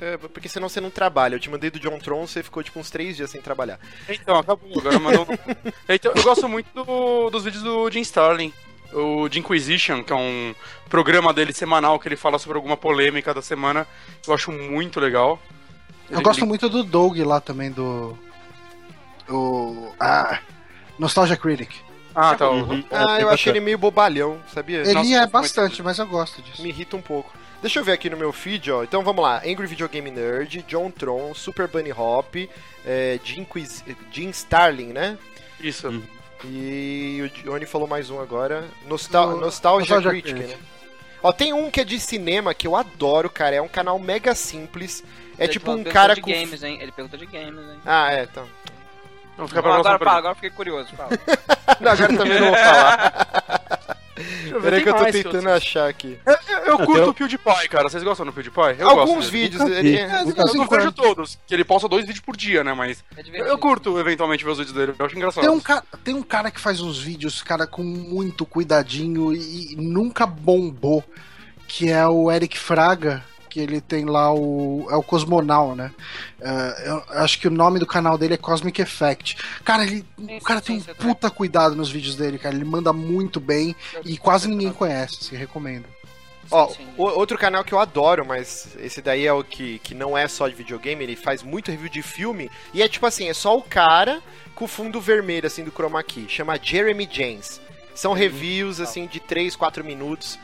[0.01, 1.35] É, porque senão você não trabalha.
[1.35, 3.81] Eu te mandei do John Tron, você ficou tipo uns três dias sem trabalhar.
[4.09, 4.79] Então, acabou.
[4.79, 5.25] Agora mandou.
[5.25, 8.53] um- então, eu gosto muito do- dos vídeos do Jim Starlin.
[8.93, 10.55] O de Inquisition, que é um
[10.89, 13.87] programa dele semanal que ele fala sobre alguma polêmica da semana.
[14.27, 15.39] Eu acho muito legal.
[16.09, 18.17] Eu Ele- gosto ele- muito do Doug lá também, do.
[19.29, 19.93] O.
[20.01, 20.39] Ah!
[20.99, 21.71] Nostalgia Critic.
[22.15, 22.49] Ah, tá.
[22.51, 22.83] Uhum.
[22.91, 24.79] Ah, É, eu acho ele meio bobalhão, sabia?
[24.81, 26.63] Ele Nossa, é muito bastante, mas eu gosto disso.
[26.63, 27.31] Me irrita um pouco.
[27.61, 28.85] Deixa eu ver aqui no meu feed, ó.
[28.85, 29.39] Então vamos lá.
[29.45, 32.35] Angry Video Game Nerd, John Tron, Super Bunny Hop,
[32.87, 33.85] é, Jim, Quiz...
[34.13, 35.19] Jim Starling, né?
[35.61, 36.03] Isso.
[36.45, 38.65] E o Johnny falou mais um agora.
[38.87, 40.57] Nostal No- Nostalgia, Nostalgia Critic, Critic.
[40.57, 40.63] né?
[41.21, 43.57] Ó, tem um que é de cinema que eu adoro, cara.
[43.57, 45.03] É um canal mega simples.
[45.37, 46.31] É Ele tipo um perguntou cara de com.
[46.31, 46.79] games, hein?
[46.81, 47.79] Ele perguntou de games, hein?
[47.85, 48.47] Ah, é, então.
[49.37, 50.91] Não, fica Agora, pra agora, fiquei curioso.
[50.97, 51.11] Fala.
[51.81, 53.98] Não, agora também não vou falar.
[54.19, 56.19] Deixa eu ver, Peraí que eu tô tentando eu- achar aqui.
[56.27, 56.33] Eu,
[56.67, 57.89] eu Ah, curto tem- o PewDiePie, cara.
[57.89, 58.81] Vocês gostam do PewDiePie?
[58.81, 59.63] Eu Alguns gosto vídeos.
[59.63, 59.97] Ele...
[59.97, 62.73] é- Eu não vejo todos, que ele posta dois vídeos por dia, né?
[62.75, 64.95] Mas É eu, eu curto eventualmente ver os vídeos dele.
[64.99, 65.43] Eu acho engraçado.
[65.43, 69.73] Tem um, cara, tem um cara que faz uns vídeos, cara, com muito cuidadinho e,
[69.73, 71.03] e nunca bombou,
[71.67, 74.87] que é o Eric Fraga, que ele tem lá o.
[74.91, 75.91] É o Cosmonal, né?
[76.41, 79.37] É, eu acho que o nome do canal dele é Cosmic Effect.
[79.65, 80.05] Cara, ele.
[80.19, 82.55] Sim, O cara sim, tem um sim, você puta cuidado nos vídeos dele, cara.
[82.55, 85.87] Ele manda muito bem e quase ninguém conhece, se recomendo.
[86.51, 86.87] Ó, Sim, sim.
[86.97, 90.27] o- outro canal que eu adoro, mas esse daí é o que, que não é
[90.27, 92.51] só de videogame, ele faz muito review de filme.
[92.73, 94.23] E é tipo assim, é só o cara
[94.55, 96.25] com o fundo vermelho, assim, do chroma key.
[96.29, 97.61] Chama Jeremy James.
[97.95, 100.39] São reviews, assim, de 3, 4 minutos,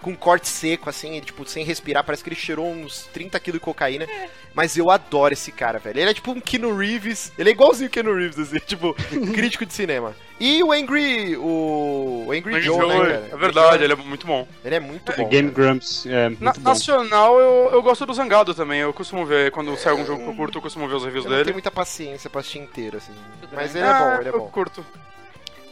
[0.00, 2.02] com corte seco, assim, tipo, sem respirar.
[2.04, 4.06] Parece que ele cheirou uns 30 kg de cocaína.
[4.52, 6.00] Mas eu adoro esse cara, velho.
[6.00, 7.32] Ele é tipo um Keanu Reeves.
[7.38, 8.94] Ele é igualzinho o Keanu Reeves, assim, tipo,
[9.32, 10.14] crítico de cinema.
[10.40, 11.36] E o Angry.
[11.36, 13.28] O, o Angry Mas Joe, né, Joe, cara?
[13.30, 14.48] É verdade, ele é muito bom.
[14.64, 15.28] Ele é muito bom.
[15.28, 15.68] Game cara.
[15.68, 16.60] Grumps, é muito Na- bom.
[16.62, 18.80] nacional, eu, eu gosto do Zangado também.
[18.80, 21.24] Eu costumo ver, quando sai algum jogo que eu curto, eu costumo ver os reviews
[21.26, 21.52] Eu não tenho dele.
[21.54, 23.12] muita paciência pra assistir inteiro, assim.
[23.52, 24.48] Mas ele é Ah, bom, ele é Eu bom.
[24.48, 24.84] curto.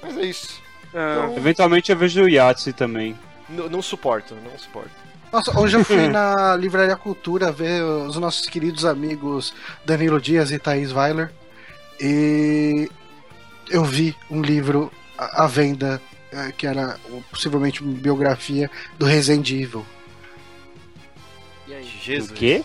[0.03, 0.63] Mas é isso.
[0.95, 3.19] É, Então- Eventualmente eu vejo o Yahtzee também.
[3.49, 4.91] Não suporto, não suporto.
[5.33, 9.55] Nossa, hoje eu fui na Livraria Cultura ver os nossos queridos amigos
[9.85, 11.33] Danilo Dias e Thaís Weiler.
[12.01, 12.91] E
[13.69, 16.01] eu vi um livro à venda,
[16.33, 16.99] eh, que era
[17.31, 19.85] possivelmente uma biografia do Resident Evil.
[21.67, 21.85] E aí?
[21.85, 22.31] Jesus.
[22.31, 22.65] O quê?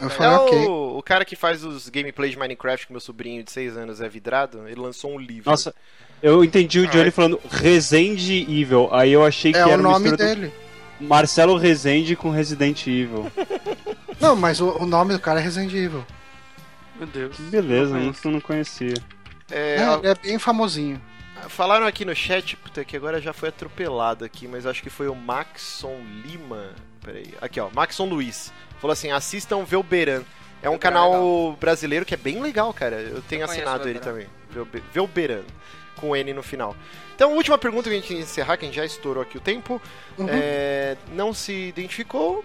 [0.00, 0.66] Eu É falei, ok.
[0.66, 4.00] o, o cara que faz os gameplays de Minecraft, que meu sobrinho de 6 anos
[4.00, 5.50] é vidrado, ele lançou um livro.
[5.50, 5.74] Nossa,
[6.24, 8.88] eu entendi o Johnny falando Resende Evil.
[8.92, 10.52] Aí eu achei que É era o nome dele.
[11.00, 13.30] Marcelo Resende com Resident Evil.
[14.20, 16.04] Não, mas o, o nome do cara é Resident Evil.
[16.96, 17.36] Meu Deus.
[17.36, 18.94] Que beleza, Não isso eu não conhecia.
[19.50, 21.00] É, É, é bem famosinho.
[21.48, 25.08] Falaram aqui no chat, puta, que agora já foi atropelado aqui, mas acho que foi
[25.08, 26.70] o Maxon Lima.
[27.04, 27.34] Peraí.
[27.40, 28.52] Aqui, ó, Maxon Luiz.
[28.80, 30.22] Falou assim: assistam Velberan.
[30.62, 32.96] É um Velberan é canal brasileiro que é bem legal, cara.
[32.96, 34.26] Eu tenho Eu assinado ele também.
[34.48, 35.42] Velbe- Velberan.
[35.96, 36.76] Com N no final.
[37.14, 39.80] Então, última pergunta que a gente encerrar, que a gente já estourou aqui o tempo.
[40.18, 40.26] Uhum.
[40.28, 42.44] É, não se identificou.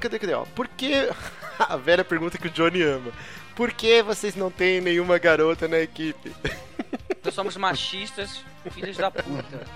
[0.00, 0.34] Cadê, cadê?
[0.34, 1.08] Ó, por que.
[1.58, 3.10] A velha pergunta que o Johnny ama.
[3.54, 6.30] Por que vocês não têm nenhuma garota na equipe?
[7.24, 9.66] Nós somos machistas, filhos da puta.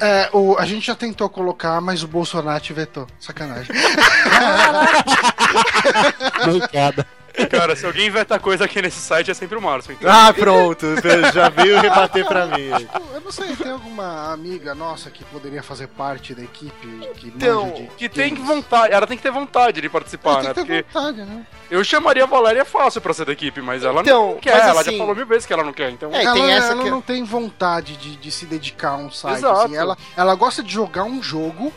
[0.00, 3.08] É, o, a gente já tentou colocar, mas o Bolsonaro te vetou.
[3.18, 3.74] Sacanagem.
[6.46, 7.04] Mancada.
[7.50, 9.92] Cara, se alguém inventar coisa aqui nesse site é sempre o Márcio.
[9.92, 10.10] Então.
[10.10, 10.86] Ah, pronto,
[11.32, 12.68] já veio rebater pra mim.
[13.12, 16.86] Eu não sei, tem alguma amiga nossa que poderia fazer parte da equipe
[17.16, 18.46] que Então, manja de Que tem games?
[18.48, 20.54] vontade, ela tem que ter vontade de participar, Ela né?
[20.54, 21.46] tem que ter Porque vontade, né?
[21.70, 24.52] eu chamaria a Valéria fácil pra ser da equipe, mas ela Então, não quer.
[24.56, 26.12] mas ela assim- já falou mil vezes que ela não quer, então.
[26.14, 29.10] É, ela tem essa ela que- não tem vontade de, de se dedicar a um
[29.10, 29.38] site.
[29.38, 29.60] Exato.
[29.62, 29.76] assim.
[29.76, 31.72] Ela, ela gosta de jogar um jogo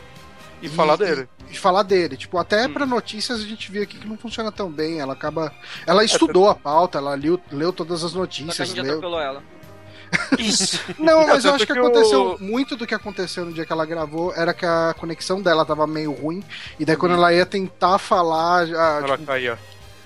[0.62, 1.28] E falar dele.
[1.50, 2.16] E, falar dele.
[2.16, 2.72] Tipo, até Hum.
[2.72, 5.00] pra notícias a gente viu aqui que não funciona tão bem.
[5.00, 5.52] Ela acaba.
[5.86, 8.68] Ela estudou a pauta, ela leu, leu todas as Só que a notícias.
[8.68, 9.18] gente Leu...
[9.18, 9.42] ela.
[10.38, 10.80] Isso.
[10.98, 12.36] Não, mas eu acho que aconteceu.
[12.40, 15.86] Muito do que aconteceu no dia que ela gravou era que a conexão dela tava
[15.86, 16.42] meio ruim.
[16.78, 17.00] E daí Uhum.
[17.00, 19.58] quando ela ia tentar falar, já, Ela tipo, caía.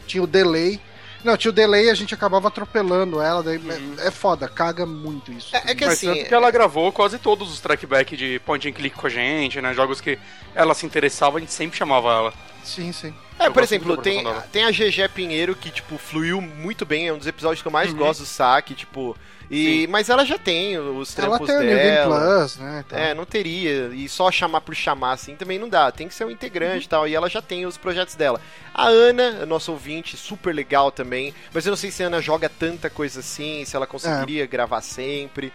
[0.07, 0.81] tinha o delay.
[1.25, 3.43] Não, tinha o delay a gente acabava atropelando ela.
[3.43, 3.95] Daí Uhum.
[3.99, 5.55] é, é foda, caga muito isso.
[5.57, 6.07] É, é que Mas assim.
[6.07, 9.61] tanto que ela gravou quase todos os trackback de point and click com a gente,
[9.61, 9.73] né?
[9.75, 10.19] Jogos que
[10.55, 12.35] ela se interessava, a gente sempre chamava ela.
[12.65, 13.13] Sim, sim.
[13.39, 17.13] É, Eu por exemplo, tem, tem a GG Pinheiro que, tipo, fluiu muito bem, é
[17.13, 17.97] um dos episódios que eu mais Uhum.
[17.99, 19.17] gosto do saque, tipo.
[19.53, 22.39] E, mas ela já tem os Ela trampos tem o New Game dela.
[22.39, 22.85] Plus, né?
[22.87, 22.99] então.
[22.99, 23.89] É, não teria.
[23.93, 25.93] E só chamar por chamar assim também não dá.
[25.93, 27.07] Tem que ser um integrante e tal.
[27.07, 28.41] E ela já tem os projetos dela.
[28.73, 31.35] A Ana, nossa ouvinte, super legal também.
[31.53, 34.81] Mas eu não sei se a Ana joga tanta coisa assim, se ela conseguiria gravar
[34.81, 35.53] sempre.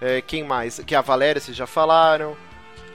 [0.00, 0.78] É, quem mais?
[0.86, 2.36] Que a Valéria, vocês já falaram.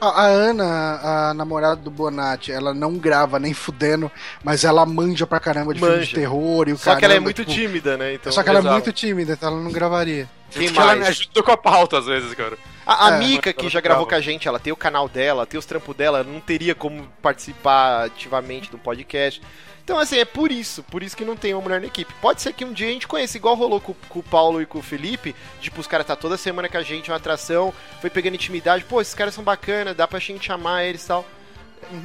[0.09, 4.11] A, a Ana, a namorada do Bonatti, ela não grava nem fudendo,
[4.43, 6.15] mas ela manja pra caramba de filme de Manja.
[6.15, 8.13] terror e o Só que ela é caramba, muito tipo, tímida, né?
[8.15, 8.69] Então, Só que ela exato.
[8.71, 10.29] é muito tímida, então ela não gravaria.
[10.51, 11.19] Quem Porque ela me mais?
[11.19, 12.57] ajuda com a pauta às vezes, cara.
[12.85, 15.45] A, a É, Mika, que já gravou com a gente, ela tem o canal dela,
[15.45, 19.41] tem os trampos dela, não teria como participar ativamente do podcast.
[19.83, 22.13] Então, assim, é por isso, por isso que não tem uma mulher na equipe.
[22.21, 24.65] Pode ser que um dia a gente conheça, igual rolou com, com o Paulo e
[24.65, 28.09] com o Felipe, tipo, os caras tá toda semana com a gente, uma atração, foi
[28.09, 31.25] pegando intimidade, pô, esses caras são bacanas, dá pra gente chamar eles e tal.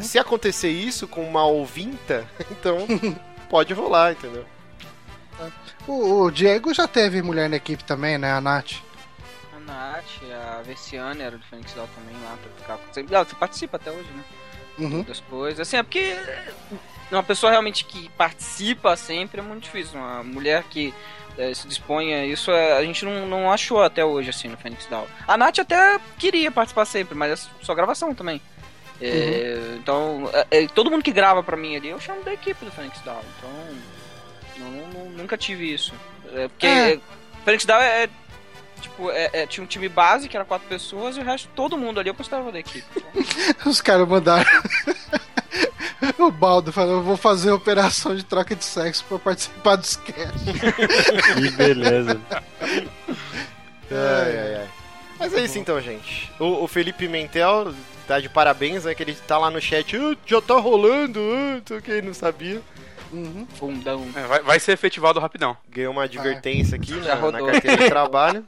[0.02, 2.78] se acontecer isso com uma ouvinta, então
[3.48, 4.44] pode rolar, entendeu?
[5.86, 8.32] O, o Diego já teve mulher na equipe também, né?
[8.32, 8.72] A Nath.
[9.56, 10.04] A Nath,
[10.58, 13.24] a Versiane era do Phoenix Down também lá pra ficar.
[13.24, 14.24] Você participa até hoje, né?
[14.80, 15.02] Uhum.
[15.02, 15.60] Das coisas.
[15.60, 16.16] Assim, é porque
[17.16, 19.98] uma pessoa realmente que participa sempre é muito difícil.
[19.98, 20.92] Uma mulher que
[21.38, 24.56] eh, se dispõe a isso, eh, a gente não, não achou até hoje, assim, no
[24.56, 25.06] Phoenix Down.
[25.26, 28.40] A Nath até queria participar sempre, mas é só gravação também.
[29.00, 32.64] É, Então, é, é, todo mundo que grava pra mim ali, eu chamo da equipe
[32.64, 33.20] do Phoenix Down.
[33.38, 33.50] Então,
[34.58, 35.94] não, não- nunca tive isso.
[36.34, 36.92] É, porque É.
[36.94, 37.00] é,
[37.44, 38.08] Phoenix Down é.
[38.80, 41.76] Tipo, é- é, tinha um time base que era quatro pessoas e o resto, todo
[41.76, 42.86] mundo ali eu considerava da equipe.
[43.66, 44.48] Os caras mandaram.
[46.18, 50.32] o Baldo falou: eu vou fazer operação de troca de sexo pra participar do sketch.
[51.34, 52.20] Que beleza.
[53.90, 54.68] Ai, ai, ai.
[55.18, 56.30] Mas é isso então, gente.
[56.38, 57.74] O, o Felipe Mentel
[58.06, 58.94] tá de parabéns, né?
[58.94, 62.02] Que ele tá lá no chat, "Ah, já tá rolando, ah, não sei o que,
[62.02, 62.62] não sabia.
[63.12, 63.46] Uhum.
[63.54, 64.06] Fundão.
[64.14, 65.56] É, vai, vai ser efetivado rapidão.
[65.68, 68.44] Ganhou uma advertência aqui Já na, carteira de trabalho.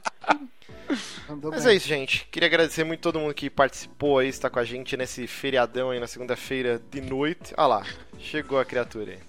[1.51, 1.73] Mas bem.
[1.73, 2.27] é isso, gente.
[2.31, 5.99] Queria agradecer muito todo mundo que participou aí, está com a gente nesse feriadão aí
[5.99, 7.53] na segunda-feira de noite.
[7.57, 7.83] Ah lá,
[8.19, 9.19] chegou a criatura aí.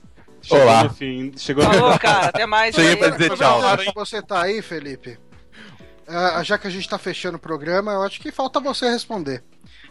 [0.43, 0.85] Chegou Olá.
[0.85, 1.33] no fim.
[1.37, 2.75] Chegou no Falou, cara, até mais.
[2.75, 2.97] Cheguei aí.
[2.97, 3.61] pra dizer tchau.
[3.79, 5.19] Que você tá aí, Felipe.
[6.09, 9.43] ah, já que a gente tá fechando o programa, eu acho que falta você responder.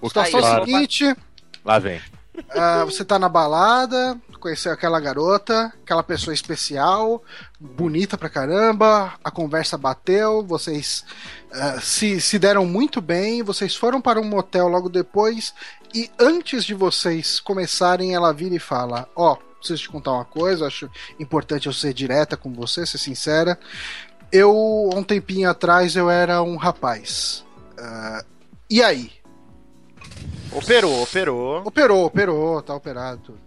[0.01, 1.15] O Situação é Aí, seguinte:
[1.63, 2.01] Lá vem.
[2.49, 7.23] ah, você tá na balada, conheceu aquela garota, aquela pessoa especial,
[7.59, 11.05] bonita pra caramba, a conversa bateu, vocês
[11.53, 15.53] ah, se, se deram muito bem, vocês foram para um motel logo depois,
[15.93, 20.67] e antes de vocês começarem, ela vira e fala: Ó, preciso te contar uma coisa,
[20.67, 20.89] acho
[21.19, 23.59] importante eu ser direta com você, ser sincera.
[24.31, 27.45] Eu, um tempinho atrás, eu era um rapaz.
[27.77, 28.23] Ah,
[28.69, 29.11] e aí?
[30.51, 31.63] Operou, operou.
[31.65, 33.37] Operou, operou, tá operado.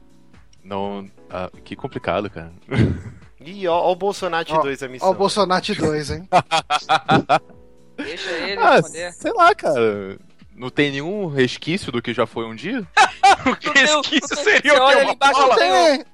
[0.64, 1.08] Não.
[1.30, 2.52] ah, que complicado, cara.
[3.40, 5.08] Ih, ó, ó o Bolsonaro Ó, 2 a missão.
[5.08, 6.28] Ó, o Bolsonaro 2, hein?
[7.96, 9.12] Deixa ele Ah, responder.
[9.12, 10.18] sei lá, cara.
[10.56, 12.86] Não tem nenhum resquício do que já foi um dia?
[13.74, 14.94] Resquício seria o que?
[14.96, 15.56] Uma embaixo, bola?
[15.56, 16.04] tem um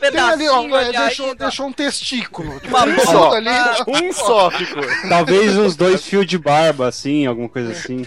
[0.00, 2.60] Tem, ali, ó, ali deixou, deixou um testículo.
[2.68, 3.50] Uma um só ali.
[3.88, 4.82] Um só ficou.
[5.08, 8.04] Talvez uns dois fios de barba, assim, alguma coisa assim.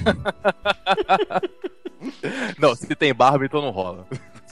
[2.57, 4.07] Não, se tem barba, então não rola.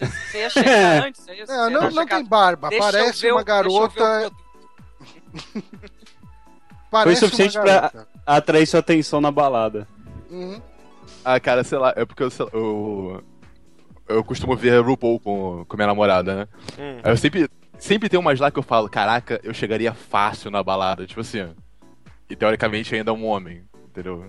[0.06, 1.52] Você ia checar antes, é isso?
[1.52, 2.70] Não, Você não, tem barba.
[2.70, 4.32] Deixa eu Parece uma deixa eu ver o garota.
[6.92, 8.08] Parece suficiente uma pra- garota.
[8.26, 9.88] Atrair sua atenção na balada.
[10.30, 10.62] Uhum.
[11.24, 13.24] Ah, cara, sei lá, é porque eu, sei lá, eu,
[14.08, 16.48] eu costumo ver RuPaul com, com minha namorada, né?
[16.80, 17.02] Hum.
[17.04, 21.06] Eu sempre, sempre tem umas lá que eu falo, caraca, eu chegaria fácil na balada,
[21.06, 21.48] tipo assim.
[22.30, 24.24] E teoricamente ainda é um homem, entendeu?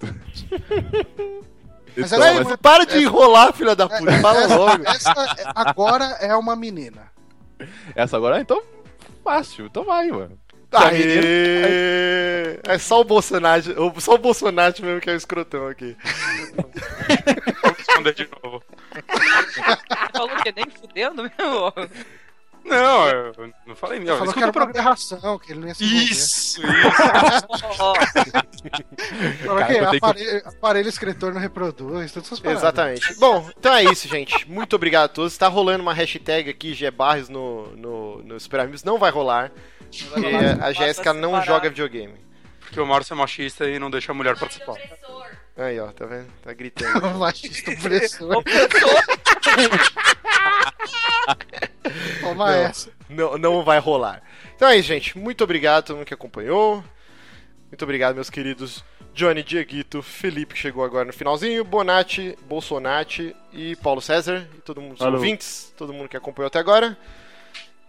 [1.96, 4.12] Mas Então, essa- mas- para de enrolar, filha da puta.
[4.20, 4.82] Fala Essa, logo.
[4.86, 7.10] essa é- agora é uma menina.
[7.94, 8.62] essa agora, então,
[9.24, 10.38] fácil, então vai, mano.
[10.70, 12.60] Se a menina- Aê!
[12.64, 13.62] É só o Bolsonaro,
[13.96, 15.96] o- só o Bolsonaro mesmo que é o escrotão aqui.
[17.62, 18.62] Vou responder de novo.
[18.92, 21.72] Você falou que nem fudendo mesmo?
[22.66, 23.32] Não, eu
[23.66, 24.18] não falei Ele não.
[24.18, 25.84] falou que era uma aberração, que ele não ia se.
[25.84, 27.92] Isso, isso.
[29.46, 32.62] Cara, tenho que- aparelho, aparelho escritor não reproduz, todas essas paradas.
[32.62, 33.14] Exatamente.
[33.18, 34.48] Bom, então é isso, gente.
[34.50, 35.36] Muito obrigado a todos.
[35.36, 38.82] Tá rolando uma hashtag aqui, Gbarres, no, no, no Super Amigos.
[38.84, 39.52] Não vai rolar.
[40.12, 40.26] Porque
[40.60, 42.14] a Jéssica não joga videogame.
[42.60, 44.74] Porque o Márcio é machista e não deixa a mulher participar.
[45.56, 46.26] Aí, ó, tá vendo?
[46.42, 47.00] Tá gritando.
[47.18, 48.36] Machista opressor.
[48.36, 49.02] opressor.
[52.20, 52.52] Toma Não.
[52.52, 52.90] essa.
[53.08, 54.22] não, não vai rolar.
[54.54, 55.16] Então é isso, gente.
[55.16, 56.84] Muito obrigado a todo mundo que acompanhou.
[57.70, 58.84] Muito obrigado, meus queridos
[59.16, 64.78] Johnny, Dieguito, Felipe, que chegou agora no finalzinho, Bonatti, Bolsonati e Paulo César, e todo
[64.78, 65.14] mundo, os Alô.
[65.14, 66.98] ouvintes, todo mundo que acompanhou até agora.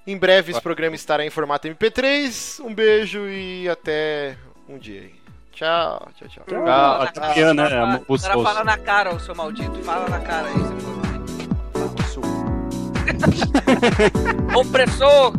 [0.07, 2.63] Em breve esse programa estará em formato MP3.
[2.63, 4.37] Um beijo e até
[4.69, 5.16] um dia aí.
[5.57, 6.67] Tchau, tchau, tchau.
[6.67, 7.65] Ah, até amanhã, né?
[7.65, 9.81] Agora fala na cara, ô seu maldito.
[9.81, 10.53] Fala na cara aí.
[12.05, 12.21] seu-
[14.55, 15.33] Opressor!